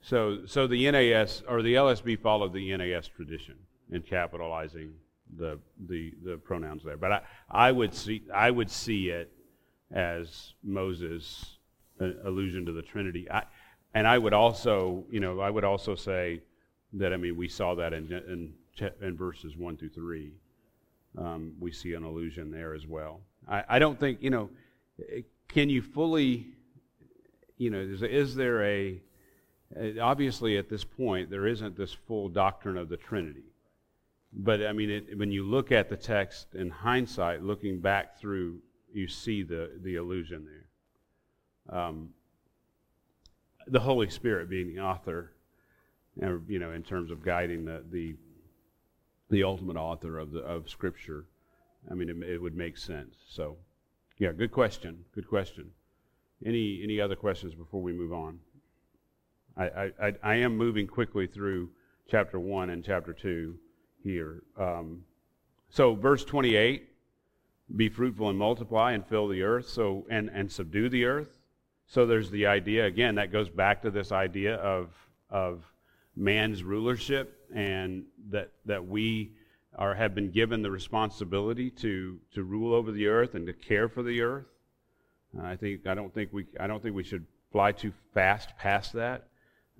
So, 0.01 0.45
so 0.45 0.65
the 0.65 0.89
NAS 0.89 1.43
or 1.47 1.61
the 1.61 1.75
LSB 1.75 2.21
followed 2.21 2.53
the 2.53 2.75
NAS 2.75 3.07
tradition 3.07 3.55
in 3.91 4.01
capitalizing 4.01 4.93
the 5.37 5.59
the 5.87 6.13
the 6.23 6.37
pronouns 6.37 6.83
there. 6.83 6.97
But 6.97 7.11
I, 7.11 7.21
I 7.51 7.71
would 7.71 7.93
see 7.93 8.23
I 8.33 8.49
would 8.49 8.71
see 8.71 9.09
it 9.09 9.31
as 9.91 10.53
Moses' 10.63 11.57
allusion 11.99 12.65
to 12.65 12.71
the 12.71 12.81
Trinity. 12.81 13.29
I, 13.29 13.43
and 13.93 14.07
I 14.07 14.17
would 14.17 14.33
also, 14.33 15.03
you 15.11 15.19
know, 15.19 15.39
I 15.39 15.49
would 15.49 15.63
also 15.63 15.95
say 15.95 16.41
that 16.93 17.13
I 17.13 17.17
mean 17.17 17.35
we 17.35 17.47
saw 17.47 17.75
that 17.75 17.93
in 17.93 18.11
in, 18.11 18.53
in 18.81 19.17
verses 19.17 19.55
one 19.57 19.77
through 19.77 19.89
three. 19.89 20.33
Um, 21.17 21.53
we 21.59 21.71
see 21.71 21.93
an 21.93 22.03
allusion 22.03 22.51
there 22.51 22.73
as 22.73 22.85
well. 22.85 23.21
I, 23.47 23.63
I 23.67 23.79
don't 23.79 23.99
think 23.99 24.19
you 24.21 24.29
know. 24.29 24.49
Can 25.47 25.69
you 25.69 25.81
fully 25.81 26.45
you 27.59 27.69
know, 27.69 27.79
is, 27.79 28.01
is 28.01 28.35
there 28.35 28.63
a, 28.63 28.99
obviously 30.01 30.57
at 30.57 30.69
this 30.69 30.83
point, 30.83 31.29
there 31.29 31.45
isn't 31.45 31.77
this 31.77 31.93
full 31.93 32.29
doctrine 32.29 32.77
of 32.77 32.89
the 32.89 32.97
Trinity. 32.97 33.43
But 34.33 34.65
I 34.65 34.73
mean, 34.73 34.89
it, 34.89 35.17
when 35.17 35.31
you 35.31 35.43
look 35.43 35.71
at 35.71 35.89
the 35.89 35.97
text 35.97 36.55
in 36.55 36.69
hindsight, 36.69 37.43
looking 37.43 37.79
back 37.79 38.19
through, 38.19 38.59
you 38.91 39.07
see 39.07 39.43
the, 39.43 39.71
the 39.83 39.95
illusion 39.95 40.47
there. 40.47 41.77
Um, 41.77 42.09
the 43.67 43.79
Holy 43.79 44.09
Spirit 44.09 44.49
being 44.49 44.73
the 44.73 44.81
author, 44.81 45.33
you 46.15 46.59
know, 46.59 46.71
in 46.71 46.81
terms 46.81 47.11
of 47.11 47.23
guiding 47.23 47.65
the, 47.65 47.83
the, 47.91 48.15
the 49.29 49.43
ultimate 49.43 49.75
author 49.75 50.17
of, 50.17 50.31
the, 50.31 50.39
of 50.39 50.69
Scripture, 50.69 51.25
I 51.89 51.93
mean, 51.93 52.09
it, 52.09 52.29
it 52.29 52.41
would 52.41 52.55
make 52.55 52.77
sense. 52.77 53.15
So, 53.29 53.57
yeah, 54.17 54.31
good 54.31 54.51
question. 54.51 55.05
Good 55.13 55.27
question. 55.27 55.71
Any, 56.45 56.81
any 56.83 56.99
other 56.99 57.15
questions 57.15 57.53
before 57.53 57.81
we 57.81 57.93
move 57.93 58.13
on? 58.13 58.39
I, 59.57 59.91
I, 60.01 60.13
I 60.23 60.35
am 60.35 60.55
moving 60.55 60.87
quickly 60.87 61.27
through 61.27 61.69
chapter 62.09 62.39
1 62.39 62.69
and 62.69 62.83
chapter 62.83 63.13
2 63.13 63.55
here. 64.03 64.43
Um, 64.57 65.03
so, 65.69 65.95
verse 65.95 66.23
28 66.23 66.87
be 67.75 67.87
fruitful 67.87 68.29
and 68.29 68.39
multiply 68.39 68.93
and 68.93 69.05
fill 69.05 69.27
the 69.27 69.43
earth 69.43 69.69
so 69.69 70.07
and, 70.09 70.31
and 70.33 70.51
subdue 70.51 70.89
the 70.89 71.05
earth. 71.05 71.37
So, 71.87 72.05
there's 72.05 72.31
the 72.31 72.45
idea, 72.45 72.85
again, 72.85 73.15
that 73.15 73.31
goes 73.31 73.49
back 73.49 73.81
to 73.81 73.91
this 73.91 74.11
idea 74.11 74.55
of, 74.55 74.89
of 75.29 75.63
man's 76.15 76.63
rulership 76.63 77.38
and 77.53 78.05
that, 78.29 78.51
that 78.65 78.87
we 78.87 79.31
are, 79.75 79.95
have 79.95 80.15
been 80.15 80.31
given 80.31 80.61
the 80.61 80.71
responsibility 80.71 81.69
to, 81.69 82.19
to 82.33 82.43
rule 82.43 82.73
over 82.73 82.91
the 82.91 83.07
earth 83.07 83.35
and 83.35 83.47
to 83.47 83.53
care 83.53 83.87
for 83.89 84.03
the 84.03 84.21
earth. 84.21 84.45
I 85.41 85.55
think 85.55 85.85
I 85.85 85.93
don't 85.93 86.13
think 86.13 86.33
we 86.33 86.47
I 86.59 86.65
don't 86.65 86.81
think 86.81 86.95
we 86.95 87.03
should 87.03 87.25
fly 87.51 87.71
too 87.71 87.93
fast 88.13 88.57
past 88.57 88.93
that. 88.93 89.27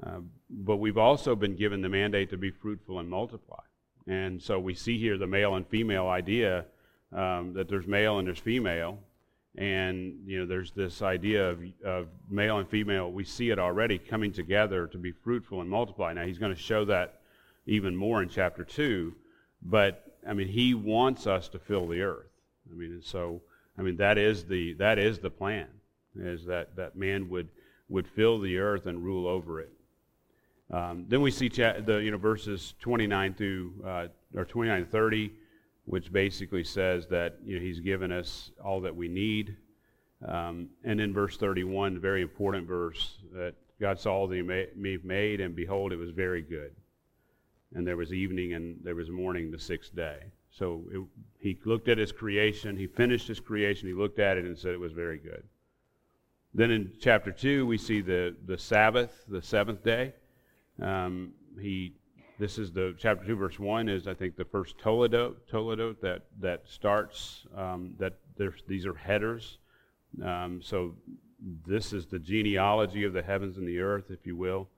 Uh, 0.05 0.19
but 0.49 0.77
we've 0.77 0.97
also 0.97 1.36
been 1.36 1.55
given 1.55 1.82
the 1.82 1.89
mandate 1.89 2.29
to 2.29 2.38
be 2.38 2.51
fruitful 2.51 2.99
and 2.99 3.10
multiply. 3.10 3.62
And 4.08 4.41
so 4.41 4.60
we 4.60 4.73
see 4.73 4.97
here 4.97 5.17
the 5.17 5.27
male 5.27 5.55
and 5.55 5.67
female 5.67 6.08
idea 6.08 6.65
um, 7.12 7.53
that 7.53 7.67
there's 7.67 7.86
male 7.86 8.19
and 8.19 8.27
there's 8.27 8.39
female. 8.39 8.99
And, 9.58 10.19
you 10.25 10.39
know, 10.39 10.45
there's 10.45 10.71
this 10.71 11.01
idea 11.01 11.49
of, 11.49 11.63
of 11.84 12.08
male 12.29 12.60
and 12.60 12.69
female. 12.69 13.12
We 13.12 13.25
see 13.25 13.49
it 13.49 13.60
already 13.60 13.97
coming 13.97 14.32
together 14.32 14.88
to 14.88 14.97
be 14.97 15.12
fruitful 15.12 15.60
and 15.60 15.69
multiply. 15.69 16.13
Now, 16.13 16.25
he's 16.25 16.38
going 16.38 16.55
to 16.55 16.62
show 16.62 16.86
that 16.86 17.18
even 17.69 17.95
more 17.95 18.21
in 18.21 18.29
chapter 18.29 18.63
2. 18.63 19.13
But, 19.62 20.17
I 20.27 20.34
mean, 20.34 20.47
he 20.47 20.73
wants 20.73 21.27
us 21.27 21.47
to 21.49 21.60
fill 21.60 21.88
the 21.88 22.01
earth. 22.01 22.32
I 22.71 22.75
mean, 22.75 22.91
and 22.91 23.03
so, 23.03 23.41
I 23.77 23.82
mean, 23.82 23.97
that 23.97 24.17
is 24.17 24.45
the, 24.45 24.73
that 24.73 24.99
is 24.99 25.19
the 25.19 25.29
plan, 25.29 25.67
is 26.15 26.45
that, 26.45 26.75
that 26.75 26.95
man 26.95 27.29
would, 27.29 27.49
would 27.88 28.08
fill 28.08 28.39
the 28.39 28.58
earth 28.58 28.86
and 28.86 29.03
rule 29.03 29.27
over 29.27 29.60
it. 29.60 29.71
Um, 30.71 31.05
then 31.08 31.21
we 31.21 31.32
see 31.32 31.49
cha- 31.49 31.79
the 31.84 31.95
you 31.95 32.12
know 32.12 32.17
verses 32.17 32.75
29 32.79 33.34
through 33.34 33.73
uh, 33.84 34.08
or 34.36 34.45
29 34.45 34.86
to 34.86 34.89
30, 34.89 35.32
which 35.86 36.12
basically 36.12 36.63
says 36.63 37.08
that 37.08 37.38
you 37.43 37.55
know 37.55 37.62
he's 37.62 37.79
given 37.79 38.12
us 38.12 38.51
all 38.63 38.79
that 38.82 38.95
we 38.95 39.08
need. 39.08 39.58
Um, 40.27 40.69
and 40.84 40.99
in 41.01 41.13
verse 41.13 41.38
31, 41.38 41.99
very 41.99 42.21
important 42.21 42.67
verse 42.67 43.17
that 43.34 43.55
God 43.79 43.99
saw 43.99 44.13
all 44.13 44.27
that 44.27 44.36
He 44.36 44.97
made, 45.03 45.41
and 45.41 45.55
behold, 45.55 45.93
it 45.93 45.95
was 45.95 46.12
very 46.12 46.41
good. 46.41 46.71
And 47.73 47.86
there 47.86 47.97
was 47.97 48.13
evening 48.13 48.53
and 48.53 48.77
there 48.84 48.95
was 48.95 49.10
morning 49.10 49.51
the 49.51 49.60
sixth 49.60 49.95
day. 49.95 50.17
So 50.51 50.84
it, 50.91 51.01
he 51.39 51.60
looked 51.65 51.88
at 51.88 51.97
his 51.97 52.12
creation, 52.12 52.75
he 52.75 52.88
finished 52.88 53.27
his 53.27 53.39
creation, 53.39 53.88
he 53.88 53.93
looked 53.93 54.19
at 54.19 54.38
it 54.38 54.45
and 54.45 54.58
said 54.58 54.73
it 54.73 54.79
was 54.79 54.93
very 54.93 55.19
good. 55.19 55.43
Then 56.53 56.71
in 56.71 56.93
chapter 56.99 57.32
2, 57.32 57.65
we 57.67 57.77
see 57.77 58.01
the, 58.01 58.36
the 58.45 58.58
Sabbath, 58.58 59.23
the 59.27 59.41
seventh 59.41 59.84
day. 59.84 60.13
Um, 60.82 61.34
he, 61.62 61.93
this 62.39 62.58
is 62.58 62.71
the 62.71 62.95
chapter 62.97 63.25
two, 63.25 63.36
verse 63.36 63.60
one 63.60 63.89
is 63.89 64.08
I 64.08 64.13
think 64.13 64.38
the 64.38 64.45
first 64.45 64.77
toledot, 64.77 65.36
toledot 65.51 65.99
that 66.01 66.23
that 66.39 66.67
starts 66.67 67.45
um, 67.55 67.95
that 67.99 68.13
these 68.67 68.86
are 68.86 68.93
headers. 68.93 69.58
Um, 70.23 70.62
so 70.63 70.95
this 71.67 71.91
is 71.91 72.08
the 72.08 72.17
genealogy 72.17 73.03
of 73.03 73.12
the 73.12 73.21
heavens 73.21 73.58
and 73.58 73.67
the 73.67 73.79
earth, 73.79 74.05
if 74.10 74.25
you 74.25 74.38
will, 74.38 74.69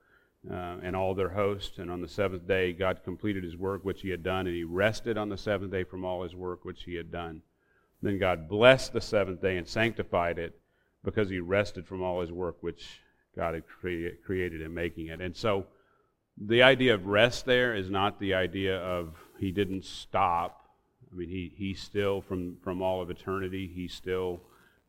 uh, 0.49 0.77
and 0.81 0.95
all 0.95 1.13
their 1.13 1.29
hosts. 1.29 1.77
And 1.77 1.91
on 1.91 2.01
the 2.01 2.07
seventh 2.07 2.47
day, 2.47 2.73
God 2.73 3.03
completed 3.03 3.43
His 3.43 3.57
work 3.57 3.83
which 3.83 4.01
He 4.01 4.09
had 4.09 4.23
done, 4.23 4.47
and 4.47 4.55
He 4.55 4.63
rested 4.63 5.17
on 5.17 5.29
the 5.29 5.37
seventh 5.37 5.71
day 5.71 5.83
from 5.83 6.05
all 6.05 6.23
His 6.23 6.35
work 6.35 6.65
which 6.65 6.83
He 6.83 6.95
had 6.95 7.11
done. 7.11 7.41
Then 8.01 8.17
God 8.17 8.49
blessed 8.49 8.93
the 8.93 9.01
seventh 9.01 9.41
day 9.41 9.57
and 9.57 9.67
sanctified 9.67 10.39
it, 10.39 10.59
because 11.03 11.29
He 11.29 11.39
rested 11.39 11.85
from 11.85 12.01
all 12.01 12.21
His 12.21 12.31
work 12.31 12.57
which 12.61 13.01
God 13.35 13.53
had 13.53 13.67
cre- 13.67 14.17
created 14.25 14.61
in 14.61 14.73
making 14.73 15.07
it. 15.07 15.21
And 15.21 15.35
so 15.35 15.67
the 16.37 16.63
idea 16.63 16.93
of 16.93 17.05
rest 17.05 17.45
there 17.45 17.75
is 17.75 17.89
not 17.89 18.19
the 18.19 18.33
idea 18.33 18.77
of 18.77 19.15
he 19.39 19.51
didn't 19.51 19.85
stop. 19.85 20.69
I 21.11 21.15
mean, 21.15 21.29
he, 21.29 21.53
he 21.55 21.73
still, 21.73 22.21
from, 22.21 22.57
from 22.63 22.81
all 22.81 23.01
of 23.01 23.09
eternity, 23.09 23.71
he 23.73 23.87
still, 23.87 24.41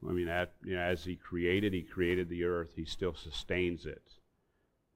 I 0.08 0.12
mean, 0.12 0.28
at, 0.28 0.52
you 0.64 0.76
know, 0.76 0.80
as 0.80 1.04
he 1.04 1.16
created, 1.16 1.72
he 1.72 1.82
created 1.82 2.28
the 2.28 2.44
earth, 2.44 2.70
he 2.76 2.84
still 2.84 3.14
sustains 3.14 3.86
it. 3.86 4.02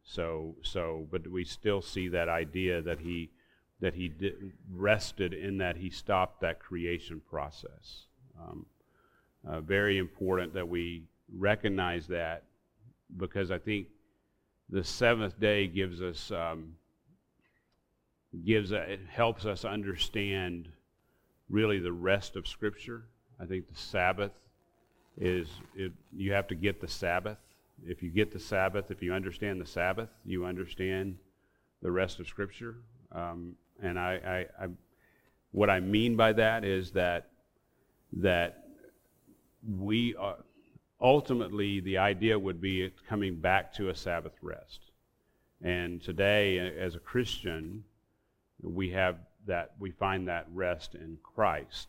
So, 0.07 0.55
so, 0.63 1.07
but 1.11 1.27
we 1.27 1.45
still 1.45 1.83
see 1.83 2.09
that 2.09 2.29
idea 2.29 2.81
that 2.81 3.01
he, 3.01 3.31
that 3.81 3.95
he 3.95 4.13
rested 4.73 5.35
in 5.35 5.59
that 5.59 5.77
he 5.77 5.91
stopped 5.91 6.41
that 6.41 6.61
creation 6.61 7.21
process. 7.29 8.07
Um, 8.41 8.67
uh, 9.47 9.61
very 9.61 9.99
important 9.99 10.55
that 10.55 10.69
we 10.69 11.03
recognize 11.37 12.07
that 12.07 12.45
because 13.17 13.51
I 13.51 13.59
think 13.59 13.89
the 14.71 14.85
seventh 14.85 15.39
day 15.39 15.67
gives 15.67 16.01
us 16.01 16.31
um, 16.31 16.75
gives 18.45 18.73
a, 18.73 18.93
it 18.93 19.01
helps 19.09 19.45
us 19.45 19.65
understand 19.65 20.69
really 21.49 21.79
the 21.79 21.93
rest 21.93 22.37
of 22.37 22.47
Scripture. 22.47 23.05
I 23.41 23.45
think 23.45 23.69
the 23.69 23.79
Sabbath 23.79 24.33
is 25.17 25.49
it, 25.75 25.93
you 26.15 26.33
have 26.33 26.47
to 26.49 26.55
get 26.55 26.81
the 26.81 26.89
Sabbath. 26.89 27.39
If 27.85 28.03
you 28.03 28.11
get 28.11 28.33
the 28.33 28.41
Sabbath, 28.41 28.91
if 28.91 29.03
you 29.03 29.13
understand 29.13 29.61
the 29.61 29.67
Sabbath, 29.67 30.09
you 30.25 30.45
understand 30.45 31.19
the 31.83 31.91
rest 31.91 32.21
of 32.21 32.27
Scripture. 32.27 32.77
Um, 33.13 33.57
and 33.83 33.99
I, 33.99 34.47
I, 34.59 34.65
I, 34.65 34.69
what 35.53 35.71
I 35.71 35.81
mean 35.81 36.17
by 36.17 36.33
that 36.33 36.65
is 36.65 36.93
that 36.93 37.29
that 38.13 38.65
we 39.67 40.15
are 40.15 40.37
ultimately, 41.01 41.81
the 41.81 41.99
idea 41.99 42.39
would 42.39 42.61
be 42.61 42.91
coming 43.09 43.37
back 43.37 43.73
to 43.75 43.91
a 43.91 43.95
Sabbath 43.95 44.33
rest. 44.43 44.81
And 45.63 46.03
today, 46.03 46.59
as 46.59 46.95
a 46.95 47.01
Christian, 47.01 47.85
we 48.63 48.91
have 48.91 49.17
that, 49.47 49.73
we 49.79 49.91
find 49.91 50.29
that 50.29 50.47
rest 50.53 50.95
in 50.95 51.19
Christ. 51.23 51.89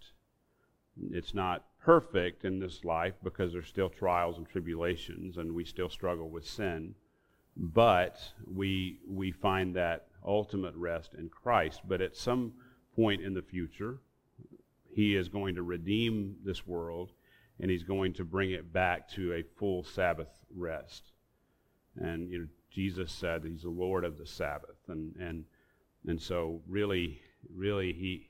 It's 1.12 1.34
not 1.34 1.66
perfect 1.88 2.44
in 2.44 2.60
this 2.60 2.84
life 2.84 3.14
because 3.24 3.54
there's 3.54 3.66
still 3.66 3.88
trials 3.88 4.38
and 4.38 4.46
tribulations 4.46 5.38
and 5.38 5.50
we 5.50 5.64
still 5.64 5.88
struggle 5.88 6.30
with 6.30 6.46
sin. 6.46 6.94
But 7.56 8.20
we, 8.46 9.00
we 9.08 9.32
find 9.32 9.74
that 9.78 10.08
ultimate 10.26 10.76
rest 10.76 11.14
in 11.18 11.30
Christ. 11.30 11.80
But 11.88 12.02
at 12.02 12.18
some 12.18 12.52
point 12.94 13.22
in 13.22 13.34
the 13.34 13.42
future, 13.42 14.00
He 14.94 15.16
is 15.16 15.30
going 15.30 15.56
to 15.56 15.64
redeem 15.64 16.36
this 16.44 16.68
world 16.68 17.14
and 17.62 17.72
he's 17.72 17.84
going 17.84 18.12
to 18.16 18.26
bring 18.26 18.52
it 18.52 18.74
back 18.74 19.10
to 19.12 19.34
a 19.34 19.44
full 19.58 19.86
Sabbath 19.86 20.46
rest. 20.54 21.14
And 21.96 22.30
you 22.30 22.40
know, 22.40 22.48
Jesus 22.70 23.14
said 23.14 23.46
he's 23.46 23.64
the 23.64 23.70
Lord 23.70 24.04
of 24.04 24.18
the 24.18 24.28
Sabbath, 24.28 24.78
and 24.90 25.16
and 25.16 25.46
and 26.06 26.22
so 26.22 26.62
really, 26.68 27.20
really, 27.52 27.94
he, 27.94 28.28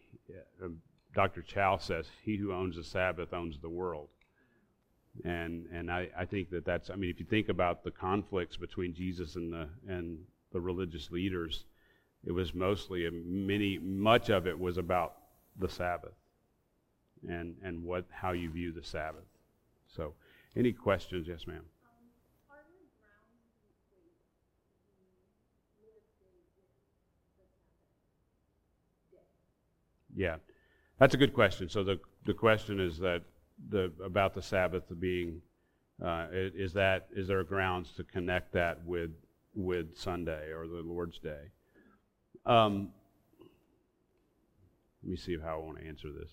Dr. 1.17 1.41
Chow 1.41 1.77
says, 1.77 2.05
he 2.23 2.37
who 2.37 2.53
owns 2.53 2.75
the 2.75 2.83
Sabbath 2.83 3.33
owns 3.33 3.57
the 3.57 3.69
world. 3.69 4.09
And 5.25 5.65
and 5.73 5.91
I, 5.91 6.09
I 6.15 6.25
think 6.25 6.51
that 6.51 6.63
that's 6.63 6.91
I 6.91 6.95
mean 6.95 7.09
if 7.09 7.19
you 7.19 7.25
think 7.25 7.49
about 7.49 7.83
the 7.83 7.89
conflicts 7.89 8.55
between 8.55 8.93
Jesus 8.93 9.35
and 9.35 9.51
the 9.51 9.67
and 9.87 10.19
the 10.53 10.61
religious 10.61 11.09
leaders, 11.09 11.65
it 12.23 12.31
was 12.31 12.53
mostly 12.53 13.07
a 13.07 13.11
many 13.11 13.79
much 13.79 14.29
of 14.29 14.45
it 14.45 14.59
was 14.59 14.77
about 14.77 15.15
the 15.57 15.67
Sabbath 15.67 16.13
and, 17.27 17.55
and 17.63 17.83
what, 17.83 18.05
how 18.11 18.33
you 18.33 18.51
view 18.51 18.71
the 18.71 18.83
Sabbath. 18.83 19.25
So, 19.87 20.13
any 20.55 20.71
questions? 20.71 21.27
Yes, 21.27 21.47
ma'am. 21.47 21.63
Yeah, 30.15 30.37
that's 30.99 31.13
a 31.13 31.17
good 31.17 31.33
question. 31.33 31.69
So 31.69 31.83
the 31.83 31.99
the 32.25 32.33
question 32.33 32.79
is 32.79 32.97
that 32.99 33.23
the 33.69 33.91
about 34.03 34.33
the 34.33 34.41
Sabbath 34.41 34.83
being 34.99 35.41
uh, 36.03 36.27
is 36.31 36.73
that 36.73 37.07
is 37.15 37.27
there 37.27 37.43
grounds 37.43 37.91
to 37.97 38.03
connect 38.03 38.53
that 38.53 38.85
with 38.85 39.11
with 39.55 39.97
Sunday 39.97 40.51
or 40.51 40.67
the 40.67 40.81
Lord's 40.85 41.19
Day? 41.19 41.51
Um, 42.45 42.89
let 45.03 45.11
me 45.11 45.17
see 45.17 45.37
how 45.41 45.59
I 45.59 45.63
want 45.63 45.79
to 45.79 45.87
answer 45.87 46.09
this. 46.11 46.31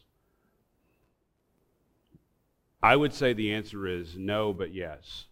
I 2.82 2.96
would 2.96 3.14
say 3.14 3.32
the 3.32 3.54
answer 3.54 3.86
is 3.86 4.16
no, 4.16 4.52
but 4.52 4.74
yes. 4.74 5.24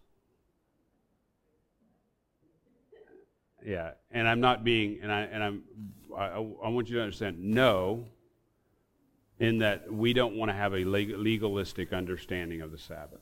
Yeah, 3.65 3.91
and 4.11 4.27
I'm 4.27 4.41
not 4.41 4.63
being, 4.63 4.99
and 5.01 5.11
I 5.11 5.21
and 5.21 5.43
I'm, 5.43 5.63
I, 6.17 6.25
I 6.25 6.69
want 6.69 6.89
you 6.89 6.95
to 6.97 7.01
understand, 7.03 7.39
no, 7.39 8.05
in 9.43 9.59
that 9.59 9.91
we 9.91 10.13
don't 10.13 10.35
want 10.35 10.49
to 10.49 10.55
have 10.55 10.73
a 10.73 10.83
legalistic 10.85 11.93
understanding 11.93 12.61
of 12.61 12.71
the 12.71 12.77
Sabbath. 12.77 13.21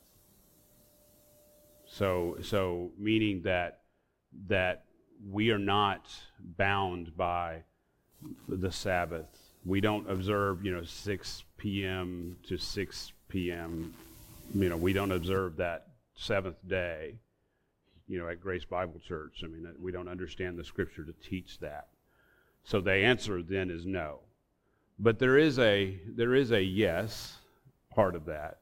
So, 1.85 2.37
so 2.41 2.91
meaning 2.97 3.41
that 3.43 3.79
that 4.47 4.85
we 5.29 5.51
are 5.51 5.59
not 5.59 6.09
bound 6.39 7.15
by 7.17 7.63
the 8.47 8.71
Sabbath. 8.71 9.27
We 9.65 9.81
don't 9.81 10.09
observe, 10.09 10.63
you 10.63 10.71
know, 10.71 10.83
6 10.83 11.43
p.m. 11.57 12.37
to 12.47 12.57
6 12.57 13.13
p.m 13.27 13.93
you 14.53 14.69
know, 14.69 14.77
we 14.77 14.93
don't 14.93 15.11
observe 15.11 15.57
that 15.57 15.87
seventh 16.15 16.57
day, 16.67 17.15
you 18.07 18.19
know, 18.19 18.27
at 18.27 18.41
Grace 18.41 18.65
Bible 18.65 18.99
Church. 18.99 19.41
I 19.43 19.47
mean, 19.47 19.67
we 19.79 19.91
don't 19.91 20.09
understand 20.09 20.57
the 20.57 20.63
scripture 20.63 21.03
to 21.03 21.13
teach 21.13 21.59
that. 21.59 21.87
So 22.63 22.81
the 22.81 22.93
answer 22.93 23.41
then 23.41 23.69
is 23.69 23.85
no. 23.85 24.19
But 25.03 25.17
there 25.17 25.37
is 25.37 25.57
a 25.57 25.99
there 26.07 26.35
is 26.35 26.51
a 26.51 26.61
yes 26.61 27.37
part 27.89 28.15
of 28.15 28.25
that, 28.25 28.59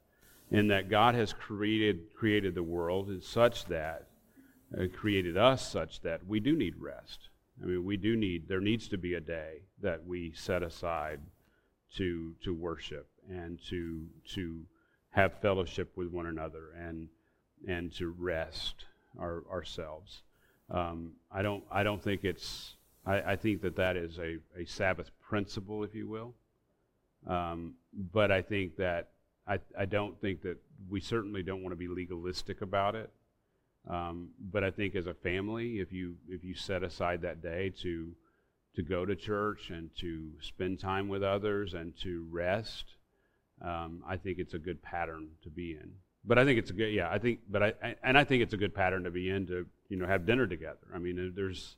in 0.49 0.69
that 0.69 0.89
God 0.89 1.13
has 1.15 1.33
created 1.33 2.13
created 2.15 2.55
the 2.55 2.63
world 2.63 3.11
such 3.21 3.65
that 3.65 4.07
uh, 4.77 4.85
created 4.95 5.37
us 5.37 5.69
such 5.69 6.01
that 6.01 6.25
we 6.25 6.39
do 6.39 6.55
need 6.55 6.75
rest. 6.77 7.29
I 7.61 7.65
mean, 7.65 7.83
we 7.83 7.97
do 7.97 8.15
need 8.15 8.47
there 8.47 8.61
needs 8.61 8.87
to 8.87 8.97
be 8.97 9.15
a 9.15 9.21
day 9.21 9.63
that 9.81 10.05
we 10.07 10.31
set 10.31 10.63
aside 10.63 11.19
to 11.97 12.33
to 12.43 12.53
worship 12.53 13.07
and 13.29 13.59
to 13.69 14.07
to 14.35 14.65
have 15.11 15.41
fellowship 15.41 15.91
with 15.95 16.07
one 16.07 16.27
another 16.27 16.71
and, 16.77 17.07
and 17.67 17.91
to 17.95 18.09
rest 18.09 18.85
our, 19.17 19.43
ourselves. 19.51 20.21
Um, 20.69 21.13
I 21.31 21.41
don't. 21.41 21.63
I 21.71 21.83
don't 21.83 22.01
think 22.01 22.23
it's. 22.23 22.75
I, 23.05 23.21
I 23.21 23.35
think 23.35 23.61
that 23.61 23.75
that 23.77 23.97
is 23.97 24.17
a, 24.17 24.37
a 24.57 24.65
Sabbath 24.65 25.11
principle, 25.21 25.83
if 25.83 25.95
you 25.95 26.07
will. 26.07 26.33
Um, 27.27 27.75
but 27.93 28.31
I 28.31 28.41
think 28.41 28.77
that 28.77 29.09
I, 29.47 29.59
I 29.77 29.85
don't 29.85 30.19
think 30.21 30.41
that 30.43 30.57
we 30.89 31.01
certainly 31.01 31.43
don't 31.43 31.63
want 31.63 31.73
to 31.73 31.77
be 31.77 31.87
legalistic 31.87 32.61
about 32.61 32.95
it. 32.95 33.09
Um, 33.87 34.29
but 34.39 34.63
I 34.63 34.71
think 34.71 34.95
as 34.95 35.07
a 35.07 35.13
family, 35.13 35.79
if 35.79 35.91
you 35.91 36.15
if 36.27 36.43
you 36.43 36.53
set 36.53 36.83
aside 36.83 37.21
that 37.21 37.41
day 37.41 37.71
to 37.81 38.13
to 38.75 38.83
go 38.83 39.05
to 39.05 39.15
church 39.15 39.71
and 39.71 39.89
to 39.97 40.31
spend 40.41 40.79
time 40.79 41.07
with 41.07 41.23
others 41.23 41.73
and 41.73 41.97
to 42.01 42.27
rest, 42.29 42.95
um, 43.61 44.03
I 44.07 44.17
think 44.17 44.37
it's 44.37 44.53
a 44.53 44.59
good 44.59 44.81
pattern 44.81 45.29
to 45.43 45.49
be 45.49 45.71
in. 45.71 45.91
But 46.23 46.37
I 46.37 46.45
think 46.45 46.59
it's 46.59 46.69
a 46.69 46.73
good 46.73 46.93
yeah. 46.93 47.09
I 47.09 47.17
think 47.17 47.39
but 47.49 47.63
I, 47.63 47.73
I 47.81 47.95
and 48.03 48.17
I 48.17 48.23
think 48.25 48.43
it's 48.43 48.53
a 48.53 48.57
good 48.57 48.75
pattern 48.75 49.05
to 49.05 49.11
be 49.11 49.29
in 49.29 49.47
to 49.47 49.65
you 49.87 49.97
know 49.97 50.05
have 50.05 50.25
dinner 50.25 50.45
together. 50.45 50.87
I 50.93 50.99
mean 50.99 51.33
there's 51.35 51.77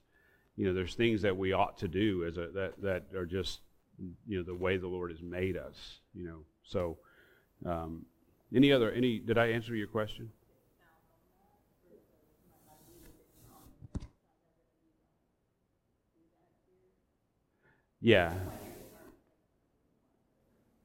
you 0.61 0.67
know 0.67 0.75
there's 0.75 0.93
things 0.93 1.23
that 1.23 1.35
we 1.35 1.53
ought 1.53 1.79
to 1.79 1.87
do 1.87 2.23
as 2.23 2.37
a 2.37 2.45
that 2.53 2.79
that 2.83 3.05
are 3.15 3.25
just 3.25 3.61
you 4.27 4.37
know 4.37 4.43
the 4.43 4.53
way 4.53 4.77
the 4.77 4.87
Lord 4.87 5.09
has 5.09 5.19
made 5.23 5.57
us. 5.57 6.01
You 6.13 6.27
know 6.27 6.39
so. 6.63 6.99
Um, 7.65 8.05
any 8.55 8.71
other 8.71 8.91
any 8.91 9.17
did 9.17 9.39
I 9.39 9.47
answer 9.47 9.75
your 9.75 9.87
question? 9.87 10.29
Yeah. 17.99 18.31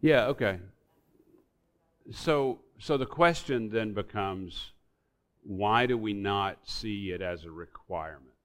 Yeah, 0.00 0.28
okay. 0.28 0.58
So 2.12 2.60
so 2.78 2.96
the 2.96 3.04
question 3.04 3.68
then 3.68 3.92
becomes 3.92 4.72
why 5.42 5.84
do 5.84 5.98
we 5.98 6.14
not 6.14 6.60
see 6.64 7.10
it 7.10 7.20
as 7.20 7.44
a 7.44 7.50
requirement? 7.50 8.35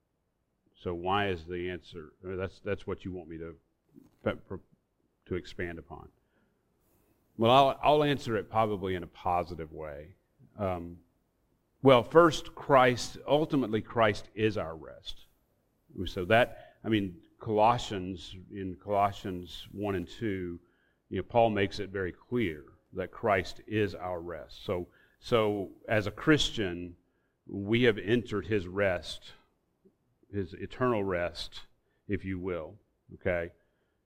So 0.84 0.94
why 0.94 1.30
is 1.30 1.46
the 1.46 1.70
answer 1.70 2.13
that's 2.24 2.60
that's 2.65 2.88
what 2.88 3.06
you 3.06 3.12
want 3.12 3.30
me 3.30 3.38
to 3.38 3.56
to 5.32 5.36
expand 5.36 5.80
upon. 5.80 6.10
Well, 7.38 7.52
I'll, 7.52 7.80
I'll 7.82 8.04
answer 8.04 8.36
it 8.36 8.50
probably 8.50 8.96
in 8.96 9.04
a 9.04 9.08
positive 9.08 9.72
way. 9.72 10.15
Um, 10.60 10.98
well, 11.82 12.04
first, 12.04 12.54
Christ, 12.54 13.17
ultimately, 13.28 13.82
Christ 13.82 14.30
is 14.36 14.58
our 14.58 14.76
rest. 14.76 15.26
So 16.06 16.26
that, 16.26 16.76
I 16.84 16.89
mean, 16.89 17.15
Colossians, 17.39 18.36
in 18.54 18.78
Colossians 18.84 19.67
1 19.72 19.96
and 19.96 20.08
2, 20.08 20.60
you 21.10 21.17
know, 21.17 21.24
Paul 21.24 21.50
makes 21.50 21.80
it 21.80 21.89
very 21.89 22.12
clear 22.12 22.63
that 22.94 23.12
Christ 23.12 23.62
is 23.67 23.96
our 23.96 24.22
rest. 24.22 24.65
So, 24.65 24.88
so 25.20 25.70
as 25.88 26.08
a 26.08 26.12
Christian, 26.12 26.96
we 27.48 27.84
have 27.84 27.98
entered 27.98 28.46
his 28.46 28.67
rest, 28.67 29.32
his 30.34 30.54
eternal 30.54 31.04
rest, 31.04 31.62
if 32.08 32.26
you 32.26 32.39
will. 32.39 32.76
Okay? 33.15 33.52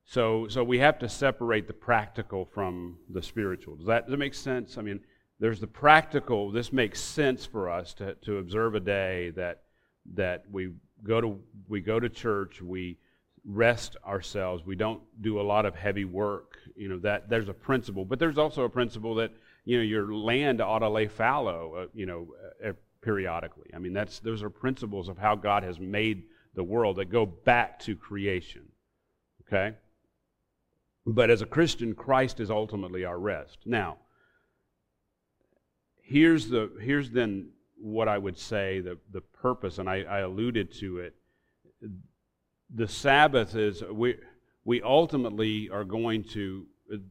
So, 0.05 0.47
so 0.47 0.63
we 0.63 0.79
have 0.79 0.99
to 0.99 1.09
separate 1.09 1.67
the 1.67 1.73
practical 1.73 2.45
from 2.45 2.97
the 3.09 3.21
spiritual. 3.21 3.75
Does 3.75 3.87
that, 3.87 4.05
does 4.05 4.11
that 4.11 4.17
make 4.17 4.35
sense? 4.35 4.77
I 4.77 4.81
mean, 4.81 4.99
there's 5.39 5.59
the 5.59 5.67
practical. 5.67 6.51
This 6.51 6.71
makes 6.71 7.01
sense 7.01 7.45
for 7.45 7.69
us 7.69 7.93
to, 7.95 8.13
to 8.25 8.37
observe 8.37 8.75
a 8.75 8.79
day 8.79 9.31
that, 9.31 9.63
that 10.13 10.45
we, 10.51 10.71
go 11.03 11.21
to, 11.21 11.39
we 11.67 11.81
go 11.81 11.99
to 11.99 12.07
church, 12.07 12.61
we 12.61 12.97
rest 13.43 13.95
ourselves, 14.05 14.63
we 14.65 14.75
don't 14.75 15.01
do 15.21 15.39
a 15.39 15.43
lot 15.43 15.65
of 15.65 15.75
heavy 15.75 16.05
work. 16.05 16.57
You 16.75 16.89
know, 16.89 16.99
that, 16.99 17.29
there's 17.29 17.49
a 17.49 17.53
principle. 17.53 18.05
But 18.05 18.19
there's 18.19 18.37
also 18.37 18.63
a 18.63 18.69
principle 18.69 19.15
that, 19.15 19.31
you 19.65 19.77
know, 19.77 19.83
your 19.83 20.13
land 20.13 20.61
ought 20.61 20.79
to 20.79 20.89
lay 20.89 21.07
fallow, 21.07 21.73
uh, 21.75 21.85
you 21.93 22.05
know, 22.05 22.27
uh, 22.63 22.73
periodically. 23.05 23.69
I 23.73 23.77
mean, 23.77 23.93
that's, 23.93 24.19
those 24.19 24.41
are 24.41 24.49
principles 24.49 25.09
of 25.09 25.17
how 25.19 25.35
God 25.35 25.61
has 25.61 25.79
made 25.79 26.23
the 26.55 26.63
world 26.63 26.95
that 26.95 27.05
go 27.05 27.23
back 27.25 27.79
to 27.81 27.95
creation. 27.95 28.63
Okay? 29.43 29.77
But 31.05 31.29
as 31.29 31.43
a 31.43 31.45
Christian, 31.45 31.93
Christ 31.93 32.39
is 32.39 32.49
ultimately 32.49 33.05
our 33.05 33.19
rest. 33.19 33.59
Now, 33.63 33.97
here's, 36.01 36.49
the, 36.49 36.71
here's 36.81 37.11
then 37.11 37.49
what 37.77 38.07
I 38.07 38.17
would 38.17 38.39
say 38.39 38.79
the, 38.79 38.97
the 39.11 39.21
purpose, 39.21 39.77
and 39.77 39.87
I, 39.87 40.01
I 40.01 40.19
alluded 40.21 40.73
to 40.79 40.97
it. 40.97 41.13
The 42.73 42.87
Sabbath 42.87 43.55
is, 43.55 43.83
we, 43.83 44.15
we 44.63 44.81
ultimately 44.81 45.69
are 45.69 45.83
going 45.83 46.23
to, 46.29 46.65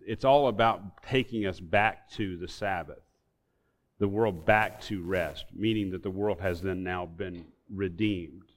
it's 0.04 0.24
all 0.24 0.48
about 0.48 1.04
taking 1.04 1.46
us 1.46 1.60
back 1.60 2.10
to 2.12 2.36
the 2.36 2.48
Sabbath, 2.48 3.03
the 3.98 4.08
world 4.08 4.44
back 4.44 4.80
to 4.82 5.02
rest, 5.02 5.46
meaning 5.54 5.90
that 5.90 6.02
the 6.02 6.10
world 6.10 6.40
has 6.40 6.60
then 6.60 6.82
now 6.82 7.06
been 7.06 7.44
redeemed. 7.70 8.50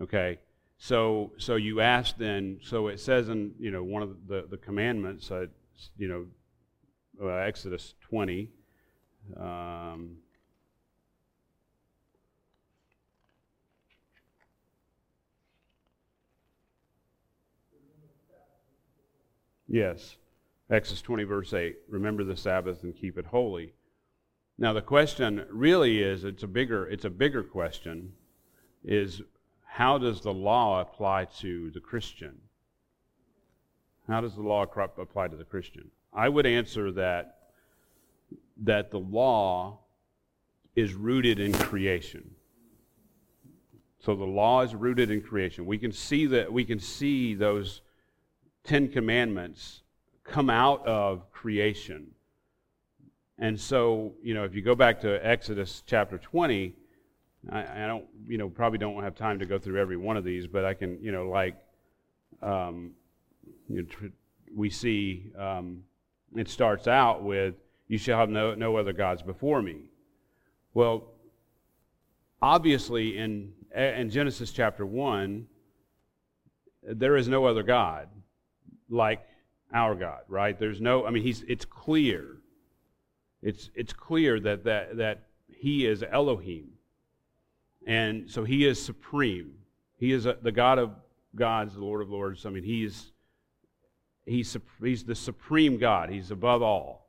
Okay? 0.00 0.38
So, 0.78 1.32
so 1.38 1.56
you 1.56 1.80
ask 1.80 2.16
then, 2.16 2.60
so 2.62 2.88
it 2.88 3.00
says 3.00 3.28
in, 3.28 3.54
you 3.58 3.70
know, 3.70 3.82
one 3.82 4.02
of 4.02 4.28
the, 4.28 4.46
the 4.48 4.56
commandments, 4.56 5.30
uh, 5.30 5.46
you 5.96 6.08
know, 6.08 6.26
uh, 7.20 7.36
Exodus 7.38 7.94
20, 8.00 8.48
um, 9.36 10.16
Yes. 19.68 20.16
Exodus 20.70 21.02
20, 21.02 21.24
verse 21.24 21.52
8. 21.52 21.76
Remember 21.88 22.24
the 22.24 22.36
Sabbath 22.36 22.82
and 22.82 22.96
keep 22.96 23.18
it 23.18 23.26
holy. 23.26 23.74
Now 24.58 24.72
the 24.72 24.82
question 24.82 25.46
really 25.50 26.02
is 26.02 26.24
it's 26.24 26.42
a 26.42 26.48
bigger 26.48 26.86
it's 26.86 27.04
a 27.04 27.10
bigger 27.10 27.44
question 27.44 28.12
is 28.84 29.22
how 29.64 29.98
does 29.98 30.20
the 30.20 30.32
law 30.32 30.80
apply 30.80 31.26
to 31.40 31.70
the 31.70 31.80
Christian? 31.80 32.40
How 34.08 34.20
does 34.20 34.34
the 34.34 34.42
law 34.42 34.62
apply 34.62 35.28
to 35.28 35.36
the 35.36 35.44
Christian? 35.44 35.90
I 36.12 36.28
would 36.28 36.46
answer 36.46 36.90
that 36.92 37.36
that 38.64 38.90
the 38.90 38.98
law 38.98 39.78
is 40.74 40.94
rooted 40.94 41.38
in 41.38 41.52
creation. 41.52 42.30
So 44.00 44.14
the 44.14 44.24
law 44.24 44.62
is 44.62 44.74
rooted 44.74 45.10
in 45.10 45.20
creation. 45.20 45.66
We 45.66 45.78
can 45.78 45.92
see 45.92 46.26
that 46.26 46.52
we 46.52 46.64
can 46.64 46.80
see 46.80 47.34
those 47.34 47.82
10 48.64 48.88
commandments 48.88 49.82
come 50.24 50.50
out 50.50 50.84
of 50.86 51.30
creation. 51.30 52.12
And 53.38 53.58
so, 53.58 54.12
you 54.22 54.34
know, 54.34 54.44
if 54.44 54.54
you 54.54 54.62
go 54.62 54.74
back 54.74 55.00
to 55.02 55.26
Exodus 55.26 55.82
chapter 55.86 56.18
20, 56.18 56.74
I, 57.50 57.84
I, 57.84 57.86
don't, 57.86 58.04
you 58.26 58.36
know, 58.36 58.48
probably 58.48 58.78
don't 58.78 59.02
have 59.02 59.14
time 59.14 59.38
to 59.38 59.46
go 59.46 59.58
through 59.58 59.80
every 59.80 59.96
one 59.96 60.16
of 60.16 60.24
these, 60.24 60.46
but 60.46 60.64
I 60.64 60.74
can, 60.74 60.98
you 61.00 61.12
know, 61.12 61.28
like, 61.28 61.56
um, 62.42 62.92
you 63.68 63.82
know, 63.82 63.88
tr- 63.88 64.06
we 64.54 64.70
see 64.70 65.30
um, 65.38 65.82
it 66.34 66.48
starts 66.48 66.86
out 66.86 67.22
with, 67.22 67.54
"You 67.86 67.98
shall 67.98 68.18
have 68.18 68.28
no 68.28 68.54
no 68.54 68.76
other 68.76 68.92
gods 68.92 69.22
before 69.22 69.62
me." 69.62 69.90
Well, 70.74 71.12
obviously, 72.40 73.18
in 73.18 73.52
in 73.74 74.10
Genesis 74.10 74.50
chapter 74.52 74.86
one, 74.86 75.46
there 76.82 77.16
is 77.16 77.28
no 77.28 77.44
other 77.44 77.62
God 77.62 78.08
like 78.88 79.20
our 79.72 79.94
God, 79.94 80.20
right? 80.28 80.58
There's 80.58 80.80
no. 80.80 81.06
I 81.06 81.10
mean, 81.10 81.22
he's. 81.22 81.42
It's 81.42 81.64
clear. 81.64 82.37
It's 83.42 83.70
it's 83.74 83.92
clear 83.92 84.40
that 84.40 84.64
that 84.64 84.96
that 84.96 85.22
he 85.48 85.86
is 85.86 86.02
Elohim 86.02 86.72
and 87.88 88.30
so 88.30 88.44
he 88.44 88.66
is 88.66 88.80
supreme. 88.80 89.54
He 89.96 90.12
is 90.12 90.26
a, 90.26 90.36
the 90.42 90.52
God 90.52 90.78
of 90.78 90.92
gods, 91.34 91.74
the 91.74 91.80
Lord 91.80 92.02
of 92.02 92.10
lords. 92.10 92.44
I 92.44 92.50
mean, 92.50 92.62
he's, 92.62 93.12
he's, 94.26 94.56
he's 94.82 95.04
the 95.04 95.14
supreme 95.14 95.78
God. 95.78 96.10
He's 96.10 96.30
above 96.30 96.62
all. 96.62 97.08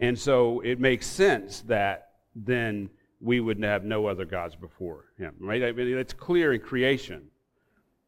And 0.00 0.18
so 0.18 0.60
it 0.60 0.80
makes 0.80 1.06
sense 1.06 1.60
that 1.62 2.08
then 2.34 2.90
we 3.20 3.38
would 3.38 3.62
have 3.62 3.84
no 3.84 4.06
other 4.06 4.24
gods 4.24 4.56
before 4.56 5.04
him, 5.16 5.34
right? 5.38 5.62
I 5.62 5.70
mean, 5.70 5.96
it's 5.96 6.12
clear 6.12 6.52
in 6.52 6.60
creation. 6.60 7.28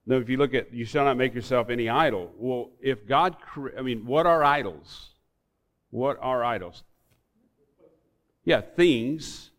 Now, 0.04 0.16
if 0.16 0.28
you 0.28 0.36
look 0.36 0.54
at, 0.54 0.74
you 0.74 0.84
shall 0.84 1.04
not 1.04 1.16
make 1.16 1.34
yourself 1.34 1.70
any 1.70 1.88
idol. 1.88 2.32
Well, 2.36 2.70
if 2.80 3.06
God, 3.06 3.40
cre- 3.40 3.78
I 3.78 3.82
mean, 3.82 4.04
what 4.04 4.26
are 4.26 4.42
idols? 4.42 5.10
What 5.90 6.18
are 6.20 6.44
idols? 6.44 6.82
Yeah, 8.46 8.62
things 8.62 9.50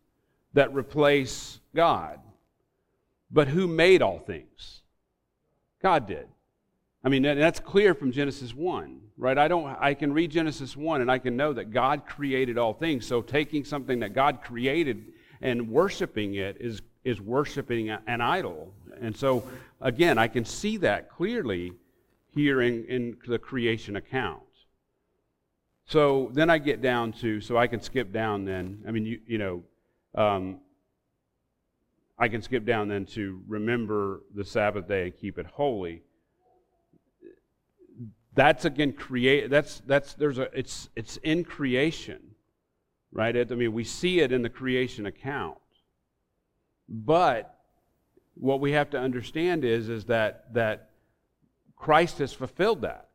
that 0.54 0.74
replace 0.74 1.60
God. 1.76 2.18
But 3.30 3.46
who 3.48 3.68
made 3.68 4.02
all 4.02 4.18
things? 4.18 4.80
God 5.82 6.08
did. 6.08 6.26
I 7.04 7.10
mean, 7.10 7.22
that's 7.22 7.60
clear 7.60 7.94
from 7.94 8.10
Genesis 8.10 8.54
1, 8.54 9.00
right? 9.16 9.38
I 9.38 9.46
don't 9.46 9.66
I 9.66 9.94
can 9.94 10.12
read 10.12 10.30
Genesis 10.32 10.76
1 10.76 11.02
and 11.02 11.10
I 11.10 11.18
can 11.18 11.36
know 11.36 11.52
that 11.52 11.70
God 11.70 12.06
created 12.06 12.58
all 12.58 12.72
things. 12.72 13.06
So 13.06 13.22
taking 13.22 13.64
something 13.64 14.00
that 14.00 14.14
God 14.14 14.40
created 14.42 15.12
and 15.40 15.70
worshiping 15.70 16.34
it 16.34 16.56
is 16.58 16.82
is 17.04 17.20
worshiping 17.20 17.90
an 17.90 18.20
idol. 18.20 18.72
And 19.00 19.16
so 19.16 19.44
again, 19.80 20.18
I 20.18 20.28
can 20.28 20.44
see 20.44 20.78
that 20.78 21.10
clearly 21.10 21.72
here 22.34 22.62
in, 22.62 22.84
in 22.86 23.16
the 23.26 23.38
creation 23.38 23.96
account. 23.96 24.42
So 25.88 26.28
then 26.34 26.50
I 26.50 26.58
get 26.58 26.82
down 26.82 27.12
to, 27.12 27.40
so 27.40 27.56
I 27.56 27.66
can 27.66 27.80
skip 27.80 28.12
down 28.12 28.44
then. 28.44 28.82
I 28.86 28.90
mean, 28.90 29.06
you, 29.06 29.20
you 29.26 29.38
know, 29.38 29.62
um, 30.14 30.60
I 32.18 32.28
can 32.28 32.42
skip 32.42 32.66
down 32.66 32.88
then 32.88 33.06
to 33.06 33.40
remember 33.48 34.20
the 34.34 34.44
Sabbath 34.44 34.86
day 34.86 35.04
and 35.04 35.16
keep 35.16 35.38
it 35.38 35.46
holy. 35.46 36.02
That's 38.34 38.66
again 38.66 38.92
create. 38.92 39.48
That's 39.48 39.80
that's 39.86 40.12
there's 40.12 40.38
a 40.38 40.50
it's 40.56 40.90
it's 40.94 41.16
in 41.22 41.42
creation, 41.42 42.34
right? 43.10 43.34
I 43.34 43.44
mean, 43.54 43.72
we 43.72 43.84
see 43.84 44.20
it 44.20 44.30
in 44.30 44.42
the 44.42 44.50
creation 44.50 45.06
account, 45.06 45.56
but 46.86 47.56
what 48.34 48.60
we 48.60 48.72
have 48.72 48.90
to 48.90 48.98
understand 48.98 49.64
is 49.64 49.88
is 49.88 50.04
that 50.04 50.52
that 50.52 50.90
Christ 51.76 52.18
has 52.18 52.34
fulfilled 52.34 52.82
that. 52.82 53.07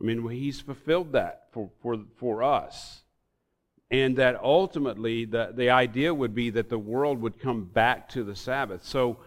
I 0.00 0.04
mean, 0.04 0.28
He's 0.28 0.60
fulfilled 0.60 1.12
that 1.12 1.48
for 1.52 1.70
for 1.82 1.98
for 2.16 2.42
us 2.42 3.02
and 3.90 4.16
that 4.16 4.38
ultimately 4.42 5.24
the, 5.24 5.52
the 5.54 5.70
idea 5.70 6.12
would 6.12 6.34
be 6.34 6.50
that 6.50 6.68
the 6.68 6.78
world 6.78 7.20
would 7.20 7.40
come 7.40 7.64
back 7.64 8.08
to 8.10 8.22
the 8.22 8.36
Sabbath. 8.36 8.84
So 8.84 9.18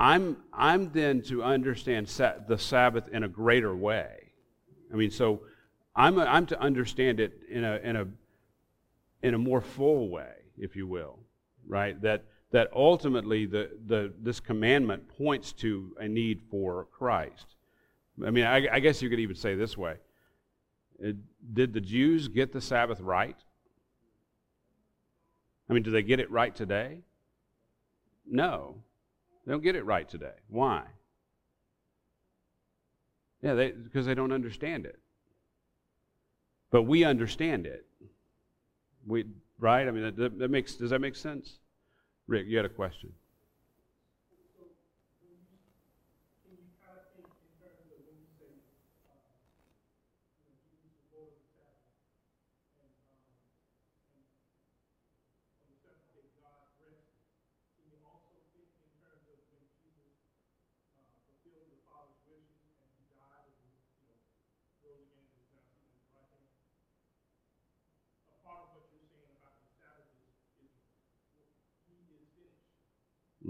I'm, 0.00 0.38
I'm 0.52 0.90
then 0.92 1.22
to 1.22 1.44
understand 1.44 2.08
sa- 2.08 2.34
the 2.46 2.58
Sabbath 2.58 3.08
in 3.12 3.22
a 3.22 3.28
greater 3.28 3.74
way. 3.74 4.32
I 4.92 4.96
mean, 4.96 5.10
so 5.10 5.42
I'm, 5.94 6.18
a, 6.18 6.24
I'm 6.24 6.46
to 6.46 6.60
understand 6.60 7.20
it 7.20 7.40
in 7.48 7.62
a, 7.62 7.76
in, 7.76 7.96
a, 7.96 8.08
in 9.22 9.34
a 9.34 9.38
more 9.38 9.60
full 9.60 10.08
way, 10.08 10.32
if 10.58 10.74
you 10.74 10.88
will, 10.88 11.20
right? 11.68 12.00
That, 12.02 12.24
that 12.50 12.70
ultimately 12.74 13.46
the, 13.46 13.70
the, 13.86 14.12
this 14.20 14.40
commandment 14.40 15.08
points 15.08 15.52
to 15.52 15.94
a 16.00 16.08
need 16.08 16.40
for 16.50 16.86
Christ. 16.86 17.46
I 18.24 18.30
mean, 18.30 18.44
I, 18.44 18.66
I 18.74 18.80
guess 18.80 19.00
you 19.00 19.08
could 19.08 19.20
even 19.20 19.36
say 19.36 19.54
this 19.54 19.78
way 19.78 19.98
Uh, 21.04 21.12
did 21.52 21.72
the 21.72 21.80
Jews 21.80 22.28
get 22.28 22.52
the 22.52 22.60
Sabbath 22.60 23.00
right? 23.00 23.36
I 25.68 25.72
mean, 25.72 25.82
do 25.82 25.90
they 25.90 26.02
get 26.02 26.20
it 26.20 26.30
right 26.30 26.54
today? 26.54 27.00
No. 28.26 28.82
They 29.46 29.52
don't 29.52 29.62
get 29.62 29.76
it 29.76 29.84
right 29.84 30.08
today. 30.08 30.34
Why? 30.48 30.82
Yeah, 33.42 33.54
they, 33.54 33.70
because 33.70 34.04
they 34.06 34.14
don't 34.14 34.32
understand 34.32 34.84
it. 34.84 34.98
But 36.70 36.82
we 36.82 37.04
understand 37.04 37.66
it. 37.66 37.86
We, 39.06 39.24
right? 39.58 39.88
I 39.88 39.90
mean, 39.90 40.14
that, 40.16 40.38
that 40.38 40.50
makes, 40.50 40.74
does 40.74 40.90
that 40.90 41.00
make 41.00 41.16
sense? 41.16 41.58
Rick, 42.26 42.46
you 42.48 42.56
had 42.56 42.66
a 42.66 42.70
question. 42.70 43.12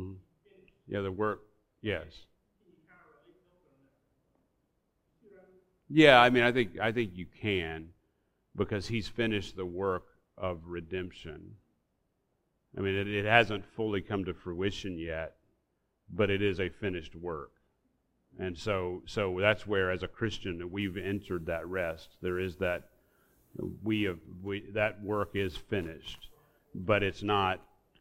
Mm-hmm. 0.01 0.13
Yeah, 0.89 1.01
the 1.03 1.13
work. 1.13 1.43
Yes. 1.83 2.07
Yeah, 5.89 6.21
I 6.21 6.31
mean, 6.31 6.45
I 6.45 6.53
think 6.53 6.79
I 6.81 6.93
think 6.93 7.17
you 7.17 7.27
can, 7.41 7.89
because 8.55 8.87
he's 8.87 9.09
finished 9.09 9.57
the 9.57 9.67
work 9.67 10.05
of 10.39 10.61
redemption. 10.67 11.57
I 12.79 12.81
mean, 12.81 12.95
it, 12.95 13.09
it 13.09 13.25
hasn't 13.25 13.65
fully 13.75 14.01
come 14.01 14.25
to 14.27 14.33
fruition 14.33 14.97
yet, 14.99 15.35
but 16.09 16.31
it 16.31 16.43
is 16.43 16.61
a 16.61 16.69
finished 16.69 17.17
work, 17.17 17.51
and 18.39 18.57
so 18.57 19.03
so 19.07 19.37
that's 19.41 19.67
where, 19.67 19.91
as 19.91 20.05
a 20.05 20.09
Christian, 20.09 20.71
we've 20.71 20.97
entered 20.97 21.47
that 21.47 21.67
rest. 21.67 22.11
There 22.23 22.39
is 22.39 22.57
that 22.59 22.85
we 23.83 24.05
have 24.05 24.21
we 24.45 24.71
that 24.73 25.03
work 25.03 25.31
is 25.35 25.57
finished, 25.57 26.29
but 26.73 27.03
it's 27.03 27.25
not 27.25 27.61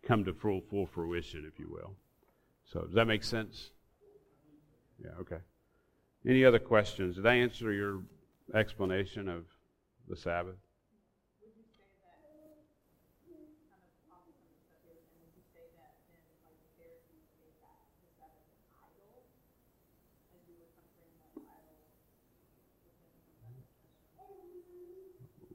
come 0.10 0.26
to 0.26 0.34
full, 0.34 0.60
full 0.72 0.88
fruition, 0.88 1.45
if 1.48 1.60
you 1.60 1.69
will. 1.69 1.93
So, 2.65 2.82
does 2.82 2.95
that 2.95 3.06
make 3.06 3.24
sense? 3.24 3.69
Yeah, 5.04 5.12
okay. 5.22 5.38
Any 6.28 6.43
other 6.43 6.58
questions? 6.58 7.15
Did 7.15 7.28
I 7.28 7.36
answer 7.36 7.72
your 7.72 8.02
explanation 8.56 9.30
of 9.30 9.43
the 10.10 10.15
Sabbath? 10.15 10.56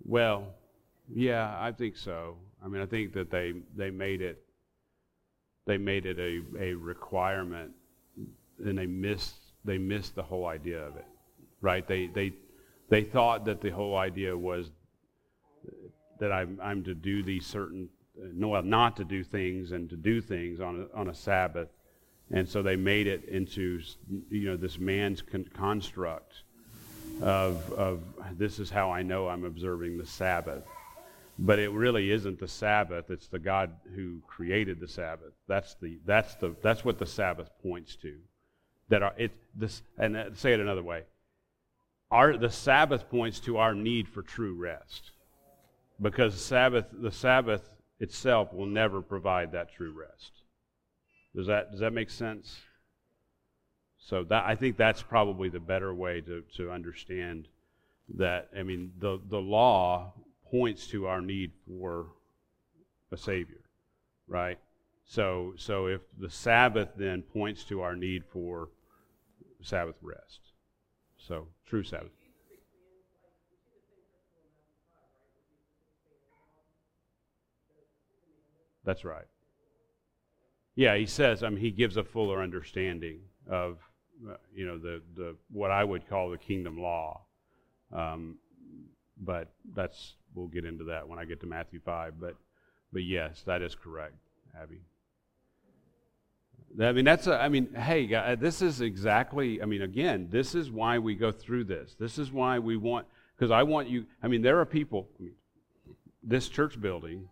Well, 0.04 0.54
yeah, 1.12 1.56
I 1.58 1.72
think 1.72 1.96
so. 1.96 2.36
I 2.64 2.68
mean, 2.68 2.80
I 2.80 2.86
think 2.86 3.14
that 3.14 3.32
they, 3.32 3.54
they 3.74 3.90
made 3.90 4.22
it 4.22 4.43
they 5.66 5.78
made 5.78 6.06
it 6.06 6.18
a, 6.18 6.42
a 6.62 6.74
requirement 6.74 7.72
and 8.64 8.78
they 8.78 8.86
missed 8.86 9.36
they 9.64 9.78
missed 9.78 10.14
the 10.14 10.22
whole 10.22 10.46
idea 10.46 10.80
of 10.80 10.96
it. 10.96 11.06
Right? 11.60 11.86
They 11.86 12.06
they 12.06 12.32
they 12.88 13.02
thought 13.02 13.46
that 13.46 13.60
the 13.60 13.70
whole 13.70 13.96
idea 13.96 14.36
was 14.36 14.70
that 16.20 16.32
I'm 16.32 16.58
I'm 16.62 16.84
to 16.84 16.94
do 16.94 17.22
these 17.22 17.46
certain 17.46 17.88
no 18.16 18.60
not 18.60 18.96
to 18.98 19.04
do 19.04 19.24
things 19.24 19.72
and 19.72 19.88
to 19.90 19.96
do 19.96 20.20
things 20.20 20.60
on 20.60 20.86
a, 20.92 20.96
on 20.96 21.08
a 21.08 21.14
Sabbath. 21.14 21.68
And 22.30 22.48
so 22.48 22.62
they 22.62 22.76
made 22.76 23.06
it 23.06 23.24
into 23.24 23.80
you 24.30 24.50
know 24.50 24.56
this 24.56 24.78
man's 24.78 25.22
con- 25.22 25.48
construct 25.54 26.42
of 27.22 27.72
of 27.72 28.02
this 28.32 28.58
is 28.58 28.70
how 28.70 28.90
I 28.90 29.02
know 29.02 29.28
I'm 29.28 29.44
observing 29.44 29.98
the 29.98 30.06
Sabbath 30.06 30.64
but 31.38 31.58
it 31.58 31.70
really 31.70 32.10
isn't 32.10 32.38
the 32.38 32.48
Sabbath. 32.48 33.10
It's 33.10 33.26
the 33.26 33.38
God 33.38 33.72
who 33.94 34.20
created 34.26 34.80
the 34.80 34.88
Sabbath. 34.88 35.32
That's 35.48 35.74
the 35.74 35.98
that's 36.04 36.34
the 36.36 36.54
that's 36.62 36.84
what 36.84 36.98
the 36.98 37.06
Sabbath 37.06 37.50
points 37.62 37.96
to. 37.96 38.16
That 38.88 39.02
our, 39.02 39.14
it 39.16 39.32
this 39.54 39.82
and 39.98 40.16
uh, 40.16 40.34
say 40.34 40.52
it 40.52 40.60
another 40.60 40.82
way. 40.82 41.02
Our 42.10 42.36
the 42.36 42.50
Sabbath 42.50 43.08
points 43.10 43.40
to 43.40 43.56
our 43.56 43.74
need 43.74 44.08
for 44.08 44.22
true 44.22 44.54
rest, 44.54 45.10
because 46.00 46.40
Sabbath 46.40 46.86
the 46.92 47.10
Sabbath 47.10 47.68
itself 47.98 48.52
will 48.52 48.66
never 48.66 49.02
provide 49.02 49.52
that 49.52 49.74
true 49.74 49.92
rest. 49.92 50.32
Does 51.34 51.48
that 51.48 51.72
does 51.72 51.80
that 51.80 51.92
make 51.92 52.10
sense? 52.10 52.60
So 53.98 54.22
that 54.24 54.44
I 54.44 54.54
think 54.54 54.76
that's 54.76 55.02
probably 55.02 55.48
the 55.48 55.60
better 55.60 55.92
way 55.92 56.20
to 56.20 56.44
to 56.56 56.70
understand 56.70 57.48
that. 58.16 58.50
I 58.56 58.62
mean 58.62 58.92
the 59.00 59.18
the 59.28 59.40
law 59.40 60.12
points 60.50 60.86
to 60.88 61.06
our 61.06 61.20
need 61.20 61.52
for 61.66 62.06
a 63.10 63.16
Savior, 63.16 63.62
right? 64.26 64.58
So, 65.04 65.52
so 65.56 65.86
if 65.86 66.00
the 66.18 66.30
Sabbath 66.30 66.90
then 66.96 67.22
points 67.22 67.64
to 67.64 67.82
our 67.82 67.94
need 67.94 68.24
for 68.24 68.68
Sabbath 69.62 69.96
rest. 70.02 70.40
So, 71.16 71.48
true 71.66 71.82
Sabbath. 71.82 72.10
That's 78.84 79.04
right. 79.04 79.24
Yeah, 80.76 80.96
he 80.96 81.06
says, 81.06 81.42
I 81.42 81.48
mean, 81.48 81.60
he 81.60 81.70
gives 81.70 81.96
a 81.96 82.04
fuller 82.04 82.42
understanding 82.42 83.20
of, 83.48 83.78
uh, 84.28 84.36
you 84.54 84.66
know, 84.66 84.76
the, 84.76 85.00
the, 85.14 85.36
what 85.50 85.70
I 85.70 85.84
would 85.84 86.08
call 86.08 86.30
the 86.30 86.38
kingdom 86.38 86.78
law. 86.78 87.22
Um, 87.92 88.38
but 89.20 89.52
that's 89.74 90.14
we'll 90.34 90.48
get 90.48 90.64
into 90.64 90.84
that 90.84 91.08
when 91.08 91.18
I 91.18 91.24
get 91.24 91.40
to 91.40 91.46
Matthew 91.46 91.80
5. 91.84 92.14
But, 92.20 92.36
but 92.92 93.02
yes, 93.02 93.42
that 93.46 93.62
is 93.62 93.74
correct, 93.74 94.14
Abby. 94.60 94.80
I 96.80 96.90
mean, 96.92 97.04
that's 97.04 97.28
a, 97.28 97.40
I 97.40 97.48
mean, 97.48 97.72
hey, 97.74 98.12
uh, 98.12 98.34
this 98.34 98.60
is 98.60 98.80
exactly, 98.80 99.62
I 99.62 99.64
mean, 99.64 99.82
again, 99.82 100.26
this 100.30 100.56
is 100.56 100.72
why 100.72 100.98
we 100.98 101.14
go 101.14 101.30
through 101.30 101.64
this. 101.64 101.94
This 101.98 102.18
is 102.18 102.32
why 102.32 102.58
we 102.58 102.76
want, 102.76 103.06
because 103.36 103.52
I 103.52 103.62
want 103.62 103.88
you, 103.88 104.06
I 104.22 104.26
mean, 104.28 104.42
there 104.42 104.58
are 104.58 104.66
people, 104.66 105.08
I 105.20 105.22
mean, 105.22 105.34
this 106.24 106.48
church 106.48 106.80
building 106.80 107.28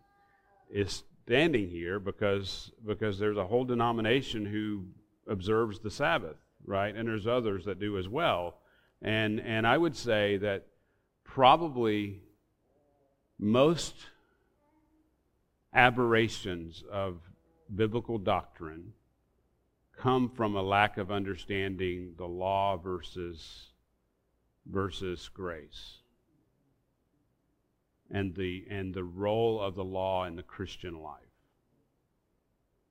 is 0.70 1.03
standing 1.24 1.68
here 1.68 1.99
because, 1.99 2.70
because 2.87 3.18
there's 3.18 3.37
a 3.37 3.47
whole 3.47 3.64
denomination 3.64 4.47
who 4.47 4.85
observes 5.26 5.80
the 5.80 5.91
Sabbath, 5.91 6.37
right? 6.64 6.95
And 6.95 7.09
there's 7.09 7.26
others 7.26 7.64
that 7.64 7.80
do 7.80 7.99
as 7.99 8.09
well. 8.09 8.59
And, 9.01 9.41
and 9.41 9.66
I 9.66 9.76
would 9.76 9.97
say 9.97 10.37
that 10.37 10.66
probably 11.35 12.20
most 13.39 13.95
aberrations 15.72 16.85
of 16.93 17.20
biblical 17.74 18.18
doctrine 18.18 18.93
come 19.97 20.28
from 20.28 20.57
a 20.57 20.62
lack 20.62 20.99
of 20.99 21.11
understanding 21.11 22.12
the 22.18 22.26
law 22.26 22.76
versus 22.76 23.70
versus 24.66 25.30
grace 25.33 26.03
and 28.11 28.35
the 28.35 28.66
and 28.68 28.93
the 28.93 29.03
role 29.03 29.59
of 29.59 29.74
the 29.74 29.85
law 29.85 30.26
in 30.26 30.37
the 30.37 30.43
Christian 30.43 31.01
life. 31.01 31.20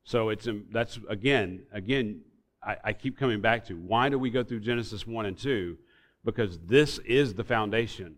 So 0.03 0.29
it's 0.29 0.47
um, 0.47 0.65
that's 0.71 0.99
again, 1.07 1.61
again, 1.71 2.21
I, 2.63 2.77
I 2.85 2.93
keep 2.93 3.19
coming 3.19 3.39
back 3.39 3.65
to 3.65 3.75
why 3.75 4.09
do 4.09 4.17
we 4.17 4.31
go 4.31 4.43
through 4.43 4.61
Genesis 4.61 5.05
1 5.05 5.27
and 5.27 5.37
2? 5.37 5.77
Because 6.25 6.57
this 6.65 6.97
is 6.99 7.35
the 7.35 7.43
foundation. 7.43 8.15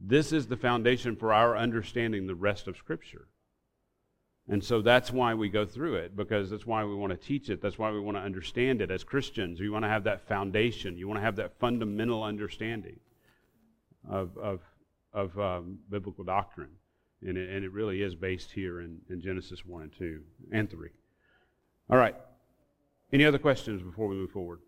This 0.00 0.32
is 0.32 0.46
the 0.46 0.56
foundation 0.56 1.16
for 1.16 1.32
our 1.32 1.56
understanding 1.56 2.26
the 2.26 2.34
rest 2.34 2.68
of 2.68 2.76
Scripture. 2.76 3.28
And 4.50 4.64
so 4.64 4.80
that's 4.80 5.12
why 5.12 5.34
we 5.34 5.50
go 5.50 5.66
through 5.66 5.96
it, 5.96 6.16
because 6.16 6.48
that's 6.48 6.66
why 6.66 6.82
we 6.84 6.94
want 6.94 7.10
to 7.10 7.18
teach 7.18 7.50
it. 7.50 7.60
That's 7.60 7.78
why 7.78 7.90
we 7.90 8.00
want 8.00 8.16
to 8.16 8.22
understand 8.22 8.80
it 8.80 8.90
as 8.90 9.04
Christians. 9.04 9.60
You 9.60 9.72
want 9.72 9.84
to 9.84 9.90
have 9.90 10.04
that 10.04 10.26
foundation. 10.26 10.96
You 10.96 11.06
want 11.06 11.18
to 11.18 11.24
have 11.24 11.36
that 11.36 11.58
fundamental 11.58 12.22
understanding 12.22 12.98
of, 14.08 14.36
of, 14.38 14.60
of 15.12 15.38
um, 15.38 15.78
biblical 15.90 16.24
doctrine. 16.24 16.70
And 17.20 17.36
it, 17.36 17.50
and 17.50 17.64
it 17.64 17.72
really 17.72 18.00
is 18.00 18.14
based 18.14 18.52
here 18.52 18.80
in, 18.80 19.00
in 19.10 19.20
Genesis 19.20 19.66
1 19.66 19.82
and 19.82 19.92
2 19.98 20.22
and 20.52 20.70
3. 20.70 20.88
All 21.90 21.98
right. 21.98 22.14
Any 23.12 23.26
other 23.26 23.38
questions 23.38 23.82
before 23.82 24.06
we 24.08 24.16
move 24.16 24.30
forward? 24.30 24.60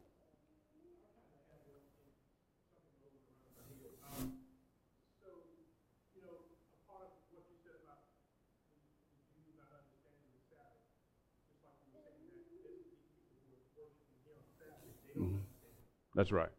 That's 16.21 16.33
right. 16.33 16.51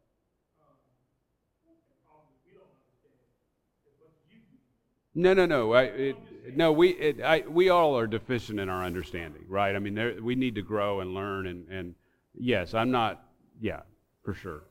No, 5.14 5.36
no, 5.36 5.46
no. 5.46 5.74
I, 5.74 5.84
it, 5.84 6.16
no, 6.58 6.72
we, 6.72 6.90
it, 6.90 7.22
I, 7.22 7.44
we 7.48 7.70
all 7.70 7.96
are 7.96 8.08
deficient 8.08 8.60
in 8.60 8.70
our 8.70 8.84
understanding, 8.84 9.46
right? 9.48 9.76
I 9.76 9.78
mean, 9.78 9.94
there, 9.94 10.16
we 10.20 10.34
need 10.34 10.56
to 10.56 10.64
grow 10.64 11.02
and 11.02 11.14
learn, 11.14 11.46
and, 11.46 11.68
and 11.70 11.94
yes, 12.34 12.74
I'm 12.74 12.90
not, 12.90 13.24
yeah, 13.60 13.82
for 14.24 14.34
sure. 14.34 14.64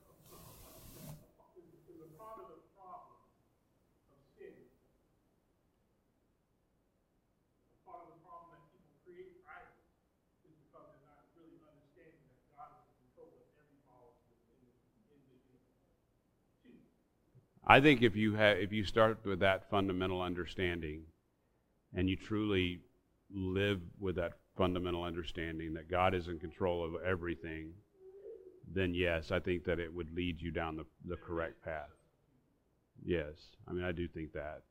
I 17.67 17.81
think 17.81 18.03
if 18.03 18.17
you 18.17 18.35
have, 18.35 18.59
if 18.59 18.73
you 18.73 18.85
start 18.85 19.19
with 19.25 19.41
that 19.41 19.69
fundamental 19.71 20.23
understanding, 20.23 21.03
and 21.95 22.09
you 22.09 22.17
truly 22.17 22.81
live 23.33 23.81
with 23.99 24.17
that 24.17 24.33
fundamental 24.57 25.03
understanding 25.03 25.75
that 25.75 25.91
God 25.91 26.15
is 26.15 26.29
in 26.29 26.39
control 26.39 26.85
of 26.85 27.03
everything, 27.03 27.73
then 28.73 28.95
yes, 28.95 29.31
I 29.31 29.41
think 29.41 29.65
that 29.65 29.79
it 29.79 29.93
would 29.93 30.15
lead 30.15 30.41
you 30.41 30.51
down 30.51 30.77
the, 30.77 30.85
the 31.05 31.17
correct 31.17 31.63
path. 31.65 31.91
Yes, 33.05 33.35
I 33.69 33.73
mean 33.73 33.85
I 33.85 33.93
do 33.93 34.07
think 34.09 34.33
that. 34.33 34.63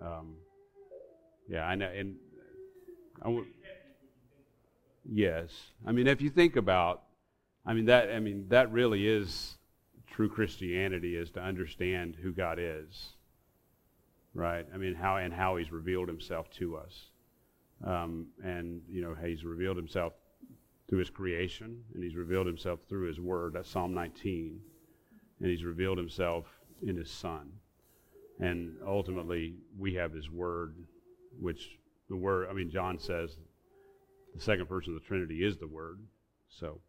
Um, 0.00 0.36
yeah, 1.48 1.64
I 1.64 1.74
know, 1.74 1.88
and 1.88 2.16
I 3.20 3.24
w- 3.24 3.46
yes, 5.04 5.50
I 5.86 5.92
mean 5.92 6.06
if 6.06 6.20
you 6.20 6.30
think 6.30 6.56
about, 6.56 7.02
I 7.66 7.74
mean 7.74 7.86
that, 7.86 8.10
I 8.10 8.20
mean 8.20 8.46
that 8.48 8.70
really 8.72 9.06
is 9.06 9.56
true 10.10 10.28
Christianity 10.28 11.16
is 11.16 11.30
to 11.32 11.40
understand 11.40 12.16
who 12.20 12.32
God 12.32 12.58
is, 12.60 13.14
right? 14.34 14.66
I 14.74 14.76
mean, 14.76 14.94
how 14.94 15.16
and 15.16 15.32
how 15.32 15.56
He's 15.56 15.72
revealed 15.72 16.08
Himself 16.08 16.50
to 16.58 16.76
us, 16.76 17.10
um, 17.84 18.26
and 18.42 18.82
you 18.88 19.00
know, 19.00 19.14
He's 19.14 19.44
revealed 19.44 19.76
Himself 19.76 20.12
through 20.88 20.98
His 20.98 21.10
creation, 21.10 21.82
and 21.94 22.02
He's 22.02 22.16
revealed 22.16 22.46
Himself 22.46 22.80
through 22.88 23.06
His 23.06 23.20
Word. 23.20 23.54
That's 23.54 23.70
Psalm 23.70 23.94
19, 23.94 24.60
and 25.40 25.48
He's 25.48 25.64
revealed 25.64 25.98
Himself 25.98 26.46
in 26.82 26.96
His 26.96 27.10
Son, 27.10 27.50
and 28.40 28.76
ultimately 28.86 29.54
we 29.78 29.94
have 29.94 30.12
His 30.12 30.30
Word, 30.30 30.74
which 31.40 31.78
the 32.08 32.16
Word. 32.16 32.48
I 32.50 32.52
mean, 32.52 32.70
John 32.70 32.98
says 32.98 33.36
the 34.34 34.40
second 34.40 34.66
person 34.68 34.94
of 34.94 35.00
the 35.00 35.06
Trinity 35.06 35.44
is 35.44 35.58
the 35.58 35.68
Word. 35.68 36.00
So, 36.48 36.80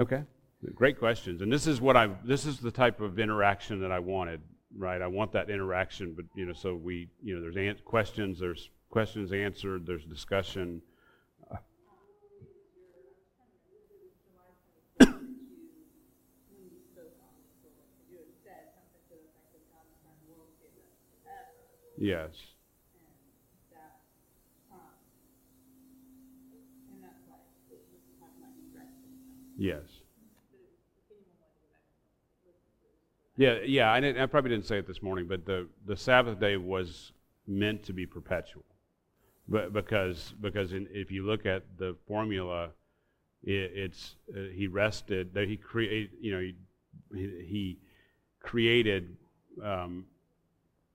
okay. 0.00 0.24
Great 0.72 0.98
questions, 0.98 1.42
and 1.42 1.52
this 1.52 1.66
is 1.66 1.80
what 1.80 1.96
I 1.96 2.08
this 2.24 2.46
is 2.46 2.58
the 2.58 2.70
type 2.70 3.00
of 3.00 3.18
interaction 3.18 3.80
that 3.80 3.92
I 3.92 3.98
wanted, 3.98 4.40
right? 4.76 5.00
I 5.02 5.06
want 5.06 5.32
that 5.32 5.50
interaction, 5.50 6.14
but 6.14 6.24
you 6.34 6.46
know, 6.46 6.52
so 6.52 6.74
we 6.74 7.08
you 7.22 7.34
know, 7.34 7.40
there's 7.42 7.56
an- 7.56 7.82
questions, 7.84 8.40
there's 8.40 8.70
questions 8.90 9.32
answered, 9.32 9.86
there's 9.86 10.04
discussion. 10.04 10.80
Yes. 21.96 22.32
Yes. 29.56 29.93
Yeah, 33.36 33.58
yeah. 33.64 33.90
I, 33.90 34.00
didn't, 34.00 34.22
I 34.22 34.26
probably 34.26 34.50
didn't 34.50 34.66
say 34.66 34.78
it 34.78 34.86
this 34.86 35.02
morning, 35.02 35.26
but 35.26 35.44
the, 35.44 35.66
the 35.86 35.96
Sabbath 35.96 36.38
day 36.38 36.56
was 36.56 37.12
meant 37.46 37.82
to 37.84 37.92
be 37.92 38.06
perpetual, 38.06 38.64
but 39.48 39.72
because 39.72 40.34
because 40.40 40.72
in, 40.72 40.86
if 40.90 41.10
you 41.10 41.26
look 41.26 41.44
at 41.44 41.64
the 41.76 41.96
formula, 42.06 42.70
it, 43.42 43.72
it's 43.74 44.16
uh, 44.34 44.50
he 44.54 44.66
rested. 44.66 45.34
That 45.34 45.48
he 45.48 45.56
created. 45.56 46.10
You 46.20 46.32
know, 46.32 46.50
he, 47.12 47.44
he 47.44 47.78
created. 48.40 49.16
Um, 49.62 50.06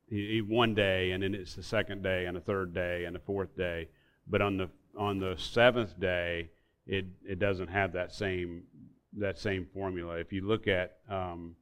he, 0.10 0.34
he, 0.34 0.42
one 0.42 0.74
day, 0.74 1.12
and 1.12 1.22
then 1.22 1.36
it's 1.36 1.56
the 1.56 1.64
second 1.64 2.04
day, 2.04 2.26
and 2.26 2.38
a 2.38 2.42
third 2.42 2.74
day, 2.74 3.06
and 3.06 3.16
a 3.16 3.20
fourth 3.20 3.56
day. 3.56 3.90
But 4.28 4.42
on 4.42 4.58
the 4.58 4.70
on 4.98 5.20
the 5.20 5.36
seventh 5.38 6.00
day, 6.00 6.50
it 6.88 7.06
it 7.28 7.38
doesn't 7.38 7.68
have 7.68 7.94
that 7.94 8.14
same 8.14 8.64
that 9.18 9.38
same 9.38 9.68
formula. 9.74 10.16
If 10.16 10.32
you 10.32 10.48
look 10.48 10.68
at 10.68 10.98
um, 11.10 11.56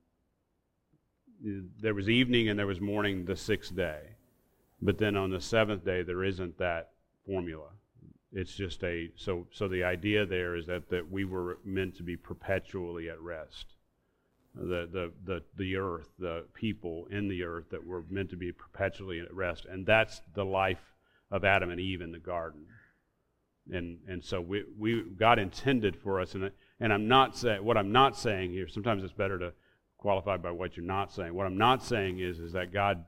there 1.41 1.93
was 1.93 2.09
evening 2.09 2.49
and 2.49 2.57
there 2.57 2.67
was 2.67 2.81
morning 2.81 3.25
the 3.25 3.35
sixth 3.35 3.75
day. 3.75 4.01
But 4.81 4.97
then 4.97 5.15
on 5.15 5.31
the 5.31 5.41
seventh 5.41 5.85
day, 5.85 6.03
there 6.03 6.23
isn't 6.23 6.57
that 6.59 6.91
formula. 7.25 7.69
It's 8.31 8.53
just 8.53 8.83
a 8.83 9.09
so 9.15 9.47
so 9.51 9.67
the 9.67 9.83
idea 9.83 10.25
there 10.25 10.55
is 10.55 10.67
that, 10.67 10.89
that 10.89 11.09
we 11.09 11.25
were 11.25 11.59
meant 11.63 11.95
to 11.97 12.03
be 12.03 12.17
perpetually 12.17 13.09
at 13.09 13.19
rest. 13.21 13.73
The, 14.53 14.88
the 14.91 15.11
the 15.25 15.43
the 15.55 15.75
earth, 15.77 16.09
the 16.19 16.45
people 16.53 17.07
in 17.09 17.27
the 17.27 17.43
earth 17.43 17.69
that 17.69 17.85
were 17.85 18.03
meant 18.09 18.29
to 18.31 18.38
be 18.38 18.51
perpetually 18.51 19.19
at 19.19 19.33
rest, 19.33 19.65
and 19.65 19.85
that's 19.85 20.21
the 20.33 20.45
life 20.45 20.93
of 21.31 21.45
Adam 21.45 21.69
and 21.69 21.79
Eve 21.79 22.01
in 22.01 22.11
the 22.11 22.19
garden. 22.19 22.65
And 23.71 23.99
and 24.07 24.23
so 24.23 24.41
we, 24.41 24.63
we 24.77 25.03
God 25.17 25.39
intended 25.39 25.95
for 25.95 26.19
us, 26.19 26.35
and 26.35 26.51
and 26.79 26.91
I'm 26.91 27.07
not 27.07 27.38
saying 27.38 27.63
what 27.63 27.77
I'm 27.77 27.91
not 27.91 28.17
saying 28.17 28.51
here. 28.51 28.67
Sometimes 28.67 29.03
it's 29.03 29.13
better 29.13 29.39
to 29.39 29.53
qualified 29.98 30.41
by 30.41 30.52
what 30.52 30.78
you're 30.78 30.86
not 30.86 31.12
saying. 31.12 31.34
What 31.34 31.45
I'm 31.45 31.58
not 31.58 31.84
saying 31.84 32.20
is, 32.20 32.39
is 32.39 32.54
that 32.54 32.72
God, 32.72 33.04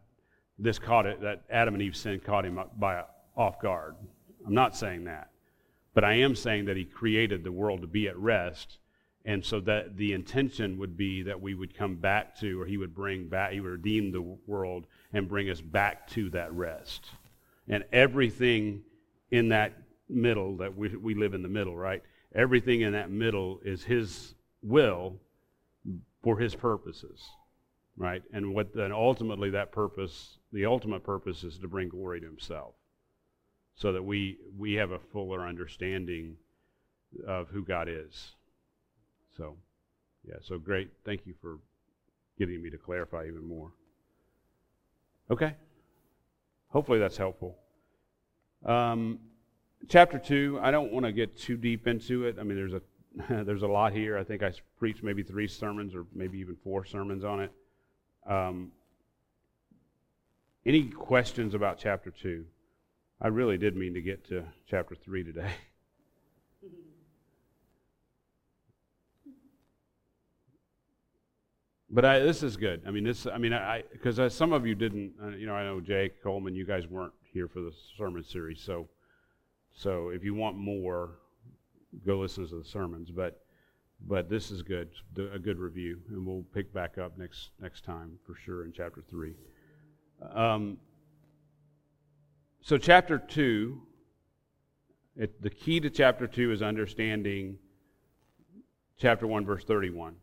this 0.57 0.79
caught 0.79 1.05
it, 1.05 1.21
that 1.21 1.43
Adam 1.49 1.75
and 1.75 1.83
Eve 1.83 1.95
sin 1.95 2.19
caught 2.19 2.45
him 2.45 2.59
by 2.77 3.03
off 3.35 3.61
guard. 3.61 3.95
I'm 4.45 4.53
not 4.53 4.75
saying 4.75 5.05
that. 5.05 5.29
But 5.93 6.03
I 6.03 6.13
am 6.15 6.35
saying 6.35 6.65
that 6.65 6.77
he 6.77 6.85
created 6.85 7.43
the 7.43 7.51
world 7.51 7.81
to 7.81 7.87
be 7.87 8.07
at 8.07 8.17
rest. 8.17 8.77
And 9.25 9.43
so 9.43 9.59
that 9.61 9.97
the 9.97 10.13
intention 10.13 10.77
would 10.77 10.97
be 10.97 11.23
that 11.23 11.39
we 11.39 11.53
would 11.53 11.77
come 11.77 11.95
back 11.95 12.39
to, 12.39 12.61
or 12.61 12.65
he 12.65 12.77
would 12.77 12.95
bring 12.95 13.27
back, 13.27 13.51
he 13.51 13.59
would 13.59 13.71
redeem 13.71 14.11
the 14.11 14.21
world 14.47 14.87
and 15.13 15.27
bring 15.27 15.49
us 15.49 15.61
back 15.61 16.07
to 16.09 16.29
that 16.31 16.51
rest. 16.53 17.05
And 17.67 17.83
everything 17.91 18.81
in 19.29 19.49
that 19.49 19.73
middle, 20.07 20.57
that 20.57 20.75
we, 20.75 20.95
we 20.95 21.13
live 21.15 21.33
in 21.33 21.43
the 21.43 21.49
middle, 21.49 21.75
right? 21.75 22.01
Everything 22.33 22.81
in 22.81 22.93
that 22.93 23.11
middle 23.11 23.59
is 23.63 23.83
his 23.83 24.33
will 24.63 25.19
for 26.21 26.37
his 26.37 26.55
purposes, 26.55 27.21
right? 27.97 28.23
And 28.33 28.53
what 28.53 28.73
then 28.73 28.91
ultimately 28.91 29.49
that 29.51 29.71
purpose, 29.71 30.39
the 30.51 30.65
ultimate 30.65 31.03
purpose 31.03 31.43
is 31.43 31.57
to 31.59 31.67
bring 31.67 31.89
glory 31.89 32.19
to 32.21 32.25
himself. 32.25 32.73
So 33.75 33.93
that 33.93 34.03
we 34.03 34.37
we 34.57 34.73
have 34.73 34.91
a 34.91 34.99
fuller 34.99 35.47
understanding 35.47 36.35
of 37.25 37.47
who 37.49 37.63
God 37.63 37.87
is. 37.87 38.35
So 39.37 39.55
yeah, 40.27 40.35
so 40.41 40.57
great. 40.57 40.89
Thank 41.05 41.25
you 41.25 41.33
for 41.41 41.59
getting 42.37 42.61
me 42.61 42.69
to 42.69 42.77
clarify 42.77 43.25
even 43.27 43.47
more. 43.47 43.71
Okay. 45.31 45.55
Hopefully 46.69 46.99
that's 46.99 47.17
helpful. 47.17 47.57
Um, 48.65 49.19
chapter 49.87 50.19
2, 50.19 50.59
I 50.61 50.71
don't 50.71 50.91
want 50.91 51.05
to 51.05 51.11
get 51.11 51.37
too 51.37 51.57
deep 51.57 51.87
into 51.87 52.25
it. 52.25 52.37
I 52.39 52.43
mean, 52.43 52.57
there's 52.57 52.73
a 52.73 52.81
There's 53.29 53.63
a 53.63 53.67
lot 53.67 53.93
here. 53.93 54.17
I 54.17 54.23
think 54.23 54.41
I 54.43 54.51
preached 54.77 55.03
maybe 55.03 55.23
three 55.23 55.47
sermons 55.47 55.93
or 55.95 56.05
maybe 56.13 56.39
even 56.39 56.55
four 56.63 56.85
sermons 56.85 57.23
on 57.23 57.41
it. 57.41 57.51
Um, 58.27 58.71
any 60.65 60.83
questions 60.89 61.53
about 61.53 61.77
chapter 61.79 62.11
2? 62.11 62.45
I 63.21 63.27
really 63.27 63.57
did 63.57 63.75
mean 63.75 63.93
to 63.95 64.01
get 64.01 64.25
to 64.29 64.45
chapter 64.69 64.95
3 64.95 65.23
today. 65.23 65.51
but 71.89 72.05
I, 72.05 72.19
this 72.19 72.43
is 72.43 72.55
good. 72.55 72.83
I 72.87 72.91
mean, 72.91 73.03
this. 73.03 73.27
I 73.27 73.37
mean, 73.37 73.51
I 73.53 73.83
because 73.91 74.33
some 74.33 74.53
of 74.53 74.65
you 74.65 74.75
didn't. 74.75 75.11
Uh, 75.21 75.29
you 75.29 75.45
know, 75.47 75.55
I 75.55 75.63
know 75.63 75.81
Jake 75.81 76.23
Coleman. 76.23 76.55
You 76.55 76.65
guys 76.65 76.87
weren't 76.87 77.11
here 77.33 77.49
for 77.49 77.59
the 77.59 77.73
sermon 77.97 78.23
series, 78.23 78.61
so 78.61 78.87
so 79.73 80.09
if 80.09 80.23
you 80.23 80.33
want 80.33 80.55
more, 80.57 81.19
go 82.05 82.19
listen 82.19 82.47
to 82.47 82.59
the 82.59 82.65
sermons. 82.65 83.11
But 83.11 83.41
but 84.07 84.29
this 84.29 84.49
is 84.49 84.61
good, 84.61 84.89
a 85.17 85.39
good 85.39 85.59
review, 85.59 85.99
and 86.09 86.25
we'll 86.25 86.45
pick 86.53 86.73
back 86.73 86.97
up 86.97 87.17
next 87.17 87.49
next 87.59 87.83
time 87.83 88.17
for 88.25 88.35
sure 88.35 88.63
in 88.63 88.71
chapter 88.71 89.03
three. 89.09 89.33
Um, 90.33 90.77
so 92.61 92.77
chapter 92.77 93.17
two, 93.17 93.81
it, 95.15 95.41
the 95.41 95.49
key 95.49 95.79
to 95.79 95.89
chapter 95.89 96.27
two 96.27 96.51
is 96.51 96.61
understanding 96.61 97.57
chapter 98.97 99.27
one, 99.27 99.45
verse 99.45 99.63
thirty-one. 99.65 100.15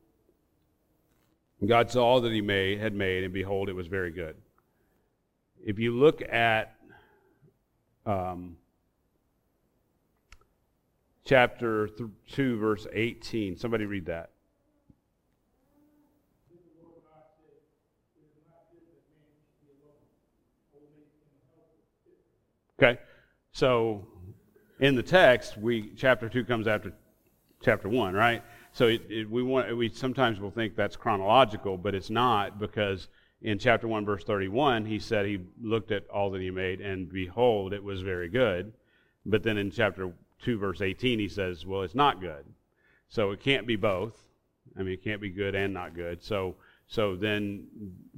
God 1.67 1.91
saw 1.91 2.05
all 2.05 2.21
that 2.21 2.33
He 2.33 2.43
made 2.43 2.79
had 2.79 2.95
made, 2.95 3.25
and 3.25 3.33
behold, 3.33 3.69
it 3.69 3.75
was 3.75 3.87
very 3.87 4.11
good. 4.11 4.37
If 5.65 5.79
you 5.79 5.97
look 5.97 6.23
at 6.23 6.77
um, 8.05 8.57
chapter 11.27 11.91
2, 12.33 12.59
verse 12.59 12.87
18. 12.93 13.57
Somebody 13.57 13.85
read 13.85 14.07
that. 14.07 14.31
Okay, 22.79 23.01
so 23.53 24.07
in 24.81 24.97
the 24.97 25.03
text, 25.03 25.57
we 25.57 25.93
chapter 25.97 26.29
two 26.29 26.45
comes 26.45 26.69
after 26.69 26.93
chapter 27.63 27.89
one, 27.89 28.13
right? 28.13 28.43
So 28.73 28.89
it, 28.89 29.01
it, 29.09 29.31
we 29.31 29.43
want 29.43 29.75
we 29.75 29.89
sometimes 29.89 30.41
will 30.41 30.51
think 30.51 30.77
that's 30.77 30.95
chronological, 30.95 31.79
but 31.79 31.95
it's 31.95 32.11
not 32.11 32.59
because 32.59 33.09
in 33.41 33.59
chapter 33.59 33.89
one, 33.89 34.05
verse 34.05 34.25
thirty-one, 34.25 34.85
he 34.85 34.99
said 34.99 35.25
he 35.25 35.41
looked 35.59 35.91
at 35.91 36.07
all 36.09 36.31
that 36.33 36.43
he 36.43 36.51
made, 36.51 36.83
and 36.83 37.11
behold, 37.11 37.73
it 37.73 37.83
was 37.83 38.03
very 38.03 38.29
good. 38.29 38.75
But 39.25 39.43
then 39.43 39.57
in 39.57 39.71
chapter 39.71 40.13
2, 40.43 40.59
verse 40.59 40.81
18, 40.81 41.19
he 41.19 41.29
says, 41.29 41.67
well, 41.67 41.83
it's 41.83 41.95
not 41.95 42.21
good. 42.21 42.45
So 43.09 43.31
it 43.31 43.41
can't 43.41 43.67
be 43.67 43.77
both. 43.77 44.15
I 44.79 44.83
mean, 44.83 44.95
it 44.95 45.05
can't 45.05 45.21
be 45.21 45.31
good 45.31 45.55
and 45.55 45.73
not 45.73 45.95
good. 45.95 46.23
So, 46.23 46.57
so 46.87 47.17
then 47.17 47.67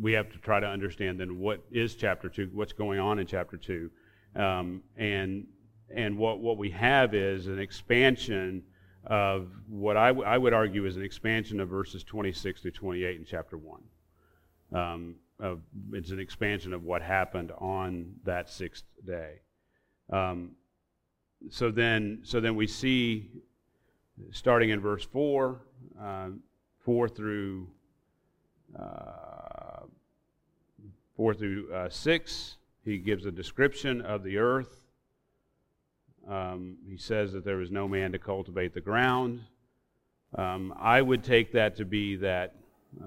we 0.01 0.13
have 0.13 0.31
to 0.33 0.39
try 0.39 0.61
to 0.61 0.67
understand 0.67 1.21
then 1.21 1.39
what 1.39 1.65
is 1.71 1.95
chapter 1.95 2.29
2, 2.29 2.51
what's 2.53 2.73
going 2.73 2.99
on 2.99 3.19
in 3.19 3.27
chapter 3.27 3.57
2. 3.57 3.91
Um, 4.37 4.83
and 4.97 5.47
and 5.95 6.19
what, 6.19 6.41
what 6.41 6.59
we 6.59 6.71
have 6.71 7.15
is 7.15 7.47
an 7.47 7.59
expansion 7.59 8.63
of 9.07 9.49
what 9.69 9.97
I, 9.97 10.09
w- 10.09 10.27
I 10.27 10.37
would 10.37 10.53
argue 10.53 10.85
is 10.85 10.97
an 10.97 11.03
expansion 11.03 11.61
of 11.61 11.69
verses 11.69 12.05
26 12.05 12.61
through 12.61 12.73
28 12.73 13.17
in 13.17 13.25
chapter 13.25 13.57
1. 13.57 13.81
Um, 14.75 15.15
of, 15.41 15.61
it's 15.93 16.11
an 16.11 16.21
expansion 16.21 16.75
of 16.75 16.83
what 16.83 17.01
happened 17.01 17.53
on 17.59 18.17
that 18.25 18.51
sixth 18.51 18.85
day. 19.07 19.41
Um, 20.13 20.53
so 21.51 21.71
then, 21.71 22.21
so 22.23 22.41
then 22.41 22.57
we 22.57 22.67
see, 22.67 23.31
starting 24.33 24.71
in 24.71 24.81
verse 24.81 25.05
four, 25.05 25.63
uh, 26.01 26.29
four 26.81 27.09
through 27.09 27.69
uh, 28.79 29.83
four 31.17 31.35
through 31.35 31.73
uh, 31.73 31.89
six, 31.89 32.57
he 32.85 32.99
gives 32.99 33.27
a 33.27 33.31
description 33.31 34.01
of 34.03 34.23
the 34.23 34.39
earth. 34.39 34.85
Um, 36.29 36.77
he 36.87 36.97
says 36.97 37.33
that 37.33 37.45
there 37.45 37.61
is 37.61 37.71
no 37.71 37.89
man 37.89 38.13
to 38.13 38.19
cultivate 38.19 38.75
the 38.75 38.81
ground. 38.81 39.41
Um, 40.37 40.75
I 40.79 41.01
would 41.01 41.25
take 41.25 41.53
that 41.53 41.77
to 41.77 41.85
be 41.85 42.17
that 42.17 42.55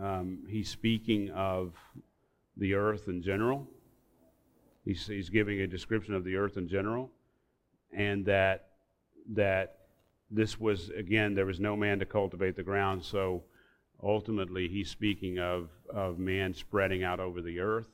um, 0.01 0.39
he's 0.49 0.69
speaking 0.69 1.29
of 1.31 1.75
the 2.57 2.73
earth 2.73 3.07
in 3.07 3.21
general. 3.21 3.67
He's, 4.83 5.05
he's 5.05 5.29
giving 5.29 5.61
a 5.61 5.67
description 5.67 6.15
of 6.15 6.23
the 6.23 6.35
earth 6.35 6.57
in 6.57 6.67
general 6.67 7.11
and 7.93 8.25
that 8.25 8.67
that 9.33 9.77
this 10.29 10.59
was 10.59 10.89
again 10.89 11.35
there 11.35 11.45
was 11.45 11.59
no 11.59 11.75
man 11.75 11.99
to 11.99 12.05
cultivate 12.05 12.55
the 12.55 12.63
ground. 12.63 13.03
So 13.03 13.43
ultimately 14.01 14.67
he's 14.67 14.89
speaking 14.89 15.39
of 15.39 15.69
of 15.89 16.19
man 16.19 16.53
spreading 16.53 17.03
out 17.03 17.19
over 17.19 17.41
the 17.41 17.59
earth. 17.59 17.89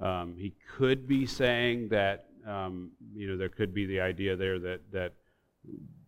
Um, 0.00 0.34
he 0.36 0.54
could 0.76 1.06
be 1.06 1.26
saying 1.26 1.88
that 1.88 2.26
um, 2.46 2.92
you 3.14 3.28
know 3.28 3.36
there 3.36 3.48
could 3.48 3.74
be 3.74 3.86
the 3.86 4.00
idea 4.00 4.36
there 4.36 4.58
that 4.58 4.80
that 4.92 5.12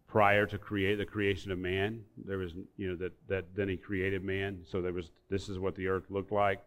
prior 0.06 0.46
to 0.46 0.58
create 0.58 0.96
the 0.96 1.06
creation 1.06 1.50
of 1.50 1.58
man 1.58 2.02
there 2.26 2.36
was 2.36 2.52
you 2.76 2.88
know 2.88 2.96
that 2.96 3.12
that 3.28 3.44
then 3.54 3.68
he 3.68 3.76
created 3.76 4.24
man. 4.24 4.60
So 4.70 4.80
there 4.80 4.92
was 4.92 5.10
this 5.28 5.48
is 5.48 5.58
what 5.58 5.74
the 5.74 5.88
earth 5.88 6.10
looked 6.10 6.32
like. 6.32 6.60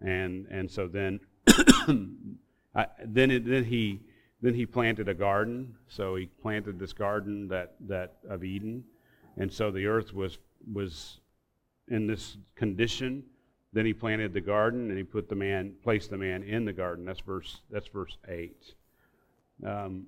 And 0.00 0.46
and 0.50 0.70
so 0.70 0.88
then 0.88 1.20
I, 2.74 2.86
then 3.04 3.30
it, 3.30 3.46
then 3.46 3.64
he 3.64 4.00
then 4.40 4.54
he 4.54 4.66
planted 4.66 5.08
a 5.08 5.14
garden. 5.14 5.74
So 5.88 6.16
he 6.16 6.26
planted 6.26 6.78
this 6.78 6.92
garden 6.92 7.48
that, 7.48 7.74
that 7.88 8.16
of 8.28 8.44
Eden. 8.44 8.84
And 9.36 9.52
so 9.52 9.70
the 9.70 9.86
earth 9.86 10.12
was, 10.12 10.38
was 10.72 11.20
in 11.88 12.06
this 12.06 12.36
condition. 12.54 13.24
Then 13.72 13.86
he 13.86 13.92
planted 13.92 14.32
the 14.32 14.40
garden 14.40 14.88
and 14.88 14.98
he 14.98 15.04
put 15.04 15.28
the 15.28 15.34
man, 15.34 15.74
placed 15.82 16.10
the 16.10 16.16
man 16.16 16.42
in 16.42 16.64
the 16.64 16.72
garden. 16.72 17.04
That's 17.04 17.20
verse, 17.20 17.60
that's 17.70 17.88
verse 17.88 18.16
8. 18.28 18.74
Um, 19.64 20.06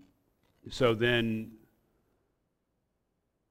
so 0.70 0.95
then, 0.95 1.53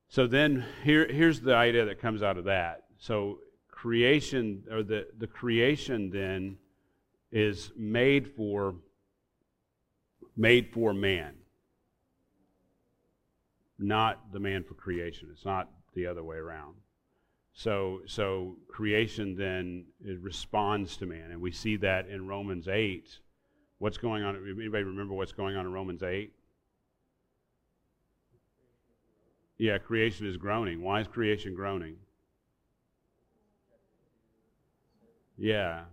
so 0.10 0.28
then 0.28 0.64
here, 0.84 1.08
here's 1.12 1.42
the 1.42 1.56
idea 1.56 1.86
that 1.86 2.00
comes 2.00 2.22
out 2.22 2.38
of 2.38 2.46
that. 2.46 2.86
So 2.98 3.40
creation, 3.70 4.64
or 4.72 4.84
the, 4.84 5.08
the 5.18 5.28
creation 5.28 6.10
then 6.10 6.58
is 7.32 7.72
made 7.76 8.28
for 8.28 8.76
made 10.38 10.72
for 10.72 10.94
man, 10.94 11.34
not 13.80 14.32
the 14.32 14.40
man 14.40 14.64
for 14.64 14.76
creation. 14.76 15.30
It's 15.32 15.46
not 15.46 15.70
the 15.96 16.06
other 16.06 16.24
way 16.24 16.38
around. 16.38 16.76
So, 17.54 18.02
so 18.06 18.56
creation 18.70 19.36
then 19.36 19.86
responds 20.22 20.96
to 20.98 21.08
man, 21.08 21.32
and 21.32 21.42
we 21.42 21.52
see 21.52 21.76
that 21.78 22.08
in 22.08 22.28
Romans 22.28 22.68
eight. 22.68 23.18
What's 23.80 23.98
going 23.98 24.24
on? 24.24 24.36
Anybody 24.36 24.84
remember 24.84 25.16
what's 25.16 25.32
going 25.32 25.56
on 25.56 25.66
in 25.66 25.74
Romans 25.74 26.04
eight? 26.04 26.34
Yeah, 29.58 29.80
creation 29.80 30.28
is 30.28 30.38
groaning. 30.38 30.84
Why 30.84 31.02
is 31.02 31.08
creation 31.08 31.56
groaning? 31.56 31.96
Yeah, 35.36 35.86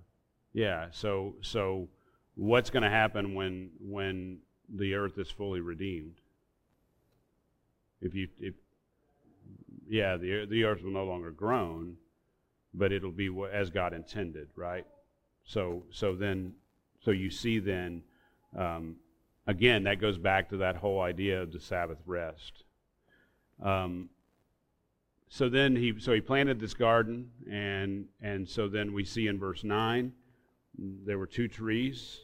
yeah. 0.52 0.88
So, 0.90 1.36
so 1.40 1.88
what's 2.34 2.70
going 2.70 2.82
to 2.82 2.90
happen 2.90 3.34
when 3.34 3.70
when 3.80 4.38
the 4.68 4.94
earth 4.94 5.18
is 5.18 5.30
fully 5.30 5.60
redeemed? 5.60 6.20
If 8.00 8.14
you 8.14 8.28
if 8.40 8.54
yeah, 9.88 10.16
the 10.16 10.46
the 10.46 10.64
earth 10.64 10.82
will 10.82 10.92
no 10.92 11.04
longer 11.04 11.30
groan, 11.30 11.96
but 12.72 12.92
it'll 12.92 13.12
be 13.12 13.30
as 13.52 13.70
God 13.70 13.92
intended, 13.92 14.48
right? 14.56 14.86
So 15.44 15.84
so 15.90 16.14
then 16.14 16.54
so 17.00 17.10
you 17.10 17.30
see 17.30 17.58
then 17.58 18.02
um, 18.56 18.96
again 19.46 19.84
that 19.84 20.00
goes 20.00 20.18
back 20.18 20.48
to 20.50 20.56
that 20.58 20.76
whole 20.76 21.00
idea 21.00 21.42
of 21.42 21.52
the 21.52 21.60
Sabbath 21.60 21.98
rest. 22.06 22.64
Um, 23.62 24.08
so 25.28 25.48
then 25.48 25.76
he 25.76 25.94
so 25.98 26.12
he 26.12 26.20
planted 26.20 26.60
this 26.60 26.74
garden 26.74 27.30
and 27.50 28.06
and 28.20 28.48
so 28.48 28.68
then 28.68 28.92
we 28.92 29.04
see 29.04 29.26
in 29.26 29.38
verse 29.38 29.64
9 29.64 30.12
there 30.78 31.18
were 31.18 31.26
two 31.26 31.48
trees 31.48 32.20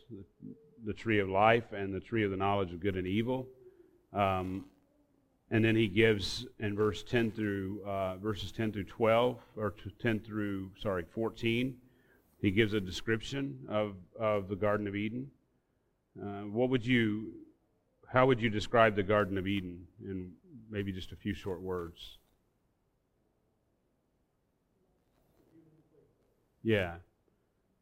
the 0.85 0.93
tree 0.93 1.19
of 1.19 1.29
life 1.29 1.73
and 1.73 1.95
the 1.95 2.01
tree 2.01 2.25
of 2.25 2.31
the 2.31 2.37
knowledge 2.37 2.73
of 2.73 2.81
good 2.81 2.97
and 2.97 3.07
evil. 3.07 3.47
Um, 4.13 4.65
and 5.51 5.65
then 5.65 5.77
he 5.77 5.89
gives 5.89 6.47
in 6.59 6.75
verse 6.75 7.03
10 7.03 7.33
through 7.33 7.83
uh, 7.87 8.17
verses 8.17 8.53
10 8.53 8.73
through 8.73 8.85
12 8.85 9.39
or 9.57 9.75
10 10.01 10.21
through 10.21 10.71
sorry 10.81 11.05
14 11.13 11.77
he 12.41 12.51
gives 12.51 12.73
a 12.73 12.81
description 12.81 13.59
of, 13.69 13.97
of 14.19 14.49
the 14.49 14.57
garden 14.57 14.87
of 14.87 14.97
eden. 14.97 15.31
Uh, 16.21 16.43
what 16.43 16.71
would 16.71 16.87
you 16.87 17.33
how 18.09 18.27
would 18.27 18.41
you 18.41 18.51
describe 18.51 18.97
the 18.97 19.03
garden 19.03 19.39
of 19.39 19.47
eden 19.47 19.87
in 20.03 20.33
maybe 20.71 20.93
just 20.93 21.13
a 21.13 21.17
few 21.17 21.35
short 21.35 21.61
words? 21.61 22.19
Yeah 26.63 26.97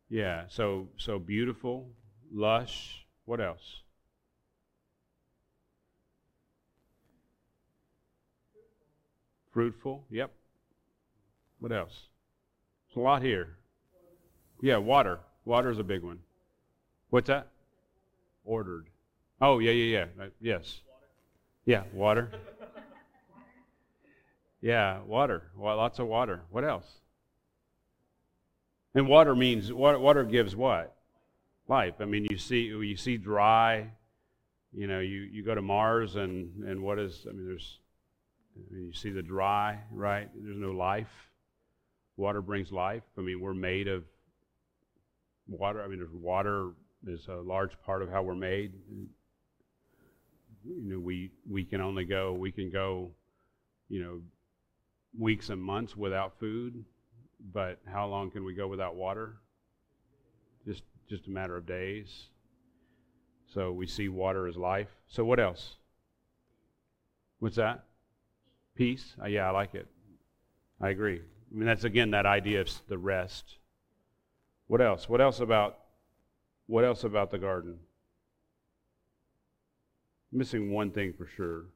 yeah, 0.08 0.44
so 0.48 0.88
so 0.96 1.18
beautiful, 1.18 1.90
lush. 2.32 3.06
What 3.24 3.40
else? 3.40 3.82
Fruitful. 9.52 10.04
Yep. 10.10 10.30
What 11.58 11.72
else? 11.72 12.08
There's 12.88 12.96
a 12.96 13.00
lot 13.00 13.22
here. 13.22 13.56
Yeah, 14.62 14.76
water. 14.76 15.20
Water 15.44 15.70
is 15.70 15.78
a 15.78 15.84
big 15.84 16.02
one. 16.02 16.20
What's 17.10 17.28
that? 17.28 17.48
Ordered. 18.44 18.86
Oh, 19.40 19.58
yeah, 19.58 19.72
yeah, 19.72 20.06
yeah. 20.18 20.24
Uh, 20.24 20.28
yes. 20.40 20.80
Yeah, 21.64 21.82
water. 21.92 22.30
yeah, 24.60 25.00
water. 25.02 25.50
Well, 25.56 25.76
lots 25.76 25.98
of 25.98 26.06
water. 26.06 26.42
What 26.50 26.64
else? 26.64 26.86
And 28.94 29.06
water 29.06 29.34
means 29.34 29.72
water, 29.72 29.98
water 29.98 30.24
gives 30.24 30.56
what? 30.56 30.94
Life. 31.68 31.94
I 32.00 32.04
mean, 32.04 32.26
you 32.30 32.38
see 32.38 32.62
you 32.62 32.96
see 32.96 33.16
dry. 33.16 33.90
You 34.72 34.86
know, 34.86 35.00
you, 35.00 35.20
you 35.20 35.42
go 35.42 35.54
to 35.54 35.62
Mars 35.62 36.16
and 36.16 36.64
and 36.64 36.82
what 36.82 36.98
is? 36.98 37.26
I 37.28 37.32
mean, 37.32 37.46
there's 37.46 37.78
I 38.56 38.74
mean, 38.74 38.86
you 38.86 38.92
see 38.92 39.10
the 39.10 39.22
dry, 39.22 39.78
right? 39.92 40.28
There's 40.34 40.56
no 40.56 40.72
life. 40.72 41.30
Water 42.16 42.42
brings 42.42 42.72
life. 42.72 43.02
I 43.16 43.20
mean, 43.20 43.40
we're 43.40 43.54
made 43.54 43.88
of 43.88 44.04
water. 45.46 45.82
I 45.82 45.88
mean, 45.88 45.98
there's 45.98 46.12
water 46.12 46.70
is 47.06 47.26
a 47.28 47.34
large 47.34 47.72
part 47.84 48.02
of 48.02 48.10
how 48.10 48.22
we're 48.22 48.34
made. 48.34 48.72
You 50.64 50.94
know, 50.94 50.98
we 50.98 51.30
we 51.48 51.64
can 51.64 51.80
only 51.80 52.04
go 52.04 52.32
we 52.32 52.50
can 52.50 52.70
go, 52.70 53.10
you 53.88 54.02
know, 54.02 54.20
weeks 55.16 55.50
and 55.50 55.62
months 55.62 55.96
without 55.96 56.38
food, 56.40 56.84
but 57.40 57.80
how 57.86 58.06
long 58.06 58.30
can 58.30 58.44
we 58.44 58.54
go 58.54 58.66
without 58.66 58.96
water? 58.96 59.36
Just 60.66 60.82
just 61.08 61.26
a 61.26 61.30
matter 61.30 61.56
of 61.56 61.66
days. 61.66 62.26
So 63.46 63.72
we 63.72 63.86
see 63.86 64.08
water 64.08 64.46
as 64.46 64.56
life. 64.56 64.88
So 65.06 65.24
what 65.24 65.40
else? 65.40 65.76
What's 67.38 67.56
that? 67.56 67.84
Peace. 68.74 69.14
Uh, 69.22 69.26
yeah, 69.26 69.48
I 69.48 69.50
like 69.50 69.74
it. 69.74 69.86
I 70.80 70.90
agree. 70.90 71.20
I 71.20 71.54
mean, 71.54 71.66
that's 71.66 71.84
again 71.84 72.10
that 72.10 72.26
idea 72.26 72.60
of 72.60 72.70
the 72.88 72.98
rest. 72.98 73.56
What 74.66 74.82
else? 74.82 75.08
What 75.08 75.20
else 75.20 75.40
about 75.40 75.78
what 76.66 76.84
else 76.84 77.04
about 77.04 77.30
the 77.30 77.38
garden? 77.38 77.78
missing 80.32 80.72
one 80.72 80.90
thing 80.90 81.12
for 81.12 81.26
sure. 81.26 81.66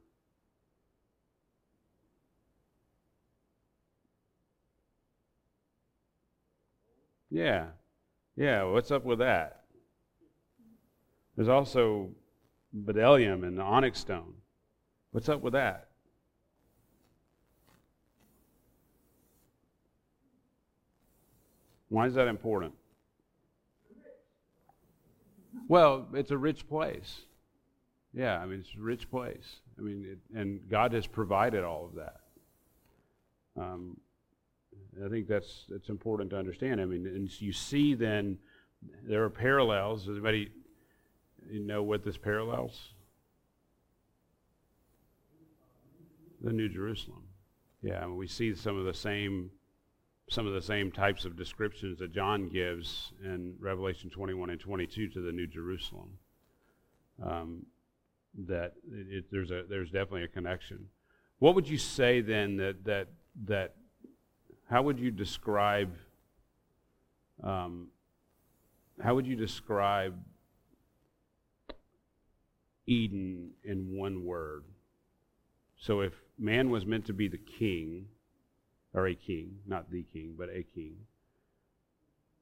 Yeah. 7.32 7.68
Yeah, 8.36 8.64
what's 8.64 8.90
up 8.90 9.04
with 9.04 9.20
that? 9.20 9.62
There's 11.34 11.48
also 11.48 12.10
bdellium 12.76 13.42
and 13.46 13.60
onyx 13.60 14.00
stone. 14.00 14.34
What's 15.12 15.30
up 15.30 15.40
with 15.40 15.54
that? 15.54 15.88
Why 21.88 22.06
is 22.06 22.14
that 22.14 22.28
important? 22.28 22.74
Well, 25.68 26.08
it's 26.12 26.30
a 26.30 26.38
rich 26.38 26.68
place. 26.68 27.22
Yeah, 28.12 28.38
I 28.38 28.46
mean, 28.46 28.60
it's 28.60 28.74
a 28.76 28.82
rich 28.82 29.10
place. 29.10 29.60
I 29.78 29.82
mean, 29.82 30.04
it, 30.06 30.38
and 30.38 30.60
God 30.70 30.92
has 30.92 31.06
provided 31.06 31.64
all 31.64 31.86
of 31.86 31.94
that. 31.94 32.20
Um, 33.58 33.96
I 35.04 35.08
think 35.08 35.26
that's 35.26 35.64
that's 35.68 35.88
important 35.88 36.30
to 36.30 36.38
understand. 36.38 36.80
I 36.80 36.84
mean, 36.84 37.06
and 37.06 37.40
you 37.40 37.52
see 37.52 37.94
then 37.94 38.38
there 39.04 39.22
are 39.24 39.30
parallels. 39.30 40.04
Does 40.06 40.16
anybody 40.16 40.50
know 41.50 41.82
what 41.82 42.04
this 42.04 42.18
parallels? 42.18 42.90
The 46.42 46.52
New 46.52 46.68
Jerusalem. 46.68 47.24
Yeah, 47.82 48.06
we 48.06 48.26
see 48.26 48.54
some 48.54 48.78
of 48.78 48.84
the 48.84 48.94
same 48.94 49.50
some 50.28 50.46
of 50.46 50.54
the 50.54 50.62
same 50.62 50.90
types 50.90 51.24
of 51.24 51.36
descriptions 51.36 51.98
that 51.98 52.12
John 52.12 52.48
gives 52.48 53.12
in 53.22 53.54
Revelation 53.58 54.08
21 54.08 54.50
and 54.50 54.60
22 54.60 55.08
to 55.08 55.20
the 55.20 55.32
New 55.32 55.46
Jerusalem. 55.46 56.18
Um, 57.22 57.66
that 58.46 58.72
it, 58.90 59.18
it, 59.18 59.24
there's 59.30 59.50
a 59.50 59.64
there's 59.68 59.90
definitely 59.90 60.24
a 60.24 60.28
connection. 60.28 60.86
What 61.38 61.54
would 61.54 61.68
you 61.68 61.78
say 61.78 62.20
then 62.20 62.56
that 62.56 62.84
that 62.84 63.08
that 63.46 63.74
how 64.72 64.82
would 64.82 64.98
you 64.98 65.10
describe 65.10 65.94
um, 67.44 67.88
how 69.02 69.14
would 69.14 69.26
you 69.26 69.36
describe 69.36 70.14
Eden 72.86 73.50
in 73.64 73.96
one 73.96 74.24
word? 74.24 74.64
So 75.76 76.00
if 76.00 76.12
man 76.38 76.70
was 76.70 76.86
meant 76.86 77.06
to 77.06 77.12
be 77.12 77.28
the 77.28 77.38
king, 77.38 78.06
or 78.94 79.06
a 79.06 79.14
king, 79.14 79.56
not 79.66 79.90
the 79.90 80.04
king, 80.12 80.34
but 80.38 80.48
a 80.48 80.64
king, 80.74 80.96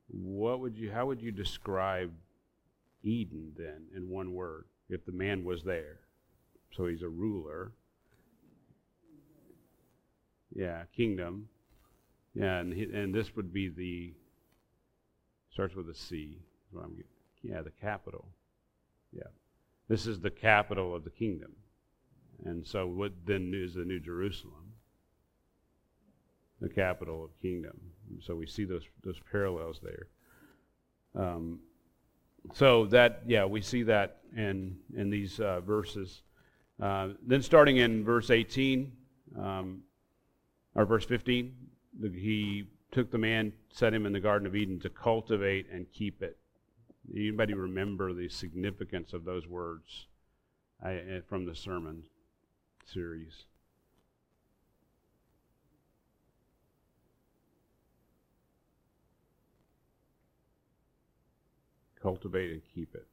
what 0.08 0.60
would 0.60 0.76
you 0.78 0.92
how 0.92 1.06
would 1.06 1.20
you 1.20 1.32
describe 1.32 2.12
Eden 3.02 3.52
then 3.56 3.86
in 3.94 4.08
one 4.08 4.34
word? 4.34 4.66
if 4.90 5.06
the 5.06 5.12
man 5.12 5.44
was 5.44 5.62
there. 5.62 6.00
So 6.76 6.86
he's 6.86 7.02
a 7.02 7.08
ruler. 7.08 7.72
Yeah, 10.54 10.82
kingdom. 10.96 11.48
Yeah, 12.34 12.58
and 12.58 12.72
he, 12.72 12.84
and 12.84 13.14
this 13.14 13.34
would 13.36 13.52
be 13.52 13.68
the 13.68 14.14
starts 15.52 15.74
with 15.74 15.88
a 15.88 15.94
C. 15.94 16.38
Yeah, 17.42 17.62
the 17.62 17.72
capital. 17.80 18.28
Yeah, 19.12 19.30
this 19.88 20.06
is 20.06 20.20
the 20.20 20.30
capital 20.30 20.94
of 20.94 21.04
the 21.04 21.10
kingdom, 21.10 21.52
and 22.44 22.64
so 22.66 22.86
what 22.86 23.12
then 23.26 23.52
is 23.54 23.74
the 23.74 23.84
New 23.84 23.98
Jerusalem, 23.98 24.74
the 26.60 26.68
capital 26.68 27.24
of 27.24 27.30
kingdom. 27.42 27.78
So 28.20 28.36
we 28.36 28.46
see 28.46 28.64
those 28.64 28.84
those 29.02 29.20
parallels 29.32 29.80
there. 29.82 30.06
Um, 31.20 31.60
so 32.54 32.86
that 32.86 33.22
yeah 33.26 33.44
we 33.44 33.60
see 33.60 33.82
that 33.84 34.18
in 34.36 34.76
in 34.96 35.10
these 35.10 35.40
uh, 35.40 35.60
verses 35.60 36.22
uh, 36.80 37.08
then 37.26 37.42
starting 37.42 37.76
in 37.76 38.04
verse 38.04 38.30
18 38.30 38.90
um, 39.38 39.82
or 40.74 40.86
verse 40.86 41.04
15 41.04 41.54
the, 41.54 41.69
he 42.02 42.66
took 42.92 43.10
the 43.10 43.18
man 43.18 43.52
set 43.72 43.94
him 43.94 44.06
in 44.06 44.12
the 44.12 44.20
garden 44.20 44.46
of 44.46 44.56
eden 44.56 44.80
to 44.80 44.90
cultivate 44.90 45.66
and 45.70 45.86
keep 45.92 46.22
it 46.22 46.36
anybody 47.14 47.54
remember 47.54 48.12
the 48.12 48.28
significance 48.28 49.12
of 49.12 49.24
those 49.24 49.46
words 49.46 50.06
eh, 50.84 51.20
from 51.28 51.44
the 51.46 51.54
sermon 51.54 52.02
series 52.84 53.44
cultivate 62.00 62.50
and 62.50 62.62
keep 62.74 62.94
it. 62.94 63.06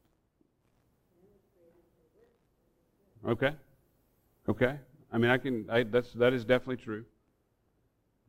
Okay. 3.28 3.54
Okay. 4.48 4.80
I 5.12 5.18
mean, 5.18 5.32
I 5.32 5.38
can. 5.38 5.66
I, 5.70 5.84
that's 5.84 6.14
that 6.14 6.34
is 6.34 6.46
definitely 6.46 6.78
true. 6.78 7.06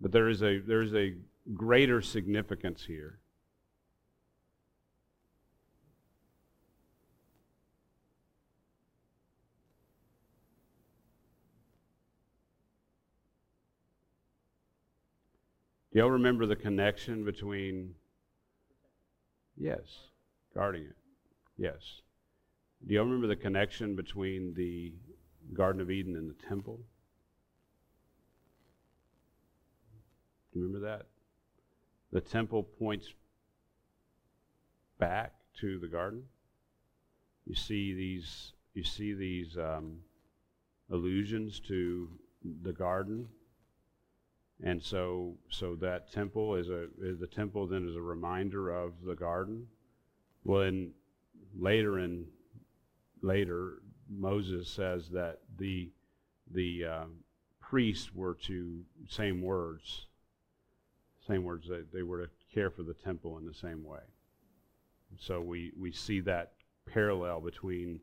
But 0.00 0.12
there 0.12 0.28
is 0.28 0.42
a 0.42 0.58
there 0.58 0.82
is 0.82 0.94
a 0.94 1.14
greater 1.54 2.00
significance 2.02 2.84
here. 2.84 3.18
Do 15.92 16.00
y'all 16.00 16.10
remember 16.10 16.46
the 16.46 16.56
connection 16.56 17.24
between? 17.24 17.94
Yes 19.56 20.08
guarding 20.58 20.82
it. 20.82 20.96
Yes. 21.56 22.02
Do 22.84 22.92
y'all 22.92 23.04
remember 23.04 23.28
the 23.28 23.36
connection 23.36 23.94
between 23.94 24.54
the 24.54 24.92
Garden 25.54 25.80
of 25.80 25.88
Eden 25.88 26.16
and 26.16 26.28
the 26.28 26.46
temple? 26.48 26.80
Do 30.47 30.47
you 30.47 30.47
remember 30.62 30.86
that? 30.86 31.06
The 32.12 32.20
temple 32.20 32.62
points 32.62 33.12
back 34.98 35.34
to 35.60 35.78
the 35.78 35.88
garden. 35.88 36.24
You 37.46 37.54
see 37.54 37.94
these. 37.94 38.52
You 38.74 38.84
see 38.84 39.12
these 39.12 39.56
um, 39.56 39.98
allusions 40.90 41.60
to 41.66 42.08
the 42.62 42.72
garden, 42.72 43.28
and 44.62 44.82
so 44.82 45.34
so 45.48 45.74
that 45.76 46.12
temple 46.12 46.54
is 46.54 46.68
a 46.68 46.86
is 47.00 47.18
the 47.18 47.26
temple 47.26 47.66
then 47.66 47.88
is 47.88 47.96
a 47.96 48.00
reminder 48.00 48.70
of 48.70 48.92
the 49.04 49.16
garden 49.16 49.66
well, 50.48 50.62
in 50.62 50.92
later 51.58 51.98
in 51.98 52.26
later, 53.20 53.82
Moses 54.08 54.70
says 54.70 55.10
that 55.10 55.40
the 55.58 55.90
the 56.50 56.84
uh, 56.84 57.04
priests 57.60 58.14
were 58.14 58.34
to 58.46 58.80
same 59.08 59.42
words, 59.42 60.06
same 61.28 61.44
words 61.44 61.68
that 61.68 61.92
they 61.92 62.02
were 62.02 62.22
to 62.22 62.30
care 62.52 62.70
for 62.70 62.82
the 62.82 62.94
temple 62.94 63.38
in 63.38 63.46
the 63.46 63.54
same 63.54 63.84
way. 63.84 64.00
So 65.18 65.40
we 65.40 65.72
we 65.78 65.92
see 65.92 66.20
that 66.20 66.52
parallel 66.86 67.40
between 67.40 68.00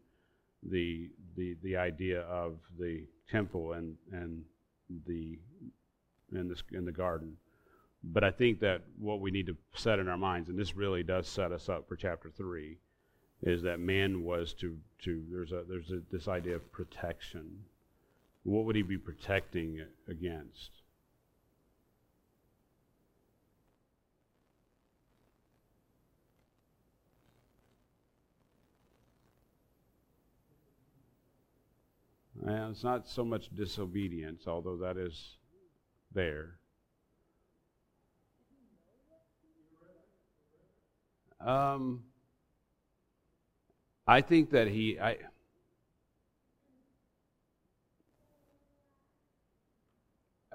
the 0.64 1.10
the 1.36 1.56
the 1.64 1.78
idea 1.78 2.22
of 2.22 2.58
the 2.80 3.06
temple 3.30 3.74
and 3.74 3.96
and 4.12 4.44
the 5.06 5.38
in 6.32 6.48
this 6.48 6.64
in 6.72 6.86
the 6.86 6.92
garden. 6.92 7.38
But 8.04 8.24
I 8.24 8.32
think 8.32 8.60
that 8.60 8.82
what 9.00 9.20
we 9.20 9.32
need 9.32 9.48
to 9.48 9.58
set 9.74 9.98
in 9.98 10.08
our 10.08 10.18
minds, 10.18 10.50
and 10.50 10.60
this 10.60 10.76
really 10.76 11.02
does 11.02 11.28
set 11.28 11.52
us 11.52 11.70
up 11.70 11.88
for 11.88 11.96
chapter 11.96 12.30
three, 12.30 12.78
is 13.42 13.64
that 13.64 13.80
man 13.80 14.24
was 14.24 14.54
to 14.56 14.78
to 15.04 15.24
there's 15.32 15.52
a 15.52 15.64
there's 15.68 15.92
a, 15.92 16.02
this 16.12 16.28
idea 16.28 16.56
of 16.56 16.72
protection. 16.72 17.64
What 18.44 18.66
would 18.66 18.76
he 18.76 18.84
be 18.84 18.98
protecting 18.98 19.82
against? 20.08 20.70
And 32.56 32.72
it's 32.72 32.86
not 32.86 33.06
so 33.06 33.26
much 33.26 33.54
disobedience, 33.54 34.48
although 34.48 34.78
that 34.78 34.96
is 34.96 35.36
there. 36.14 36.56
Um, 41.42 42.04
I 44.08 44.22
think 44.22 44.52
that 44.52 44.70
he, 44.70 44.98
I, 44.98 45.18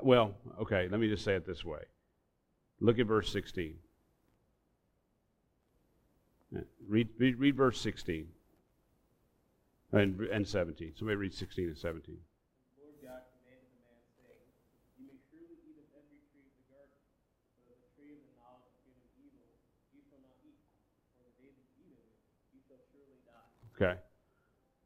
well, 0.03 0.35
okay, 0.63 0.89
let 0.91 1.01
me 1.01 1.09
just 1.09 1.23
say 1.23 1.35
it 1.35 1.47
this 1.47 1.65
way. 1.67 1.83
Look 2.81 2.99
at 2.99 3.07
verse 3.07 3.31
16. 3.31 3.75
Read, 6.89 7.09
read, 7.19 7.39
read 7.39 7.57
verse 7.57 7.79
16 7.79 8.27
and, 9.93 10.21
and 10.31 10.47
17. 10.47 10.95
Somebody 10.97 11.17
read 11.17 11.35
16 11.35 11.69
and 11.69 11.79
17. 11.79 12.15
Lord 12.79 12.95
God 13.03 13.27
commanded 13.35 13.71
the 13.75 13.83
man, 13.83 13.99
saying, 14.15 14.47
You 14.99 15.11
may 15.11 15.19
surely 15.31 15.59
eat 15.67 15.83
of 15.83 15.89
every 15.99 16.23
tree 16.31 16.47
of 16.47 16.55
the 16.55 16.67
garden, 16.71 16.99
but 17.59 17.75
of 17.75 17.79
the 17.83 17.91
tree 17.99 18.15
of 18.15 18.23
the 18.23 18.35
knowledge 18.39 18.71
of 18.71 18.79
good 18.87 18.99
and 19.03 19.11
evil 19.19 19.51
you 19.91 20.01
shall 20.07 20.23
not 20.23 20.39
eat, 20.47 20.63
for 21.19 21.27
the 21.27 21.35
day 21.43 21.51
that 21.51 21.67
you 21.75 21.91
eat 21.91 21.99
of 21.99 22.07
it, 22.07 22.19
you 22.55 22.61
shall 22.63 22.83
surely 22.95 23.19
die. 23.27 23.51
Okay. 23.75 23.97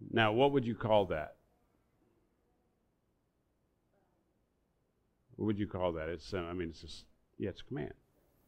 Now, 0.08 0.32
what 0.32 0.52
would 0.56 0.64
you 0.64 0.74
call 0.74 1.12
that? 1.12 1.36
What 5.36 5.46
would 5.46 5.58
you 5.58 5.66
call 5.66 5.92
that? 5.92 6.08
It's, 6.08 6.32
uh, 6.32 6.38
I 6.38 6.52
mean, 6.52 6.70
it's 6.70 6.80
just, 6.80 7.04
yeah, 7.38 7.50
it's 7.50 7.60
a 7.60 7.64
command, 7.64 7.92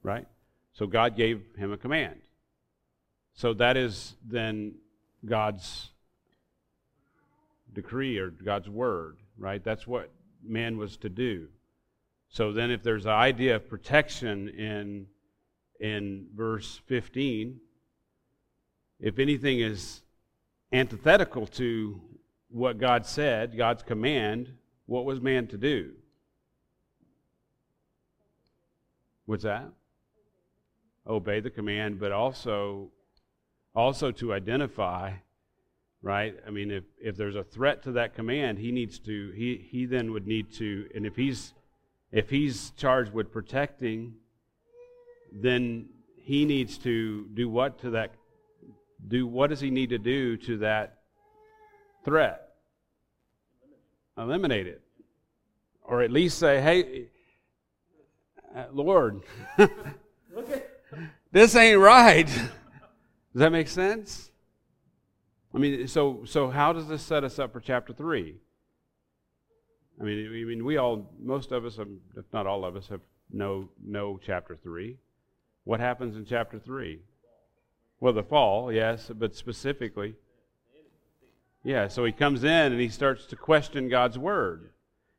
right? 0.03 0.27
So 0.73 0.87
God 0.87 1.17
gave 1.17 1.43
him 1.57 1.73
a 1.73 1.77
command. 1.77 2.21
So 3.35 3.53
that 3.55 3.77
is 3.77 4.15
then 4.25 4.77
God's 5.25 5.91
decree 7.73 8.19
or 8.19 8.31
God's 8.31 8.69
word, 8.69 9.19
right? 9.39 9.63
That's 9.63 9.87
what 9.87 10.11
man 10.43 10.79
was 10.79 10.97
to 10.99 11.09
do. 11.09 11.49
So 12.29 12.53
then 12.53 12.71
if 12.71 12.83
there's 12.83 13.07
an 13.07 13.13
idea 13.13 13.57
of 13.57 13.69
protection 13.69 14.49
in 14.49 15.07
in 15.79 16.27
verse 16.35 16.81
15, 16.87 17.61
if 18.99 19.19
anything 19.19 19.61
is 19.61 20.01
antithetical 20.73 21.47
to 21.47 22.01
what 22.49 22.79
God 22.79 23.05
said, 23.05 23.57
God's 23.57 23.83
command, 23.83 24.53
what 24.87 25.05
was 25.05 25.21
man 25.21 25.47
to 25.49 25.59
do? 25.59 25.93
What's 29.27 29.43
that? 29.43 29.69
Obey 31.07 31.41
the 31.41 31.51
command, 31.51 32.01
but 32.01 32.13
also 32.13 32.91
also 33.75 34.11
to 34.11 34.33
identify, 34.33 35.13
right? 36.07 36.37
I 36.47 36.51
mean, 36.51 36.71
if, 36.71 36.85
if 37.01 37.17
there's 37.17 37.35
a 37.35 37.43
threat 37.43 37.83
to 37.83 37.93
that 37.93 38.15
command, 38.15 38.59
he 38.59 38.71
needs 38.71 39.01
to, 39.01 39.33
he, 39.33 39.57
he 39.69 39.87
then 39.87 40.13
would 40.13 40.27
need 40.27 40.53
to, 40.53 40.89
and 40.95 41.05
if 41.05 41.17
he's, 41.17 41.53
if 42.13 42.31
he's 42.31 42.71
charged 42.77 43.13
with 43.13 43.33
protecting, 43.33 44.15
then 45.33 45.89
he 46.17 46.45
needs 46.45 46.79
to 46.79 47.27
do 47.35 47.49
what 47.49 47.81
to 47.81 47.91
that, 47.91 48.13
do 49.09 49.27
what 49.27 49.51
does 49.51 49.59
he 49.59 49.71
need 49.71 49.91
to 49.91 49.99
do 49.99 50.37
to 50.37 50.59
that 50.59 51.01
threat? 52.05 52.51
Eliminate 54.17 54.69
it. 54.69 54.83
Or 55.83 56.03
at 56.03 56.13
least 56.13 56.39
say, 56.39 56.61
hey, 56.61 57.09
uh, 58.57 58.67
Lord, 58.73 59.23
this 61.33 61.57
ain't 61.57 61.81
right. 61.81 62.27
Does 63.33 63.41
that 63.41 63.53
make 63.53 63.69
sense? 63.69 64.31
I 65.57 65.59
mean, 65.59 65.89
so 65.89 66.21
so 66.27 66.51
how 66.51 66.75
does 66.75 66.87
this 66.87 67.01
set 67.01 67.25
us 67.25 67.39
up 67.39 67.55
for 67.55 67.61
chapter 67.61 67.95
three? 67.95 68.37
I 69.99 70.05
mean, 70.05 70.27
I 70.27 70.45
mean, 70.45 70.67
we 70.67 70.77
all, 70.77 71.11
most 71.19 71.51
of 71.51 71.65
us, 71.65 71.79
have, 71.79 71.89
if 72.15 72.27
not 72.31 72.47
all 72.47 72.67
of 72.67 72.77
us, 72.77 72.89
have 72.89 73.01
know 73.33 73.71
know 73.83 74.21
chapter 74.23 74.55
three. 74.55 74.99
What 75.65 75.81
happens 75.81 76.15
in 76.15 76.27
chapter 76.27 76.59
three? 76.59 77.01
Well, 78.01 78.13
the 78.13 78.23
fall, 78.23 78.71
yes, 78.71 79.11
but 79.15 79.35
specifically, 79.35 80.15
yeah. 81.65 81.89
So 81.89 82.05
he 82.05 82.13
comes 82.13 82.45
in 82.45 82.51
and 82.51 82.79
he 82.79 82.91
starts 82.91 83.25
to 83.25 83.37
question 83.37 83.89
God's 83.89 84.19
word. 84.19 84.73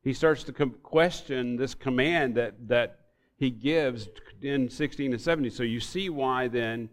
He 0.03 0.13
starts 0.13 0.43
to 0.43 0.53
com- 0.53 0.75
question 0.83 1.55
this 1.55 1.73
command 1.73 2.35
that 2.35 2.67
that 2.67 2.99
he 3.37 3.49
gives 3.49 4.07
in 4.43 4.69
16 4.69 5.13
and 5.13 5.21
17. 5.21 5.51
So 5.51 5.63
you 5.63 5.79
see 5.79 6.11
why 6.11 6.47
then 6.47 6.89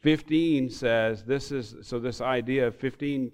15 0.00 0.70
says 0.70 1.24
this 1.24 1.52
is 1.52 1.74
so 1.82 1.98
this 1.98 2.20
idea 2.20 2.66
of 2.66 2.76
15 2.76 3.32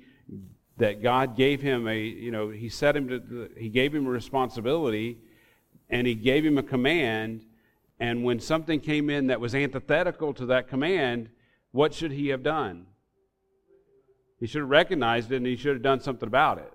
that 0.77 1.03
God 1.03 1.37
gave 1.37 1.61
him 1.61 1.89
a 1.89 1.99
you 1.99 2.31
know 2.31 2.51
he 2.51 2.69
set 2.69 2.97
him 2.97 3.09
to 3.09 3.51
he 3.57 3.69
gave 3.69 3.95
him 3.95 4.07
a 4.07 4.11
responsibility 4.11 5.19
and 5.91 6.07
he 6.07 6.15
gave 6.15 6.45
him 6.45 6.59
a 6.59 6.63
command 6.63 7.45
and 8.01 8.25
when 8.25 8.39
something 8.39 8.81
came 8.81 9.11
in 9.11 9.27
that 9.29 9.41
was 9.41 9.55
antithetical 9.55 10.33
to 10.35 10.47
that 10.47 10.69
command 10.69 11.31
what 11.73 11.95
should 11.95 12.13
he 12.13 12.29
have 12.29 12.43
done? 12.43 12.87
He 14.41 14.47
should 14.47 14.61
have 14.61 14.71
recognized 14.71 15.33
it 15.33 15.37
and 15.37 15.47
he 15.47 15.57
should 15.57 15.75
have 15.75 15.83
done 15.83 16.01
something 16.01 16.27
about 16.27 16.59
it. 16.59 16.73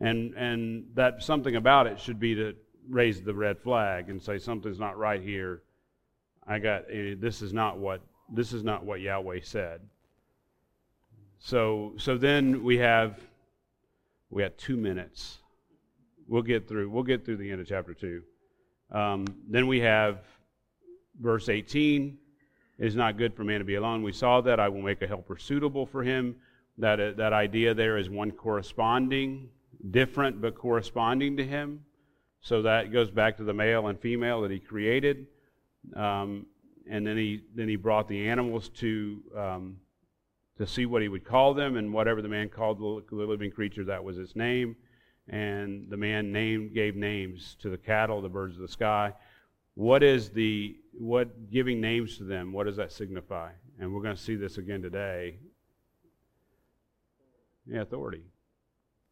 And 0.00 0.34
and 0.34 0.86
that 0.94 1.22
something 1.22 1.56
about 1.56 1.86
it 1.86 1.98
should 2.00 2.18
be 2.18 2.34
to 2.34 2.54
raise 2.88 3.22
the 3.22 3.34
red 3.34 3.58
flag 3.58 4.10
and 4.10 4.20
say 4.22 4.38
something's 4.38 4.78
not 4.78 4.98
right 4.98 5.22
here. 5.22 5.62
I 6.46 6.58
got 6.58 6.84
eh, 6.90 7.14
this 7.18 7.42
is 7.42 7.52
not 7.52 7.78
what 7.78 8.02
this 8.32 8.52
is 8.52 8.64
not 8.64 8.84
what 8.84 9.00
Yahweh 9.00 9.40
said. 9.42 9.80
So, 11.38 11.92
so 11.96 12.16
then 12.16 12.64
we 12.64 12.78
have 12.78 13.20
we 14.30 14.42
have 14.42 14.56
two 14.56 14.76
minutes. 14.76 15.38
We'll 16.26 16.42
get 16.42 16.66
through. 16.66 16.88
We'll 16.88 17.02
get 17.02 17.24
through 17.24 17.36
the 17.36 17.50
end 17.50 17.60
of 17.60 17.68
chapter 17.68 17.92
two. 17.92 18.22
Um, 18.90 19.26
then 19.48 19.66
we 19.66 19.80
have 19.80 20.20
verse 21.20 21.48
18. 21.48 22.16
It 22.78 22.86
is 22.86 22.96
not 22.96 23.18
good 23.18 23.34
for 23.34 23.44
man 23.44 23.58
to 23.58 23.64
be 23.64 23.74
alone. 23.74 24.02
We 24.02 24.12
saw 24.12 24.40
that. 24.40 24.58
I 24.58 24.68
will 24.68 24.82
make 24.82 25.02
a 25.02 25.06
helper 25.06 25.36
suitable 25.36 25.84
for 25.84 26.02
him. 26.02 26.36
That 26.78 27.00
uh, 27.00 27.12
that 27.18 27.32
idea 27.32 27.74
there 27.74 27.98
is 27.98 28.08
one 28.08 28.30
corresponding, 28.30 29.50
different 29.90 30.40
but 30.40 30.54
corresponding 30.54 31.36
to 31.36 31.44
him. 31.44 31.84
So 32.40 32.62
that 32.62 32.92
goes 32.92 33.10
back 33.10 33.36
to 33.36 33.44
the 33.44 33.52
male 33.52 33.88
and 33.88 34.00
female 34.00 34.40
that 34.42 34.50
he 34.50 34.58
created. 34.58 35.26
Um, 35.94 36.46
and 36.90 37.06
then 37.06 37.16
he 37.16 37.42
then 37.54 37.68
he 37.68 37.76
brought 37.76 38.08
the 38.08 38.28
animals 38.28 38.68
to 38.70 39.22
um, 39.36 39.76
to 40.58 40.66
see 40.66 40.86
what 40.86 41.02
he 41.02 41.08
would 41.08 41.24
call 41.24 41.54
them, 41.54 41.76
and 41.76 41.92
whatever 41.92 42.22
the 42.22 42.28
man 42.28 42.48
called 42.48 42.78
the, 42.78 43.16
the 43.16 43.24
living 43.24 43.50
creature, 43.50 43.84
that 43.84 44.02
was 44.04 44.18
its 44.18 44.36
name. 44.36 44.76
And 45.28 45.88
the 45.88 45.96
man 45.96 46.32
named 46.32 46.74
gave 46.74 46.96
names 46.96 47.56
to 47.60 47.70
the 47.70 47.78
cattle, 47.78 48.20
the 48.20 48.28
birds 48.28 48.56
of 48.56 48.62
the 48.62 48.68
sky. 48.68 49.12
What 49.74 50.02
is 50.02 50.30
the 50.30 50.76
what 50.92 51.50
giving 51.50 51.80
names 51.80 52.18
to 52.18 52.24
them? 52.24 52.52
What 52.52 52.66
does 52.66 52.76
that 52.76 52.92
signify? 52.92 53.50
And 53.78 53.94
we're 53.94 54.02
going 54.02 54.16
to 54.16 54.22
see 54.22 54.36
this 54.36 54.58
again 54.58 54.82
today. 54.82 55.38
Yeah, 57.66 57.82
authority. 57.82 58.24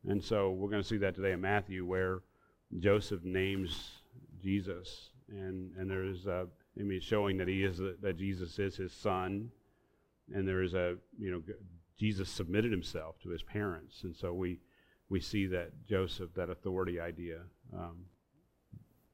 And 0.06 0.22
so 0.22 0.50
we're 0.50 0.70
going 0.70 0.82
to 0.82 0.88
see 0.88 0.98
that 0.98 1.14
today 1.14 1.32
in 1.32 1.40
Matthew, 1.40 1.84
where 1.84 2.20
Joseph 2.78 3.24
names 3.24 4.02
Jesus, 4.42 5.10
and 5.28 5.70
and 5.78 5.90
there 5.90 6.04
is 6.04 6.26
a 6.26 6.48
I 6.78 6.82
mean, 6.82 7.00
showing 7.00 7.36
that 7.38 7.48
he 7.48 7.64
is 7.64 7.78
that 7.78 8.16
Jesus 8.16 8.58
is 8.58 8.76
his 8.76 8.92
son, 8.92 9.50
and 10.32 10.46
there 10.46 10.62
is 10.62 10.74
a 10.74 10.96
you 11.18 11.30
know 11.30 11.42
Jesus 11.98 12.30
submitted 12.30 12.70
himself 12.70 13.16
to 13.22 13.30
his 13.30 13.42
parents, 13.42 14.02
and 14.04 14.14
so 14.14 14.32
we 14.32 14.58
we 15.08 15.20
see 15.20 15.46
that 15.46 15.72
Joseph 15.88 16.30
that 16.34 16.50
authority 16.50 17.00
idea 17.00 17.40
um, 17.76 18.04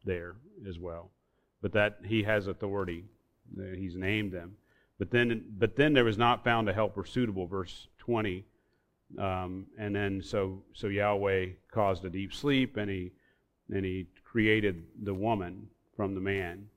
there 0.05 0.37
as 0.69 0.79
well, 0.79 1.11
but 1.63 1.73
that 1.73 1.99
he 2.05 2.23
has 2.25 2.47
authority, 2.47 3.05
he's 3.75 3.97
named 3.97 4.33
them, 4.33 4.57
but 4.99 5.11
then 5.11 5.45
but 5.59 5.77
then 5.77 5.95
there 5.95 6.05
was 6.05 6.19
not 6.19 6.45
found 6.45 6.69
a 6.69 6.75
helper 6.75 7.05
suitable, 7.05 7.47
verse 7.47 7.89
twenty, 7.99 8.45
um, 9.19 9.67
and 9.79 9.97
then 9.97 10.23
so 10.23 10.63
so 10.75 10.89
Yahweh 10.89 11.47
caused 11.71 12.05
a 12.05 12.11
deep 12.11 12.35
sleep, 12.35 12.77
and 12.77 12.91
he 12.91 13.13
and 13.71 13.85
he 13.85 14.07
created 14.25 14.85
the 15.03 15.15
woman 15.15 15.67
from 15.97 16.15
the 16.15 16.21
man 16.21 16.69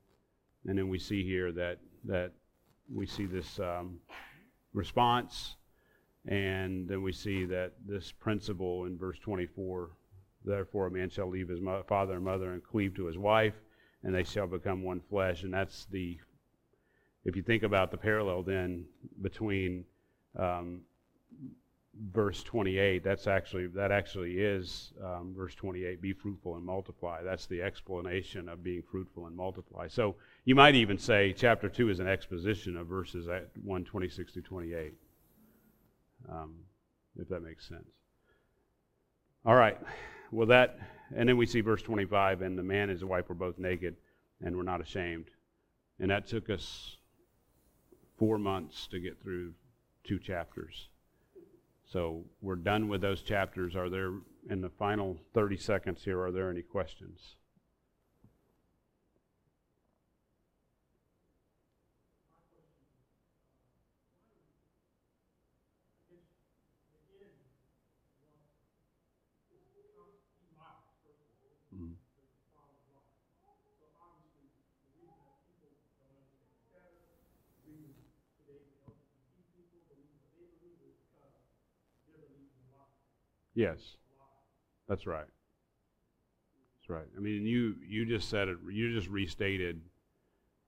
and 0.66 0.76
then 0.78 0.88
we 0.88 0.98
see 0.98 1.24
here 1.24 1.52
that, 1.52 1.78
that 2.04 2.32
we 2.92 3.06
see 3.06 3.26
this 3.26 3.58
um, 3.60 3.98
response, 4.72 5.56
and 6.26 6.88
then 6.88 7.02
we 7.02 7.12
see 7.12 7.44
that 7.46 7.72
this 7.86 8.12
principle 8.12 8.84
in 8.84 8.98
verse 8.98 9.18
24 9.20 9.90
therefore 10.44 10.86
a 10.86 10.90
man 10.90 11.10
shall 11.10 11.28
leave 11.28 11.48
his 11.48 11.60
mo- 11.60 11.82
father 11.86 12.14
and 12.14 12.24
mother 12.24 12.52
and 12.52 12.64
cleave 12.64 12.94
to 12.94 13.06
his 13.06 13.18
wife, 13.18 13.54
and 14.02 14.14
they 14.14 14.24
shall 14.24 14.46
become 14.46 14.82
one 14.82 15.00
flesh. 15.00 15.42
And 15.42 15.52
that's 15.52 15.86
the, 15.86 16.18
if 17.24 17.36
you 17.36 17.42
think 17.42 17.62
about 17.62 17.90
the 17.90 17.96
parallel 17.96 18.42
then 18.42 18.86
between 19.20 19.84
um, 20.38 20.80
verse 22.12 22.42
28 22.44 23.02
that's 23.02 23.26
actually 23.26 23.66
that 23.66 23.90
actually 23.90 24.38
is 24.38 24.92
um, 25.04 25.34
verse 25.36 25.54
28 25.54 26.00
be 26.00 26.12
fruitful 26.12 26.56
and 26.56 26.64
multiply. 26.64 27.22
That's 27.22 27.46
the 27.46 27.62
explanation 27.62 28.48
of 28.48 28.62
being 28.62 28.82
fruitful 28.90 29.26
and 29.26 29.36
multiply. 29.36 29.88
So 29.88 30.16
you 30.50 30.56
might 30.56 30.74
even 30.74 30.98
say 30.98 31.32
chapter 31.32 31.68
2 31.68 31.90
is 31.90 32.00
an 32.00 32.08
exposition 32.08 32.76
of 32.76 32.88
verses 32.88 33.28
1 33.62 33.84
26 33.84 34.32
to 34.32 34.42
28 34.42 34.94
um, 36.28 36.56
if 37.20 37.28
that 37.28 37.40
makes 37.40 37.68
sense 37.68 37.86
All 39.46 39.54
right. 39.54 39.78
Well, 40.32 40.48
that, 40.48 40.76
and 41.14 41.28
then 41.28 41.36
we 41.36 41.46
see 41.46 41.60
verse 41.60 41.82
25, 41.82 42.42
and 42.42 42.58
the 42.58 42.64
man 42.64 42.82
and 42.82 42.90
his 42.90 43.04
wife 43.04 43.28
were 43.28 43.36
both 43.36 43.60
naked 43.60 43.94
and 44.44 44.56
were 44.56 44.64
not 44.64 44.80
ashamed. 44.80 45.26
And 46.00 46.10
that 46.10 46.26
took 46.26 46.50
us 46.50 46.96
four 48.18 48.36
months 48.36 48.88
to 48.88 48.98
get 48.98 49.22
through 49.22 49.52
two 50.02 50.18
chapters. 50.18 50.88
So 51.84 52.24
we're 52.42 52.56
done 52.56 52.88
with 52.88 53.02
those 53.02 53.22
chapters. 53.22 53.76
Are 53.76 53.88
there, 53.88 54.14
in 54.48 54.60
the 54.60 54.70
final 54.70 55.16
30 55.32 55.56
seconds 55.58 56.02
here, 56.04 56.20
are 56.20 56.32
there 56.32 56.50
any 56.50 56.62
questions? 56.62 57.36
Yes, 83.54 83.78
that's 84.88 85.06
right. 85.06 85.26
That's 86.76 86.88
right. 86.88 87.08
I 87.16 87.20
mean, 87.20 87.44
you 87.44 87.74
you 87.86 88.06
just 88.06 88.28
said 88.28 88.48
it. 88.48 88.58
You 88.70 88.94
just 88.94 89.08
restated 89.08 89.80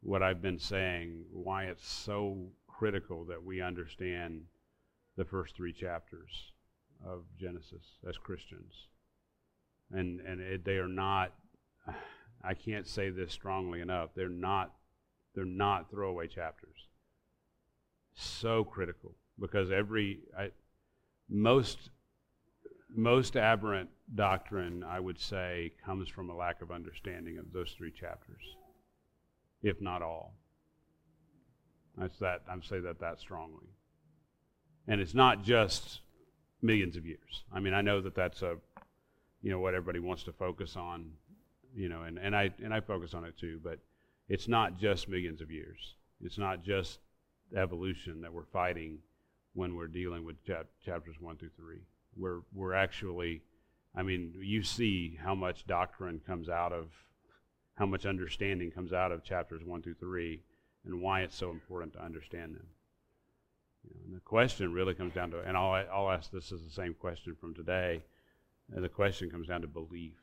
what 0.03 0.22
I've 0.22 0.43
been 0.43 0.59
saying. 0.59 1.24
Why 1.33 1.64
it's 1.64 1.87
so 1.87 2.49
critical 2.66 3.24
that 3.26 3.43
we 3.43 3.61
understand 3.61 4.43
the 5.16 5.24
first 5.24 5.57
three 5.57 5.72
chapters 5.72 6.53
of 7.07 7.24
Genesis 7.39 7.99
as 8.09 8.16
Christians, 8.16 8.72
and 9.91 10.20
and 10.20 10.41
it, 10.41 10.64
they 10.64 10.76
are 10.76 10.89
not. 10.89 11.33
I 12.45 12.55
can't 12.55 12.89
say 12.89 13.11
this 13.11 13.33
strongly 13.33 13.80
enough. 13.80 14.11
They're 14.16 14.28
not. 14.28 14.72
They're 15.35 15.45
not 15.45 15.91
throwaway 15.91 16.26
chapters. 16.26 16.89
So 18.14 18.64
critical 18.64 19.14
because 19.39 19.70
every 19.70 20.20
I, 20.37 20.51
most 21.28 21.91
most 22.95 23.36
aberrant 23.36 23.90
doctrine, 24.14 24.84
I 24.84 25.01
would 25.01 25.18
say, 25.18 25.72
comes 25.84 26.09
from 26.09 26.30
a 26.30 26.34
lack 26.34 26.62
of 26.62 26.70
understanding 26.70 27.38
of 27.38 27.53
those 27.53 27.72
three 27.72 27.90
chapters, 27.90 28.43
if 29.62 29.80
not 29.80 30.03
all. 30.03 30.34
That's 31.97 32.18
that. 32.18 32.43
I'm 32.49 32.62
saying 32.62 32.84
that 32.84 33.01
that 33.01 33.20
strongly, 33.20 33.68
and 34.88 35.01
it's 35.01 35.14
not 35.14 35.43
just 35.43 36.01
millions 36.62 36.97
of 36.97 37.07
years. 37.07 37.45
I 37.53 37.61
mean, 37.61 37.74
I 37.74 37.82
know 37.82 38.01
that 38.01 38.14
that's 38.14 38.43
a, 38.43 38.57
you 39.43 39.51
know, 39.51 39.59
what 39.59 39.74
everybody 39.74 39.99
wants 39.99 40.22
to 40.24 40.32
focus 40.32 40.76
on, 40.76 41.11
you 41.74 41.88
know, 41.88 42.03
and, 42.03 42.18
and 42.18 42.34
I 42.34 42.51
and 42.62 42.72
I 42.72 42.80
focus 42.80 43.14
on 43.14 43.24
it 43.24 43.36
too, 43.36 43.61
but 43.62 43.78
it's 44.28 44.49
not 44.49 44.78
just 44.78 45.09
millions 45.09 45.40
of 45.43 45.51
years. 45.51 45.95
It's 46.22 46.38
not 46.38 46.62
just 46.62 47.01
evolution 47.55 48.22
that 48.22 48.32
we're 48.32 48.45
fighting 48.45 48.99
when 49.53 49.76
we're 49.76 49.88
dealing 49.88 50.24
with 50.24 50.43
chap- 50.47 50.68
chapters 50.82 51.16
one 51.20 51.36
through 51.36 51.51
three 51.57 51.82
we're 52.17 52.41
we're 52.53 52.75
actually 52.75 53.43
I 53.95 54.03
mean, 54.03 54.33
you 54.41 54.63
see 54.63 55.19
how 55.23 55.35
much 55.35 55.67
doctrine 55.67 56.21
comes 56.27 56.49
out 56.49 56.73
of 56.73 56.89
how 57.75 57.87
much 57.87 58.07
understanding 58.07 58.71
comes 58.71 58.93
out 58.93 59.13
of 59.13 59.25
chapters 59.25 59.63
1 59.65 59.83
through 59.83 59.95
3 59.95 60.41
and 60.85 61.01
why 61.01 61.23
it's 61.23 61.37
so 61.37 61.51
important 61.51 61.93
to 61.95 62.03
understand 62.03 62.55
them. 62.55 62.67
You 63.85 63.95
know, 63.95 64.01
and 64.07 64.17
the 64.17 64.21
question 64.21 64.73
really 64.73 64.95
comes 64.95 65.15
down 65.15 65.31
to 65.33 65.41
and 65.41 65.57
I'll 65.57 65.85
I'll 65.93 66.11
ask 66.11 66.31
this 66.31 66.53
as 66.53 66.63
the 66.63 66.71
same 66.71 66.95
question 66.95 67.37
from 67.41 67.55
today. 67.55 68.03
And 68.75 68.83
the 68.83 68.89
question 68.89 69.29
comes 69.29 69.49
down 69.49 69.61
to 69.63 69.67
belief. 69.67 70.15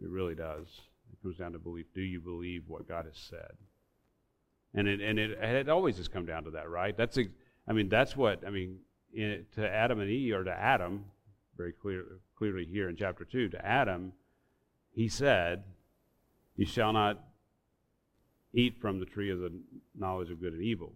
It 0.00 0.08
really 0.08 0.34
does. 0.34 0.68
It 1.12 1.20
comes 1.22 1.38
down 1.38 1.52
to 1.52 1.58
belief. 1.58 1.86
Do 1.94 2.02
you 2.02 2.20
believe 2.20 2.64
what 2.68 2.86
God 2.86 3.06
has 3.06 3.16
said? 3.16 3.56
And 4.74 4.86
it 4.86 5.00
and 5.00 5.18
it, 5.18 5.32
it 5.32 5.68
always 5.68 5.96
has 5.96 6.08
come 6.08 6.26
down 6.26 6.44
to 6.44 6.50
that, 6.52 6.68
right? 6.70 6.96
That's 6.96 7.18
I 7.66 7.72
mean, 7.72 7.88
that's 7.88 8.16
what 8.16 8.46
I 8.46 8.50
mean 8.50 8.80
in, 9.12 9.46
to 9.54 9.68
Adam 9.68 10.00
and 10.00 10.10
Eve, 10.10 10.34
or 10.34 10.44
to 10.44 10.52
Adam, 10.52 11.04
very 11.56 11.72
clear, 11.72 12.04
clearly 12.36 12.64
here 12.64 12.88
in 12.88 12.96
chapter 12.96 13.24
2, 13.24 13.50
to 13.50 13.66
Adam, 13.66 14.12
he 14.94 15.08
said, 15.08 15.64
You 16.56 16.66
shall 16.66 16.92
not 16.92 17.22
eat 18.52 18.80
from 18.80 18.98
the 18.98 19.06
tree 19.06 19.30
of 19.30 19.38
the 19.38 19.52
knowledge 19.94 20.30
of 20.30 20.40
good 20.40 20.52
and 20.52 20.62
evil. 20.62 20.94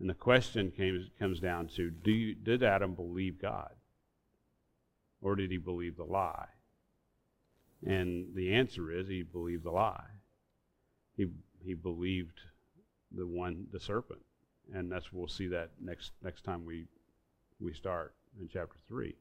And 0.00 0.08
the 0.08 0.14
question 0.14 0.72
came, 0.76 1.06
comes 1.18 1.40
down 1.40 1.68
to 1.76 1.90
do 1.90 2.10
you, 2.10 2.34
Did 2.34 2.62
Adam 2.62 2.94
believe 2.94 3.40
God? 3.40 3.72
Or 5.22 5.36
did 5.36 5.50
he 5.50 5.56
believe 5.56 5.96
the 5.96 6.04
lie? 6.04 6.48
And 7.86 8.34
the 8.34 8.54
answer 8.54 8.90
is 8.90 9.08
he 9.08 9.22
believed 9.22 9.64
the 9.64 9.70
lie. 9.70 10.04
He, 11.16 11.26
he 11.62 11.74
believed 11.74 12.40
the 13.12 13.26
one, 13.26 13.66
the 13.72 13.80
serpent. 13.80 14.20
And 14.72 14.90
that's 14.90 15.12
we'll 15.12 15.28
see 15.28 15.48
that 15.48 15.70
next 15.80 16.12
next 16.22 16.42
time 16.42 16.64
we 16.64 16.86
we 17.60 17.72
start 17.72 18.14
in 18.40 18.48
chapter 18.48 18.76
3 18.88 19.14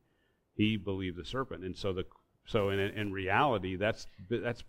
he 0.56 0.78
believed 0.78 1.18
the 1.18 1.26
serpent. 1.26 1.64
And 1.64 1.76
so 1.76 1.94
the 1.94 2.06
so 2.46 2.70
in, 2.70 2.80
in 2.80 3.12
reality 3.12 3.76
that's 3.76 4.06
that's 4.30 4.64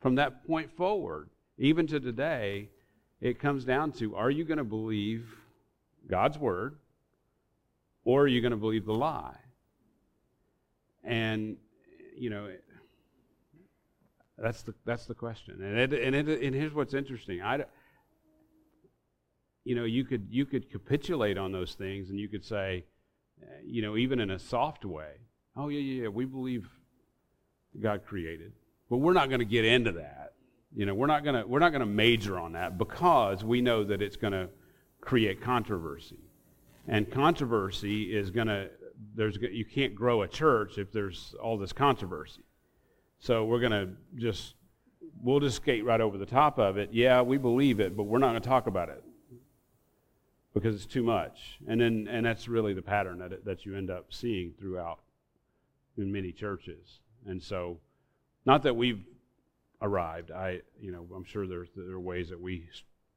from 0.00 0.14
that 0.14 0.46
point 0.46 0.70
forward 0.70 1.28
even 1.58 1.86
to 1.88 1.98
today 1.98 2.70
it 3.20 3.40
comes 3.40 3.64
down 3.64 3.90
to 3.92 4.14
are 4.14 4.30
you 4.30 4.44
going 4.44 4.58
to 4.58 4.64
believe 4.64 5.26
god's 6.08 6.38
word 6.38 6.76
or 8.04 8.22
are 8.22 8.26
you 8.28 8.40
going 8.40 8.52
to 8.52 8.56
believe 8.56 8.86
the 8.86 8.94
lie? 8.94 9.36
And 11.02 11.56
you 12.16 12.30
know 12.30 12.48
that's 14.38 14.62
the 14.62 14.74
that's 14.84 15.06
the 15.06 15.14
question. 15.14 15.60
And 15.62 15.78
it, 15.78 15.92
and, 15.92 16.14
it, 16.14 16.42
and 16.42 16.54
here's 16.54 16.72
what's 16.72 16.94
interesting. 16.94 17.42
I 17.42 17.64
you 19.64 19.74
know 19.74 19.84
you 19.84 20.04
could 20.04 20.28
you 20.30 20.46
could 20.46 20.70
capitulate 20.70 21.38
on 21.38 21.50
those 21.50 21.74
things 21.74 22.10
and 22.10 22.20
you 22.20 22.28
could 22.28 22.44
say 22.44 22.84
Uh, 23.40 23.46
you 23.64 23.82
know, 23.82 23.96
even 23.96 24.20
in 24.20 24.30
a 24.30 24.38
soft 24.38 24.84
way. 24.84 25.12
Oh, 25.56 25.68
yeah, 25.68 25.80
yeah, 25.80 26.02
yeah, 26.02 26.08
we 26.08 26.24
believe 26.24 26.68
God 27.80 28.04
created. 28.06 28.52
But 28.88 28.98
we're 28.98 29.12
not 29.12 29.28
going 29.28 29.40
to 29.40 29.46
get 29.46 29.64
into 29.64 29.92
that. 29.92 30.32
You 30.74 30.86
know, 30.86 30.94
we're 30.94 31.06
not 31.06 31.24
going 31.24 31.36
to 31.36 31.46
we're 31.46 31.58
not 31.58 31.70
going 31.70 31.80
to 31.80 31.86
major 31.86 32.38
on 32.38 32.52
that 32.52 32.76
because 32.76 33.42
we 33.42 33.62
know 33.62 33.84
that 33.84 34.02
it's 34.02 34.16
going 34.16 34.32
to 34.34 34.48
create 35.00 35.40
controversy. 35.40 36.20
And 36.86 37.10
controversy 37.10 38.14
is 38.14 38.30
going 38.30 38.48
to 38.48 38.68
there's 39.14 39.38
you 39.40 39.64
can't 39.64 39.94
grow 39.94 40.22
a 40.22 40.28
church 40.28 40.78
if 40.78 40.92
there's 40.92 41.34
all 41.42 41.56
this 41.56 41.72
controversy. 41.72 42.42
So 43.18 43.44
we're 43.44 43.60
going 43.60 43.72
to 43.72 43.88
just 44.16 44.54
we'll 45.22 45.40
just 45.40 45.56
skate 45.56 45.84
right 45.84 46.00
over 46.00 46.18
the 46.18 46.26
top 46.26 46.58
of 46.58 46.76
it. 46.76 46.90
Yeah, 46.92 47.22
we 47.22 47.38
believe 47.38 47.80
it, 47.80 47.96
but 47.96 48.04
we're 48.04 48.18
not 48.18 48.30
going 48.30 48.42
to 48.42 48.48
talk 48.48 48.66
about 48.66 48.90
it 48.90 49.02
because 50.56 50.74
it's 50.74 50.86
too 50.86 51.02
much. 51.02 51.58
And 51.68 51.78
then 51.82 52.08
and 52.10 52.24
that's 52.24 52.48
really 52.48 52.72
the 52.72 52.80
pattern 52.80 53.18
that 53.18 53.44
that 53.44 53.66
you 53.66 53.76
end 53.76 53.90
up 53.90 54.06
seeing 54.08 54.54
throughout 54.58 55.00
in 55.98 56.10
many 56.10 56.32
churches. 56.32 57.00
And 57.26 57.42
so 57.42 57.78
not 58.46 58.62
that 58.62 58.74
we've 58.74 59.04
arrived. 59.82 60.30
I 60.30 60.62
you 60.80 60.92
know, 60.92 61.06
I'm 61.14 61.24
sure 61.24 61.46
there's 61.46 61.68
there 61.76 61.94
are 61.94 62.00
ways 62.00 62.30
that 62.30 62.40
we 62.40 62.70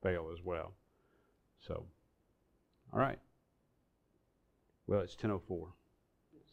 fail 0.03 0.29
as 0.33 0.43
well. 0.43 0.73
So 1.65 1.85
all 2.91 2.99
right. 2.99 3.19
Well, 4.85 4.99
it's 4.99 5.15
10:04. 5.15 5.67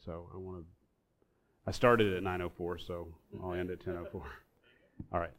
So 0.05 0.31
I 0.33 0.37
want 0.39 0.59
to 0.59 0.65
I 1.67 1.73
started 1.73 2.15
at 2.15 2.23
9:04, 2.23 2.87
so 2.87 3.09
I'll 3.43 3.55
end 3.55 3.71
at 3.71 3.81
10:04. 3.81 4.07
All 5.13 5.21
right. 5.21 5.35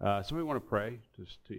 Uh, 0.00 0.22
somebody 0.22 0.46
want 0.46 0.56
to 0.56 0.66
pray 0.66 0.98
just 1.14 1.44
to 1.48 1.54